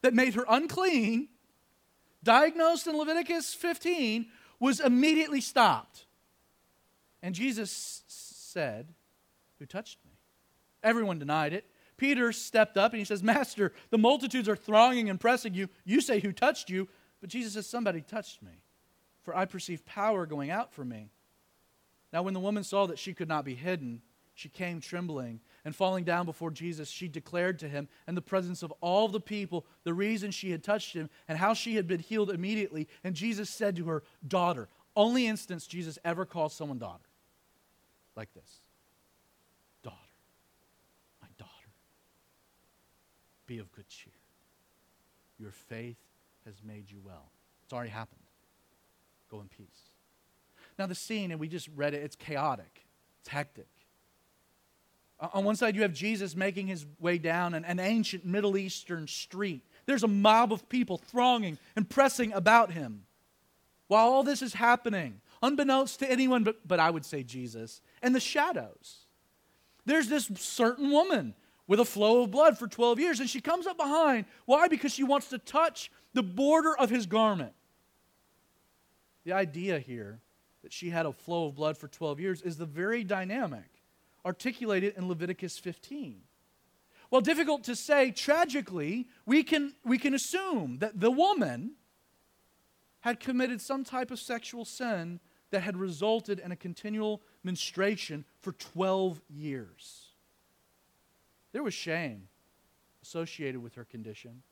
that 0.03 0.15
made 0.15 0.35
her 0.35 0.45
unclean, 0.49 1.29
diagnosed 2.23 2.87
in 2.87 2.97
Leviticus 2.97 3.53
15, 3.53 4.27
was 4.61 4.79
immediately 4.79 5.41
stopped. 5.41 6.07
And 7.21 7.35
Jesus 7.35 8.03
said, 8.07 8.89
Who 9.59 9.67
touched 9.67 9.99
me? 10.05 10.13
Everyone 10.83 11.19
denied 11.19 11.53
it. 11.53 11.67
Peter 11.97 12.33
stepped 12.33 12.77
up 12.77 12.93
and 12.93 12.99
he 12.99 13.05
says, 13.05 13.23
Master, 13.23 13.73
the 13.91 13.99
multitudes 13.99 14.49
are 14.49 14.57
thronging 14.57 15.09
and 15.09 15.21
pressing 15.21 15.55
you. 15.55 15.69
You 15.85 16.01
say, 16.01 16.21
Who 16.21 16.33
touched 16.33 16.71
you? 16.71 16.89
But 17.21 17.31
Jesus 17.31 17.55
says, 17.55 17.67
Somebody 17.67 18.03
touched 18.03 18.43
me, 18.43 18.63
for 19.23 19.37
I 19.37 19.45
perceive 19.45 19.85
power 19.85 20.27
going 20.27 20.51
out 20.51 20.73
from 20.73 20.89
me. 20.89 21.11
Now, 22.13 22.23
when 22.23 22.35
the 22.35 22.41
woman 22.41 22.65
saw 22.65 22.87
that 22.87 22.99
she 22.99 23.15
could 23.15 23.29
not 23.29 23.45
be 23.45 23.55
hidden, 23.55 24.03
she 24.35 24.49
came 24.49 24.81
trembling, 24.81 25.41
and 25.65 25.77
falling 25.77 26.05
down 26.05 26.27
before 26.27 26.51
Jesus, 26.51 26.89
she 26.89 27.07
declared 27.07 27.59
to 27.61 27.69
him, 27.69 27.89
in 28.09 28.15
the 28.15 28.23
presence 28.23 28.63
of 28.63 28.73
all 28.81 29.09
the 29.09 29.21
people, 29.21 29.67
the 29.85 29.95
reason 29.95 30.31
she 30.31 30.51
had 30.51 30.65
touched 30.65 30.95
him 30.95 31.11
and 31.29 31.39
how 31.39 31.55
she 31.55 31.77
had 31.77 31.87
been 31.87 32.01
healed 32.01 32.31
immediately. 32.31 32.89
And 33.05 33.15
Jesus 33.15 33.51
said 33.51 33.77
to 33.77 33.85
her, 33.87 34.03
Daughter. 34.27 34.69
Only 34.95 35.27
instance 35.27 35.67
Jesus 35.67 35.99
ever 36.05 36.27
calls 36.27 36.55
someone 36.55 36.79
daughter. 36.79 37.05
Like 38.17 38.33
this 38.35 38.61
Daughter, 39.83 39.97
my 41.21 41.29
daughter, 41.39 41.71
be 43.47 43.59
of 43.59 43.73
good 43.73 43.89
cheer. 43.89 44.13
Your 45.39 45.53
faith 45.53 45.97
has 46.45 46.63
made 46.63 46.91
you 46.91 47.01
well. 47.05 47.31
It's 47.65 47.73
already 47.73 47.91
happened. 47.91 48.21
Go 49.31 49.41
in 49.41 49.49
peace. 49.49 49.92
Now, 50.79 50.87
the 50.87 50.95
scene, 50.95 51.31
and 51.31 51.41
we 51.41 51.49
just 51.49 51.69
read 51.75 51.95
it, 51.95 52.03
it's 52.03 52.17
chaotic, 52.17 52.85
it's 53.21 53.29
hectic. 53.29 53.69
On 55.33 55.45
one 55.45 55.55
side, 55.55 55.77
you 55.77 55.83
have 55.83 55.93
Jesus 55.93 56.35
making 56.35 56.67
his 56.67 56.85
way 56.99 57.17
down 57.17 57.55
an, 57.55 57.65
an 57.65 57.79
ancient 57.79 58.25
Middle 58.25 58.57
Eastern 58.57 59.07
street. 59.07 59.63
There's 59.87 60.03
a 60.03 60.09
mob 60.09 60.53
of 60.53 60.69
people 60.69 60.99
thronging 60.99 61.59
and 61.77 61.89
pressing 61.89 62.33
about 62.33 62.73
him. 62.73 63.05
While 63.87 64.09
all 64.09 64.23
this 64.25 64.43
is 64.43 64.55
happening, 64.55 65.21
unbeknownst 65.43 66.01
to 66.01 66.11
anyone 66.11 66.43
but, 66.43 66.67
but 66.67 66.81
I 66.81 66.91
would 66.91 67.05
say 67.05 67.23
Jesus, 67.23 67.81
and 68.03 68.15
the 68.15 68.21
shadows, 68.21 69.07
there's 69.85 70.09
this 70.09 70.31
certain 70.37 70.91
woman 70.91 71.35
with 71.69 71.79
a 71.79 71.85
flow 71.85 72.23
of 72.23 72.31
blood 72.31 72.59
for 72.59 72.67
12 72.67 72.99
years, 72.99 73.21
and 73.21 73.31
she 73.31 73.41
comes 73.41 73.67
up 73.67 73.77
behind. 73.77 74.25
Why? 74.45 74.67
Because 74.67 74.93
she 74.93 75.05
wants 75.05 75.29
to 75.29 75.39
touch 75.39 75.91
the 76.15 76.23
border 76.23 76.77
of 76.77 76.91
his 76.91 77.07
garment. 77.07 77.53
The 79.25 79.33
idea 79.33 79.79
here 79.79 80.21
that 80.63 80.73
she 80.73 80.91
had 80.91 81.07
a 81.07 81.13
flow 81.13 81.47
of 81.47 81.55
blood 81.55 81.77
for 81.77 81.89
12 81.89 82.21
years 82.21 82.43
is 82.43 82.57
the 82.57 82.67
very 82.67 83.05
dynamic 83.05 83.83
articulated 84.25 84.95
in 84.97 85.09
Leviticus 85.09 85.59
15. 85.59 86.23
while 87.09 87.21
difficult 87.21 87.65
to 87.65 87.77
say, 87.77 88.11
tragically, 88.11 89.07
we 89.27 89.43
can, 89.43 89.75
we 89.85 89.99
can 89.99 90.15
assume 90.15 90.79
that 90.79 90.99
the 90.99 91.11
woman 91.11 91.73
had 93.01 93.21
committed 93.21 93.61
some 93.61 93.85
type 93.85 94.11
of 94.11 94.19
sexual 94.19 94.65
sin 94.65 95.21
that 95.51 95.61
had 95.61 95.77
resulted 95.77 96.39
in 96.39 96.53
a 96.53 96.57
continual 96.57 97.21
menstruation 97.45 98.25
for 98.41 98.53
12 98.53 99.21
years. 99.29 100.07
There 101.53 101.63
was 101.63 101.75
shame 101.75 102.29
associated 103.03 103.63
with 103.63 103.75
her 103.75 103.85
condition. 103.85 104.43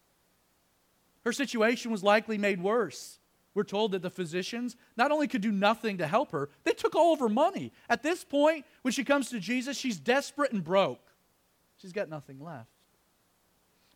Her 1.24 1.32
situation 1.32 1.90
was 1.90 2.02
likely 2.02 2.36
made 2.36 2.60
worse. 2.60 3.18
We're 3.54 3.64
told 3.64 3.92
that 3.92 4.02
the 4.02 4.10
physicians 4.10 4.76
not 4.96 5.10
only 5.10 5.26
could 5.26 5.40
do 5.40 5.50
nothing 5.50 5.98
to 5.98 6.06
help 6.06 6.30
her, 6.32 6.50
they 6.64 6.72
took 6.72 6.94
all 6.94 7.12
of 7.12 7.20
her 7.20 7.28
money. 7.28 7.72
At 7.88 8.02
this 8.02 8.24
point, 8.24 8.64
when 8.82 8.92
she 8.92 9.04
comes 9.04 9.28
to 9.30 9.40
Jesus, 9.40 9.76
she's 9.76 9.98
desperate 9.98 10.52
and 10.52 10.62
broke. 10.62 11.10
She's 11.78 11.92
got 11.92 12.08
nothing 12.08 12.40
left. 12.40 12.70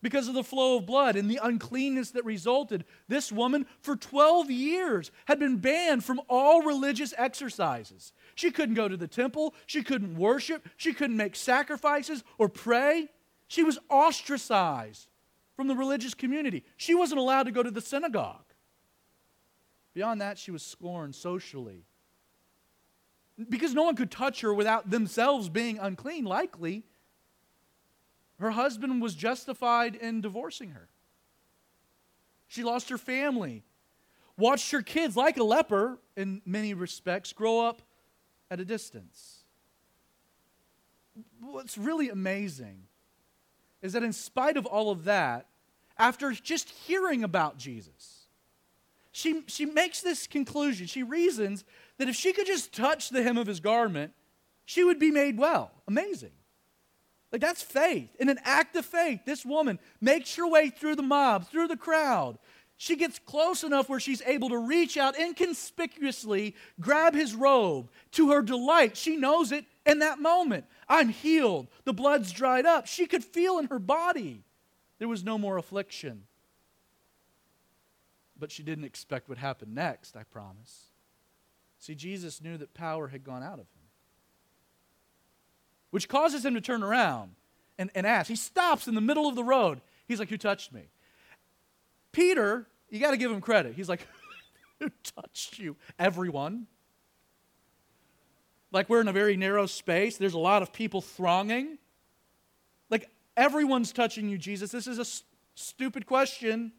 Because 0.03 0.29
of 0.29 0.35
the 0.35 0.45
flow 0.45 0.77
of 0.77 0.87
blood 0.87 1.17
and 1.17 1.31
the 1.31 1.41
uncleanness 1.43 2.11
that 2.11 2.27
resulted, 2.27 2.85
this 3.09 3.33
woman 3.33 3.65
for 3.81 3.97
12 3.97 4.51
years 4.51 5.11
had 5.25 5.39
been 5.39 5.57
banned 5.57 6.05
from 6.05 6.21
all 6.29 6.61
religious 6.61 7.15
exercises. 7.17 8.13
She 8.35 8.51
couldn't 8.51 8.75
go 8.75 8.87
to 8.87 8.99
the 8.99 9.09
temple, 9.09 9.55
she 9.65 9.83
couldn't 9.83 10.17
worship, 10.17 10.69
she 10.77 10.93
couldn't 10.93 11.17
make 11.17 11.37
sacrifices 11.37 12.23
or 12.37 12.51
pray. 12.51 13.09
She 13.49 13.63
was 13.63 13.79
ostracized 13.89 15.09
from 15.57 15.69
the 15.69 15.75
religious 15.75 16.13
community. 16.13 16.65
She 16.77 16.95
wasn't 16.95 17.21
allowed 17.21 17.45
to 17.45 17.53
go 17.53 17.63
to 17.63 17.71
the 17.71 17.81
synagogue. 17.81 18.44
Beyond 19.95 20.21
that, 20.21 20.39
she 20.39 20.51
was 20.51 20.63
scorned 20.63 21.15
socially. 21.15 21.85
Because 23.49 23.75
no 23.75 23.85
one 23.85 23.97
could 23.97 24.11
touch 24.11 24.43
her 24.43 24.53
without 24.53 24.91
themselves 24.91 25.49
being 25.49 25.79
unclean, 25.79 26.25
likely, 26.25 26.85
her 28.39 28.51
husband 28.51 29.01
was 29.01 29.15
justified 29.15 29.95
in 29.95 30.21
divorcing 30.21 30.71
her. 30.71 30.89
She 32.47 32.63
lost 32.63 32.91
her 32.91 32.99
family, 32.99 33.65
watched 34.37 34.71
her 34.73 34.83
kids, 34.83 35.17
like 35.17 35.37
a 35.37 35.45
leper 35.45 35.99
in 36.17 36.43
many 36.45 36.75
respects, 36.75 37.33
grow 37.33 37.61
up 37.61 37.83
at 38.51 38.61
a 38.61 38.65
distance. 38.65 39.45
What's 41.41 41.79
really 41.79 42.09
amazing 42.09 42.83
is 43.83 43.93
that, 43.93 44.03
in 44.03 44.13
spite 44.13 44.57
of 44.57 44.67
all 44.67 44.91
of 44.91 45.05
that, 45.05 45.47
after 45.97 46.33
just 46.33 46.69
hearing 46.69 47.23
about 47.23 47.57
Jesus, 47.57 48.14
she, 49.15 49.45
she 49.47 49.65
makes 49.65 50.01
this 50.01 50.27
conclusion. 50.27 50.89
She 50.89 51.05
reasons 51.05 51.65
that 51.99 52.09
if 52.09 52.17
she 52.17 52.33
could 52.33 52.47
just 52.47 52.75
touch 52.75 53.11
the 53.11 53.23
hem 53.23 53.39
of 53.39 53.47
his 53.47 53.61
garment, 53.61 54.13
she 54.65 54.83
would 54.83 54.99
be 54.99 55.13
made 55.13 55.39
well. 55.39 55.71
Amazing. 55.87 56.33
Like, 57.31 57.41
that's 57.41 57.63
faith. 57.63 58.09
In 58.19 58.29
an 58.29 58.41
act 58.43 58.75
of 58.75 58.85
faith, 58.85 59.21
this 59.25 59.47
woman 59.47 59.79
makes 60.01 60.35
her 60.35 60.49
way 60.49 60.69
through 60.69 60.97
the 60.97 61.03
mob, 61.03 61.47
through 61.47 61.69
the 61.69 61.77
crowd. 61.77 62.39
She 62.77 62.97
gets 62.97 63.21
close 63.21 63.63
enough 63.63 63.89
where 63.89 64.01
she's 64.01 64.21
able 64.23 64.49
to 64.49 64.59
reach 64.59 64.97
out 64.97 65.17
inconspicuously, 65.17 66.57
grab 66.81 67.15
his 67.15 67.37
robe. 67.37 67.91
To 68.13 68.33
her 68.33 68.43
delight, 68.43 68.97
she 68.97 69.17
knows 69.17 69.53
it 69.53 69.65
in 69.87 70.01
that 70.01 70.19
moment. 70.19 70.65
I'm 70.89 71.09
healed. 71.09 71.69
The 71.85 71.95
blood's 71.95 72.33
dried 72.33 72.67
up. 72.67 72.89
She 72.89 73.07
could 73.07 73.23
feel 73.23 73.59
in 73.59 73.67
her 73.67 73.79
body 73.79 74.43
there 74.99 75.07
was 75.07 75.23
no 75.23 75.39
more 75.39 75.57
affliction. 75.57 76.25
But 78.39 78.51
she 78.51 78.63
didn't 78.63 78.85
expect 78.85 79.29
what 79.29 79.39
happened 79.39 79.75
next, 79.75 80.17
I 80.17 80.25
promise. 80.25 80.89
See, 81.79 81.95
Jesus 81.95 82.41
knew 82.41 82.57
that 82.59 82.75
power 82.75 83.09
had 83.09 83.25
gone 83.25 83.43
out 83.43 83.55
of 83.55 83.67
him, 83.67 83.89
which 85.91 86.09
causes 86.09 86.45
him 86.45 86.55
to 86.55 86.61
turn 86.61 86.83
around 86.83 87.33
and, 87.79 87.91
and 87.95 88.07
ask. 88.07 88.29
He 88.29 88.37
stops 88.37 88.89
in 88.89 88.95
the 88.95 89.01
middle 89.01 89.29
of 89.29 89.37
the 89.37 89.45
road. 89.45 89.81
He's 90.09 90.19
like, 90.19 90.31
Who 90.31 90.39
touched 90.39 90.73
me? 90.73 90.89
Peter, 92.13 92.67
you 92.89 93.01
got 93.01 93.11
to 93.11 93.17
give 93.17 93.31
him 93.31 93.41
credit. 93.41 93.75
He's 93.75 93.89
like, 93.89 94.07
Who 94.81 94.89
touched 95.03 95.59
you? 95.59 95.77
Everyone. 95.99 96.67
Like 98.73 98.89
we're 98.89 99.01
in 99.01 99.09
a 99.09 99.13
very 99.13 99.37
narrow 99.37 99.67
space, 99.67 100.17
there's 100.17 100.35
a 100.35 100.39
lot 100.39 100.63
of 100.63 100.73
people 100.73 101.01
thronging. 101.01 101.79
Like 102.91 103.09
everyone's 103.37 103.93
touching 103.93 104.29
you, 104.29 104.37
Jesus. 104.37 104.73
This 104.73 104.87
is 104.87 104.99
a 104.99 105.03
s- 105.03 105.23
stupid 105.55 106.07
question. 106.07 106.73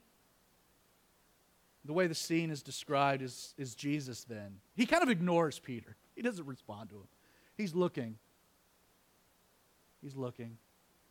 The 1.86 1.94
way 1.94 2.08
the 2.08 2.16
scene 2.16 2.50
is 2.50 2.64
described 2.64 3.22
is, 3.22 3.54
is 3.58 3.76
Jesus 3.76 4.24
then. 4.24 4.58
He 4.76 4.86
kind 4.86 5.04
of 5.04 5.10
ignores 5.10 5.60
Peter, 5.60 5.96
he 6.16 6.22
doesn't 6.22 6.46
respond 6.46 6.90
to 6.90 6.96
him. 6.96 7.08
He's 7.56 7.74
looking. 7.74 8.18
He's 10.02 10.16
looking. 10.16 10.58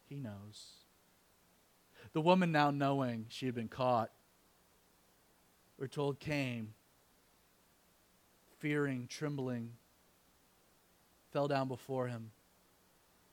He 0.08 0.16
knows. 0.16 0.66
The 2.12 2.20
woman, 2.20 2.52
now 2.52 2.70
knowing 2.70 3.26
she 3.28 3.46
had 3.46 3.54
been 3.54 3.68
caught, 3.68 4.10
we're 5.78 5.88
told 5.88 6.20
came, 6.20 6.74
fearing, 8.58 9.06
trembling, 9.08 9.72
fell 11.32 11.48
down 11.48 11.66
before 11.66 12.06
him, 12.06 12.30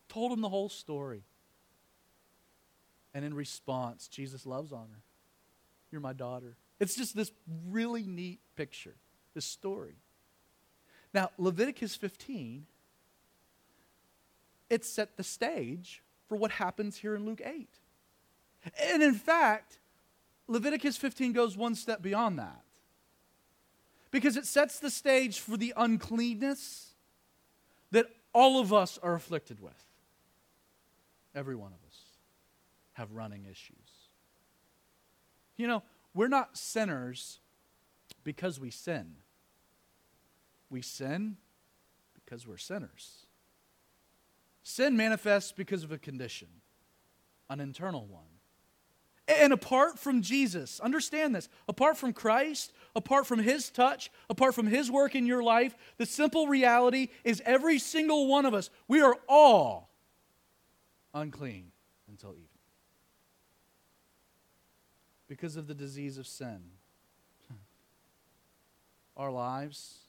told 0.09 0.31
him 0.31 0.41
the 0.41 0.49
whole 0.49 0.69
story. 0.69 1.23
And 3.13 3.25
in 3.25 3.33
response, 3.33 4.07
Jesus 4.07 4.45
loves 4.45 4.71
on 4.71 4.87
her. 4.91 5.01
You're 5.91 6.01
my 6.01 6.13
daughter. 6.13 6.55
It's 6.81 6.95
just 6.95 7.15
this 7.15 7.31
really 7.69 8.07
neat 8.07 8.39
picture, 8.55 8.95
this 9.35 9.45
story. 9.45 9.97
Now, 11.13 11.29
Leviticus 11.37 11.95
15, 11.95 12.65
it 14.67 14.83
set 14.83 15.15
the 15.15 15.23
stage 15.23 16.01
for 16.27 16.37
what 16.37 16.49
happens 16.49 16.97
here 16.97 17.15
in 17.15 17.23
Luke 17.23 17.41
8. 17.45 17.69
And 18.89 19.03
in 19.03 19.13
fact, 19.13 19.77
Leviticus 20.47 20.97
15 20.97 21.33
goes 21.33 21.55
one 21.55 21.75
step 21.75 22.01
beyond 22.01 22.39
that. 22.39 22.63
Because 24.09 24.35
it 24.35 24.47
sets 24.47 24.79
the 24.79 24.89
stage 24.89 25.39
for 25.39 25.57
the 25.57 25.73
uncleanness 25.77 26.95
that 27.91 28.07
all 28.33 28.59
of 28.59 28.73
us 28.73 28.97
are 29.03 29.13
afflicted 29.13 29.61
with. 29.61 29.85
Every 31.35 31.55
one 31.55 31.73
of 31.73 31.87
us 31.87 31.99
have 32.93 33.11
running 33.11 33.45
issues. 33.45 33.77
You 35.57 35.67
know, 35.67 35.83
we're 36.13 36.27
not 36.27 36.57
sinners 36.57 37.39
because 38.23 38.59
we 38.59 38.69
sin. 38.69 39.15
We 40.69 40.81
sin 40.81 41.37
because 42.13 42.45
we're 42.45 42.57
sinners. 42.57 43.25
Sin 44.63 44.95
manifests 44.95 45.51
because 45.51 45.83
of 45.83 45.91
a 45.91 45.97
condition, 45.97 46.47
an 47.49 47.59
internal 47.59 48.05
one. 48.05 48.23
And 49.27 49.53
apart 49.53 49.97
from 49.97 50.21
Jesus, 50.21 50.79
understand 50.81 51.33
this, 51.33 51.47
apart 51.67 51.97
from 51.97 52.11
Christ, 52.11 52.73
apart 52.95 53.25
from 53.25 53.39
His 53.39 53.69
touch, 53.69 54.11
apart 54.29 54.53
from 54.53 54.67
His 54.67 54.91
work 54.91 55.15
in 55.15 55.25
your 55.25 55.41
life, 55.41 55.75
the 55.97 56.05
simple 56.05 56.47
reality 56.47 57.07
is 57.23 57.41
every 57.45 57.79
single 57.79 58.27
one 58.27 58.45
of 58.45 58.53
us, 58.53 58.69
we 58.87 59.01
are 59.01 59.15
all 59.29 59.89
unclean 61.13 61.71
until 62.09 62.31
evening 62.31 62.50
because 65.31 65.55
of 65.55 65.65
the 65.65 65.73
disease 65.73 66.17
of 66.17 66.27
sin. 66.27 66.59
Our 69.15 69.31
lives, 69.31 69.99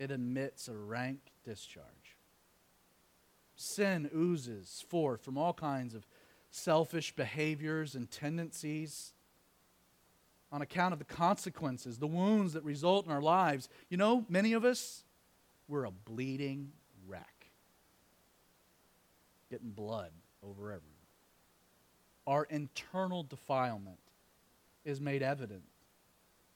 it 0.00 0.10
emits 0.10 0.66
a 0.66 0.74
rank 0.74 1.20
discharge. 1.44 2.16
Sin 3.54 4.10
oozes 4.12 4.84
forth 4.88 5.24
from 5.24 5.38
all 5.38 5.52
kinds 5.52 5.94
of 5.94 6.04
selfish 6.50 7.14
behaviors 7.14 7.94
and 7.94 8.10
tendencies 8.10 9.12
on 10.50 10.62
account 10.62 10.92
of 10.92 10.98
the 10.98 11.04
consequences, 11.04 11.98
the 11.98 12.08
wounds 12.08 12.54
that 12.54 12.64
result 12.64 13.06
in 13.06 13.12
our 13.12 13.22
lives. 13.22 13.68
You 13.88 13.98
know, 13.98 14.26
many 14.28 14.52
of 14.54 14.64
us, 14.64 15.04
we're 15.68 15.84
a 15.84 15.92
bleeding 15.92 16.72
wreck, 17.06 17.52
getting 19.48 19.70
blood 19.70 20.10
over 20.42 20.72
everywhere. 20.72 20.90
Our 22.26 22.46
internal 22.50 23.22
defilement 23.22 24.00
is 24.84 25.00
made 25.00 25.22
evident 25.22 25.62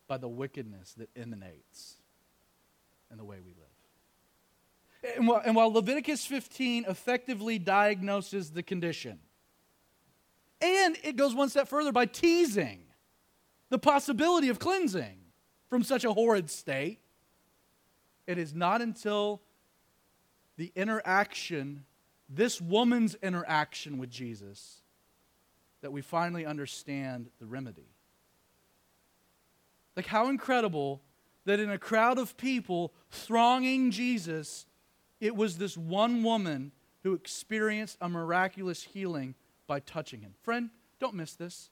by 0.06 0.16
the 0.16 0.28
wickedness 0.28 0.94
that 0.94 1.10
emanates 1.16 1.96
in 3.10 3.18
the 3.18 3.24
way 3.24 3.38
we 3.44 3.52
live. 3.52 5.14
And 5.16 5.28
while, 5.28 5.42
and 5.44 5.54
while, 5.54 5.72
Leviticus 5.72 6.26
15 6.26 6.86
effectively 6.88 7.58
diagnoses 7.58 8.50
the 8.50 8.62
condition, 8.62 9.20
and 10.60 10.96
it 11.04 11.16
goes 11.16 11.34
one 11.34 11.48
step 11.48 11.68
further 11.68 11.92
by 11.92 12.06
teasing 12.06 12.80
the 13.68 13.78
possibility 13.78 14.48
of 14.48 14.58
cleansing 14.58 15.18
from 15.68 15.84
such 15.84 16.04
a 16.04 16.12
horrid 16.12 16.50
state, 16.50 16.98
it 18.26 18.38
is 18.38 18.54
not 18.54 18.82
until 18.82 19.40
the 20.56 20.72
interaction, 20.74 21.84
this 22.28 22.60
woman's 22.60 23.14
interaction 23.22 23.98
with 23.98 24.10
Jesus, 24.10 24.82
that 25.80 25.92
we 25.92 26.02
finally 26.02 26.44
understand 26.44 27.28
the 27.38 27.46
remedy. 27.46 27.86
Like, 29.98 30.06
how 30.06 30.28
incredible 30.28 31.02
that 31.44 31.58
in 31.58 31.70
a 31.70 31.76
crowd 31.76 32.18
of 32.18 32.36
people 32.36 32.92
thronging 33.10 33.90
Jesus, 33.90 34.64
it 35.20 35.34
was 35.34 35.58
this 35.58 35.76
one 35.76 36.22
woman 36.22 36.70
who 37.02 37.14
experienced 37.14 37.98
a 38.00 38.08
miraculous 38.08 38.84
healing 38.84 39.34
by 39.66 39.80
touching 39.80 40.20
him. 40.20 40.34
Friend, 40.40 40.70
don't 41.00 41.14
miss 41.14 41.32
this. 41.32 41.70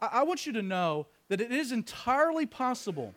I, 0.00 0.08
I 0.10 0.22
want 0.22 0.46
you 0.46 0.54
to 0.54 0.62
know 0.62 1.06
that 1.28 1.42
it 1.42 1.52
is 1.52 1.70
entirely 1.70 2.46
possible 2.46 3.12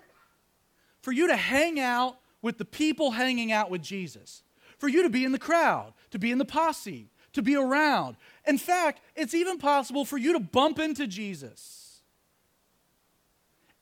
for 1.01 1.13
you 1.13 1.29
to 1.29 1.37
hang 1.37 1.79
out 1.79 2.17
with 2.41 2.57
the 2.57 2.65
people 2.65 3.11
hanging 3.11 3.53
out 3.53 3.71
with 3.71 3.81
Jesus, 3.81 4.43
for 4.77 4.89
you 4.89 5.03
to 5.03 5.09
be 5.09 5.23
in 5.23 5.31
the 5.31 5.39
crowd, 5.39 5.93
to 6.11 6.19
be 6.19 6.31
in 6.31 6.37
the 6.37 6.43
posse, 6.43 7.07
to 7.31 7.41
be 7.41 7.55
around. 7.55 8.17
In 8.45 8.57
fact, 8.57 8.99
it's 9.15 9.33
even 9.33 9.57
possible 9.57 10.03
for 10.03 10.17
you 10.17 10.33
to 10.33 10.41
bump 10.41 10.79
into 10.79 11.07
Jesus 11.07 11.84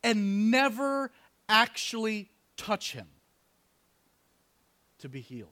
and 0.04 0.52
never 0.52 1.12
actually 1.48 2.30
touch 2.58 2.94
him 2.94 3.08
to 5.00 5.10
be 5.10 5.22
healed. 5.22 5.50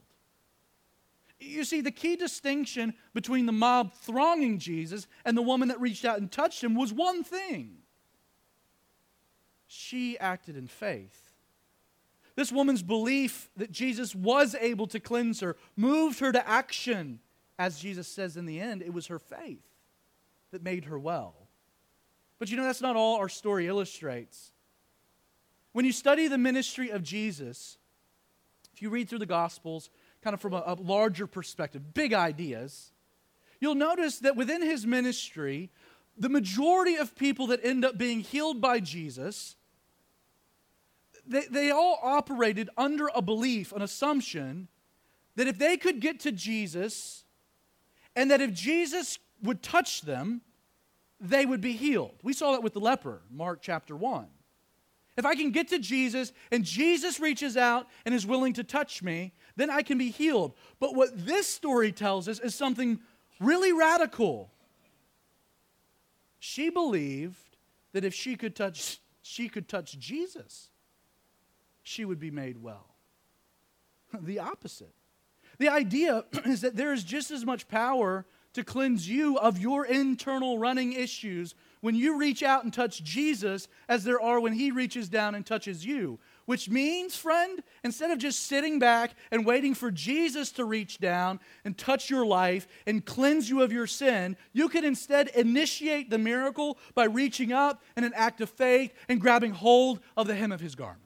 You 1.40 1.64
see, 1.64 1.82
the 1.82 1.92
key 1.92 2.16
distinction 2.16 2.94
between 3.14 3.48
the 3.48 3.52
mob 3.52 3.94
thronging 3.94 4.60
Jesus 4.60 5.08
and 5.26 5.36
the 5.36 5.42
woman 5.42 5.70
that 5.70 5.82
reached 5.82 6.06
out 6.06 6.20
and 6.20 6.32
touched 6.32 6.64
him 6.64 6.76
was 6.76 6.94
one 6.94 7.24
thing 7.24 7.78
she 9.68 10.20
acted 10.20 10.56
in 10.56 10.68
faith. 10.68 11.34
This 12.36 12.52
woman's 12.52 12.84
belief 12.84 13.50
that 13.58 13.72
Jesus 13.72 14.14
was 14.14 14.56
able 14.60 14.88
to 14.88 15.00
cleanse 15.00 15.40
her 15.40 15.58
moved 15.76 16.20
her 16.20 16.32
to 16.32 16.48
action. 16.48 17.20
As 17.58 17.80
Jesus 17.80 18.08
says 18.08 18.38
in 18.38 18.46
the 18.46 18.60
end, 18.60 18.82
it 18.82 18.94
was 18.94 19.08
her 19.08 19.20
faith 19.20 19.66
that 20.52 20.64
made 20.64 20.86
her 20.86 21.00
well. 21.00 21.41
But 22.42 22.50
you 22.50 22.58
know, 22.58 22.64
that's 22.64 22.82
not 22.82 22.96
all 22.96 23.18
our 23.18 23.30
story 23.30 23.68
illustrates. 23.68 24.52
When 25.74 25.86
you 25.86 25.92
study 25.92 26.28
the 26.28 26.40
ministry 26.40 26.90
of 26.90 27.04
Jesus, 27.04 27.78
if 28.74 28.82
you 28.82 28.90
read 28.90 29.08
through 29.10 29.20
the 29.20 29.28
Gospels, 29.28 29.92
kind 30.24 30.34
of 30.34 30.42
from 30.42 30.54
a, 30.54 30.64
a 30.66 30.74
larger 30.74 31.28
perspective, 31.28 31.94
big 31.94 32.16
ideas, 32.16 32.94
you'll 33.60 33.76
notice 33.76 34.18
that 34.18 34.36
within 34.36 34.64
his 34.64 34.88
ministry, 34.88 35.70
the 36.18 36.30
majority 36.30 36.96
of 36.96 37.16
people 37.16 37.46
that 37.46 37.64
end 37.64 37.86
up 37.86 38.00
being 38.00 38.22
healed 38.22 38.60
by 38.60 38.80
Jesus, 38.80 39.56
they, 41.28 41.46
they 41.46 41.70
all 41.70 42.00
operated 42.02 42.72
under 42.76 43.12
a 43.14 43.22
belief, 43.22 43.72
an 43.72 43.84
assumption, 43.84 44.68
that 45.36 45.46
if 45.48 45.60
they 45.60 45.78
could 45.78 46.00
get 46.00 46.20
to 46.22 46.32
Jesus 46.32 47.24
and 48.16 48.32
that 48.32 48.42
if 48.42 48.52
Jesus 48.52 49.20
would 49.44 49.62
touch 49.62 50.02
them, 50.02 50.42
they 51.22 51.46
would 51.46 51.62
be 51.62 51.74
healed. 51.74 52.16
We 52.24 52.34
saw 52.34 52.52
that 52.54 52.64
with 52.64 52.74
the 52.74 52.80
leper, 52.80 53.22
Mark 53.30 53.60
chapter 53.62 53.96
1. 53.96 54.28
If 55.18 55.26
I 55.26 55.36
can 55.36 55.52
get 55.52 55.68
to 55.68 55.78
Jesus 55.78 56.34
and 56.52 56.64
Jesus 56.64 57.20
reaches 57.20 57.56
out 57.56 57.88
and 58.06 58.16
is 58.16 58.26
willing 58.26 58.54
to 58.54 58.64
touch 58.64 59.04
me, 59.04 59.34
then 59.56 59.70
I 59.70 59.84
can 59.84 59.98
be 59.98 60.10
healed. 60.10 60.54
But 60.80 60.96
what 60.96 61.26
this 61.26 61.48
story 61.48 61.92
tells 61.92 62.28
us 62.28 62.40
is 62.40 62.56
something 62.56 63.00
really 63.40 63.72
radical. 63.72 64.52
She 66.40 66.70
believed 66.70 67.58
that 67.94 68.04
if 68.04 68.14
she 68.14 68.36
could 68.36 68.56
touch 68.56 69.00
she 69.24 69.48
could 69.48 69.70
touch 69.70 70.00
Jesus, 70.00 70.72
she 71.84 72.04
would 72.04 72.20
be 72.20 72.32
made 72.32 72.62
well. 72.62 72.88
The 74.20 74.40
opposite. 74.40 74.94
The 75.60 75.70
idea 75.70 76.26
is 76.46 76.62
that 76.62 76.76
there 76.76 76.92
is 76.92 77.04
just 77.04 77.30
as 77.30 77.46
much 77.46 77.68
power 77.68 78.26
to 78.54 78.64
cleanse 78.64 79.08
you 79.10 79.38
of 79.38 79.60
your 79.60 79.86
internal 79.86 80.58
running 80.60 80.94
issues 80.94 81.56
when 81.80 81.96
you 81.96 82.18
reach 82.18 82.44
out 82.44 82.64
and 82.64 82.74
touch 82.74 83.04
Jesus 83.04 83.68
as 83.90 84.04
there 84.04 84.22
are 84.22 84.40
when 84.40 84.54
he 84.54 84.72
reaches 84.72 85.10
down 85.10 85.36
and 85.36 85.46
touches 85.46 85.86
you. 85.86 86.20
Which 86.46 86.70
means, 86.70 87.16
friend, 87.16 87.64
instead 87.84 88.12
of 88.12 88.20
just 88.20 88.42
sitting 88.42 88.78
back 88.78 89.16
and 89.32 89.46
waiting 89.46 89.74
for 89.74 89.90
Jesus 89.90 90.52
to 90.54 90.66
reach 90.66 91.00
down 91.00 91.40
and 91.64 91.78
touch 91.78 92.10
your 92.10 92.26
life 92.26 92.68
and 92.86 93.06
cleanse 93.06 93.50
you 93.50 93.62
of 93.62 93.72
your 93.72 93.88
sin, 93.88 94.36
you 94.54 94.70
can 94.70 94.84
instead 94.84 95.30
initiate 95.30 96.10
the 96.10 96.18
miracle 96.18 96.78
by 96.94 97.06
reaching 97.06 97.52
up 97.52 97.82
in 97.96 98.04
an 98.04 98.14
act 98.16 98.42
of 98.42 98.50
faith 98.50 98.94
and 99.08 99.22
grabbing 99.22 99.52
hold 99.52 100.02
of 100.18 100.28
the 100.28 100.36
hem 100.36 100.52
of 100.52 100.60
his 100.60 100.76
garment. 100.76 101.02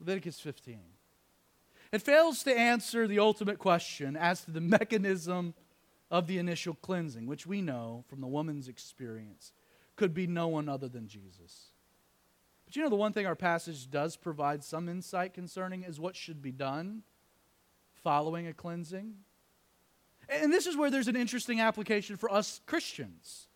Leviticus 0.00 0.40
15. 0.40 0.89
It 1.92 2.02
fails 2.02 2.42
to 2.44 2.56
answer 2.56 3.08
the 3.08 3.18
ultimate 3.18 3.58
question 3.58 4.16
as 4.16 4.42
to 4.44 4.50
the 4.50 4.60
mechanism 4.78 5.54
of 6.10 6.26
the 6.26 6.38
initial 6.38 6.74
cleansing, 6.74 7.26
which 7.26 7.46
we 7.46 7.62
know 7.62 8.04
from 8.08 8.20
the 8.20 8.26
woman's 8.26 8.68
experience 8.68 9.52
could 9.96 10.14
be 10.14 10.26
no 10.26 10.48
one 10.48 10.68
other 10.68 10.88
than 10.88 11.06
Jesus. 11.06 11.72
But 12.64 12.76
you 12.76 12.82
know, 12.82 12.88
the 12.88 12.96
one 12.96 13.12
thing 13.12 13.26
our 13.26 13.36
passage 13.36 13.90
does 13.90 14.16
provide 14.16 14.62
some 14.62 14.88
insight 14.88 15.34
concerning 15.34 15.82
is 15.82 16.00
what 16.00 16.16
should 16.16 16.40
be 16.40 16.52
done 16.52 17.02
following 18.02 18.46
a 18.46 18.54
cleansing. 18.54 19.14
And 20.28 20.52
this 20.52 20.66
is 20.66 20.76
where 20.76 20.90
there's 20.90 21.08
an 21.08 21.16
interesting 21.16 21.60
application 21.60 22.16
for 22.16 22.32
us 22.32 22.60
Christians. 22.66 23.48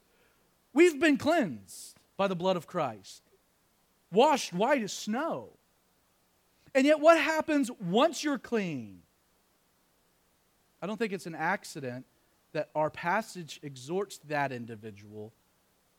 We've 0.73 0.99
been 0.99 1.17
cleansed 1.17 1.97
by 2.17 2.27
the 2.27 2.35
blood 2.35 2.57
of 2.57 2.67
Christ, 2.67 3.23
washed 4.11 4.53
white 4.53 4.83
as 4.83 4.93
snow. 4.93 5.51
And 6.75 6.87
yet, 6.87 7.01
what 7.01 7.19
happens 7.19 7.71
once 7.81 8.25
you're 8.25 8.39
clean? 8.39 9.03
I 10.83 10.87
don't 10.87 10.99
think 10.99 11.13
it's 11.13 11.27
an 11.27 11.35
accident 11.35 12.05
that 12.53 12.71
our 12.75 12.91
passage 12.91 13.61
exhorts 13.63 14.19
that 14.29 14.53
individual 14.53 15.33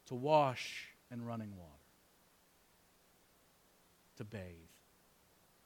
to 0.07 0.15
wash 0.15 0.88
in 1.11 1.23
running 1.23 1.55
water, 1.57 1.71
to 4.17 4.23
bathe. 4.23 4.41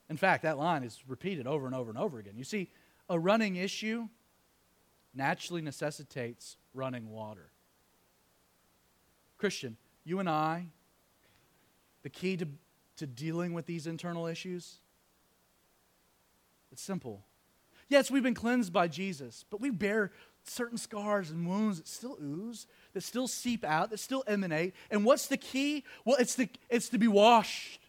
In 0.09 0.17
fact, 0.17 0.43
that 0.43 0.57
line 0.57 0.83
is 0.83 0.99
repeated 1.07 1.47
over 1.47 1.65
and 1.65 1.75
over 1.75 1.89
and 1.89 1.99
over 1.99 2.19
again. 2.19 2.33
You 2.37 2.43
see, 2.43 2.69
a 3.09 3.19
running 3.19 3.55
issue 3.55 4.07
naturally 5.13 5.61
necessitates 5.61 6.57
running 6.73 7.09
water. 7.09 7.49
Christian, 9.37 9.77
you 10.03 10.19
and 10.19 10.29
I, 10.29 10.67
the 12.03 12.09
key 12.09 12.37
to, 12.37 12.47
to 12.97 13.07
dealing 13.07 13.53
with 13.53 13.65
these 13.65 13.87
internal 13.87 14.27
issues, 14.27 14.79
it's 16.71 16.81
simple. 16.81 17.25
Yes, 17.87 18.11
we've 18.11 18.23
been 18.23 18.35
cleansed 18.35 18.71
by 18.71 18.87
Jesus, 18.87 19.45
but 19.49 19.59
we 19.59 19.71
bear 19.71 20.11
certain 20.43 20.77
scars 20.77 21.31
and 21.31 21.47
wounds 21.47 21.77
that 21.77 21.87
still 21.87 22.17
ooze, 22.21 22.67
that 22.93 23.01
still 23.01 23.27
seep 23.27 23.65
out, 23.65 23.89
that 23.89 23.99
still 23.99 24.23
emanate. 24.27 24.73
And 24.91 25.03
what's 25.03 25.27
the 25.27 25.37
key? 25.37 25.83
Well, 26.05 26.17
it's, 26.19 26.35
the, 26.35 26.49
it's 26.69 26.89
to 26.89 26.97
be 26.99 27.07
washed. 27.07 27.81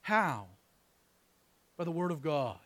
How? 0.00 0.46
By 1.76 1.84
the 1.84 1.90
Word 1.90 2.12
of 2.12 2.22
God. 2.22 2.58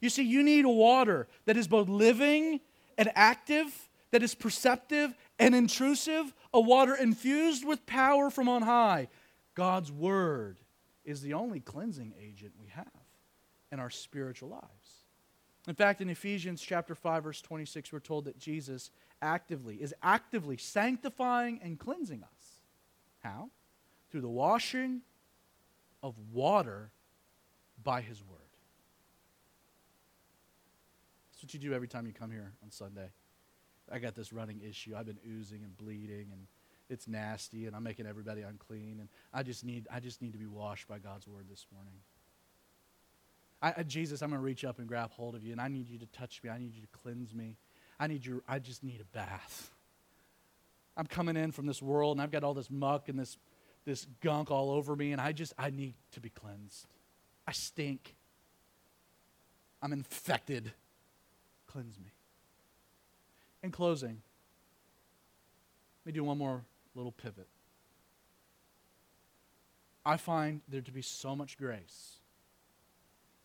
You 0.00 0.10
see, 0.10 0.22
you 0.22 0.42
need 0.42 0.64
a 0.64 0.70
water 0.70 1.26
that 1.46 1.56
is 1.56 1.68
both 1.68 1.88
living 1.88 2.60
and 2.96 3.10
active, 3.14 3.66
that 4.10 4.22
is 4.22 4.34
perceptive 4.34 5.14
and 5.38 5.54
intrusive, 5.54 6.34
a 6.52 6.60
water 6.60 6.94
infused 6.94 7.66
with 7.66 7.84
power 7.86 8.30
from 8.30 8.48
on 8.48 8.62
high. 8.62 9.08
God's 9.54 9.90
Word 9.90 10.58
is 11.04 11.22
the 11.22 11.32
only 11.32 11.60
cleansing 11.60 12.14
agent 12.20 12.52
we 12.60 12.68
have 12.68 12.99
in 13.72 13.80
our 13.80 13.90
spiritual 13.90 14.48
lives. 14.50 15.04
In 15.68 15.74
fact, 15.74 16.00
in 16.00 16.08
Ephesians 16.08 16.62
chapter 16.62 16.94
5 16.94 17.24
verse 17.24 17.40
26 17.42 17.92
we're 17.92 18.00
told 18.00 18.24
that 18.24 18.38
Jesus 18.38 18.90
actively 19.22 19.76
is 19.76 19.94
actively 20.02 20.56
sanctifying 20.56 21.60
and 21.62 21.78
cleansing 21.78 22.22
us. 22.22 22.60
How? 23.22 23.50
Through 24.10 24.22
the 24.22 24.28
washing 24.28 25.02
of 26.02 26.14
water 26.32 26.90
by 27.82 28.00
his 28.00 28.22
word. 28.22 28.38
That's 31.32 31.42
what 31.44 31.54
you 31.54 31.60
do 31.60 31.74
every 31.74 31.88
time 31.88 32.06
you 32.06 32.12
come 32.12 32.30
here 32.30 32.52
on 32.62 32.70
Sunday. 32.70 33.10
I 33.90 33.98
got 33.98 34.14
this 34.14 34.32
running 34.32 34.60
issue. 34.66 34.94
I've 34.96 35.06
been 35.06 35.18
oozing 35.28 35.62
and 35.64 35.76
bleeding 35.76 36.28
and 36.32 36.46
it's 36.88 37.06
nasty 37.06 37.66
and 37.66 37.76
I'm 37.76 37.82
making 37.82 38.06
everybody 38.06 38.42
unclean 38.42 38.98
and 39.00 39.08
I 39.32 39.42
just 39.42 39.64
need 39.64 39.86
I 39.92 40.00
just 40.00 40.22
need 40.22 40.32
to 40.32 40.38
be 40.38 40.46
washed 40.46 40.88
by 40.88 40.98
God's 40.98 41.26
word 41.26 41.46
this 41.48 41.66
morning. 41.72 41.94
I, 43.62 43.82
Jesus, 43.82 44.22
I'm 44.22 44.30
going 44.30 44.40
to 44.40 44.44
reach 44.44 44.64
up 44.64 44.78
and 44.78 44.88
grab 44.88 45.10
hold 45.10 45.34
of 45.34 45.44
you, 45.44 45.52
and 45.52 45.60
I 45.60 45.68
need 45.68 45.88
you 45.90 45.98
to 45.98 46.06
touch 46.06 46.40
me. 46.42 46.48
I 46.48 46.58
need 46.58 46.74
you 46.74 46.80
to 46.80 46.88
cleanse 46.88 47.34
me. 47.34 47.56
I 47.98 48.06
need 48.06 48.24
your, 48.24 48.40
I 48.48 48.58
just 48.58 48.82
need 48.82 49.00
a 49.00 49.16
bath. 49.16 49.70
I'm 50.96 51.06
coming 51.06 51.36
in 51.36 51.52
from 51.52 51.66
this 51.66 51.82
world, 51.82 52.16
and 52.16 52.22
I've 52.22 52.30
got 52.30 52.42
all 52.42 52.54
this 52.54 52.70
muck 52.70 53.08
and 53.08 53.18
this, 53.18 53.36
this 53.84 54.06
gunk 54.22 54.50
all 54.50 54.70
over 54.70 54.96
me, 54.96 55.12
and 55.12 55.20
I 55.20 55.32
just, 55.32 55.52
I 55.58 55.70
need 55.70 55.94
to 56.12 56.20
be 56.20 56.30
cleansed. 56.30 56.86
I 57.46 57.52
stink. 57.52 58.14
I'm 59.82 59.92
infected. 59.92 60.72
Cleanse 61.66 61.98
me. 61.98 62.12
In 63.62 63.70
closing, 63.70 64.22
let 66.04 66.06
me 66.06 66.12
do 66.12 66.24
one 66.24 66.38
more 66.38 66.62
little 66.94 67.12
pivot. 67.12 67.46
I 70.04 70.16
find 70.16 70.62
there 70.66 70.80
to 70.80 70.92
be 70.92 71.02
so 71.02 71.36
much 71.36 71.58
grace 71.58 72.19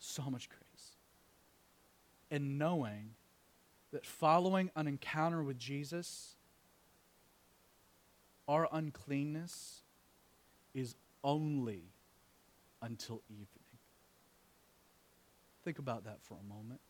so 0.05 0.23
much 0.29 0.49
grace. 0.49 0.95
And 2.31 2.57
knowing 2.57 3.15
that 3.91 4.05
following 4.05 4.71
an 4.75 4.87
encounter 4.87 5.43
with 5.43 5.57
Jesus, 5.57 6.35
our 8.47 8.67
uncleanness 8.71 9.81
is 10.73 10.95
only 11.23 11.83
until 12.81 13.21
evening. 13.29 13.47
Think 15.63 15.79
about 15.79 16.03
that 16.03 16.21
for 16.21 16.35
a 16.35 16.43
moment. 16.43 16.81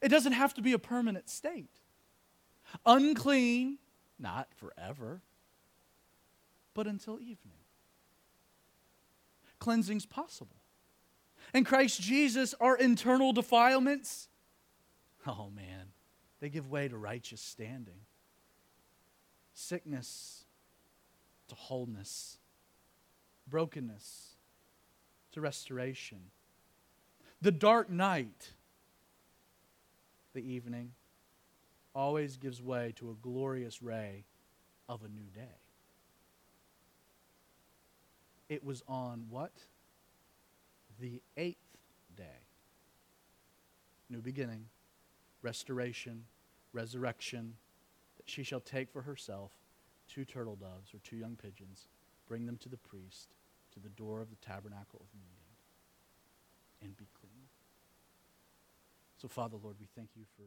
It 0.00 0.08
doesn't 0.08 0.32
have 0.32 0.54
to 0.54 0.62
be 0.62 0.72
a 0.72 0.78
permanent 0.78 1.28
state. 1.28 1.70
unclean, 2.86 3.78
not 4.18 4.48
forever, 4.54 5.20
but 6.74 6.86
until 6.86 7.20
evening. 7.20 7.58
Cleansing's 9.58 10.06
possible. 10.06 10.61
In 11.54 11.64
Christ 11.64 12.00
Jesus, 12.00 12.54
our 12.60 12.76
internal 12.76 13.32
defilements, 13.32 14.28
oh 15.26 15.50
man, 15.54 15.92
they 16.40 16.48
give 16.48 16.70
way 16.70 16.88
to 16.88 16.96
righteous 16.96 17.40
standing. 17.40 18.00
Sickness 19.54 20.44
to 21.48 21.54
wholeness, 21.54 22.38
brokenness 23.46 24.36
to 25.32 25.40
restoration. 25.40 26.30
The 27.42 27.52
dark 27.52 27.90
night, 27.90 28.52
the 30.32 30.40
evening, 30.40 30.92
always 31.94 32.38
gives 32.38 32.62
way 32.62 32.94
to 32.96 33.10
a 33.10 33.14
glorious 33.20 33.82
ray 33.82 34.24
of 34.88 35.02
a 35.02 35.08
new 35.08 35.28
day. 35.34 35.60
It 38.48 38.64
was 38.64 38.82
on 38.88 39.26
what? 39.28 39.52
The 41.02 41.20
eighth 41.36 41.76
day. 42.16 42.46
New 44.08 44.22
beginning, 44.22 44.66
restoration, 45.42 46.26
resurrection, 46.72 47.54
that 48.18 48.30
she 48.30 48.44
shall 48.44 48.60
take 48.60 48.88
for 48.92 49.02
herself 49.02 49.50
two 50.08 50.24
turtle 50.24 50.54
doves 50.54 50.94
or 50.94 50.98
two 51.02 51.16
young 51.16 51.34
pigeons, 51.34 51.88
bring 52.28 52.46
them 52.46 52.56
to 52.58 52.68
the 52.68 52.76
priest, 52.76 53.34
to 53.74 53.80
the 53.80 53.88
door 53.88 54.20
of 54.20 54.30
the 54.30 54.36
tabernacle 54.36 55.00
of 55.00 55.08
meeting, 55.18 55.56
and 56.82 56.96
be 56.96 57.08
clean. 57.20 57.48
So, 59.20 59.26
Father, 59.26 59.56
Lord, 59.60 59.74
we 59.80 59.88
thank 59.96 60.10
you 60.14 60.22
for. 60.36 60.44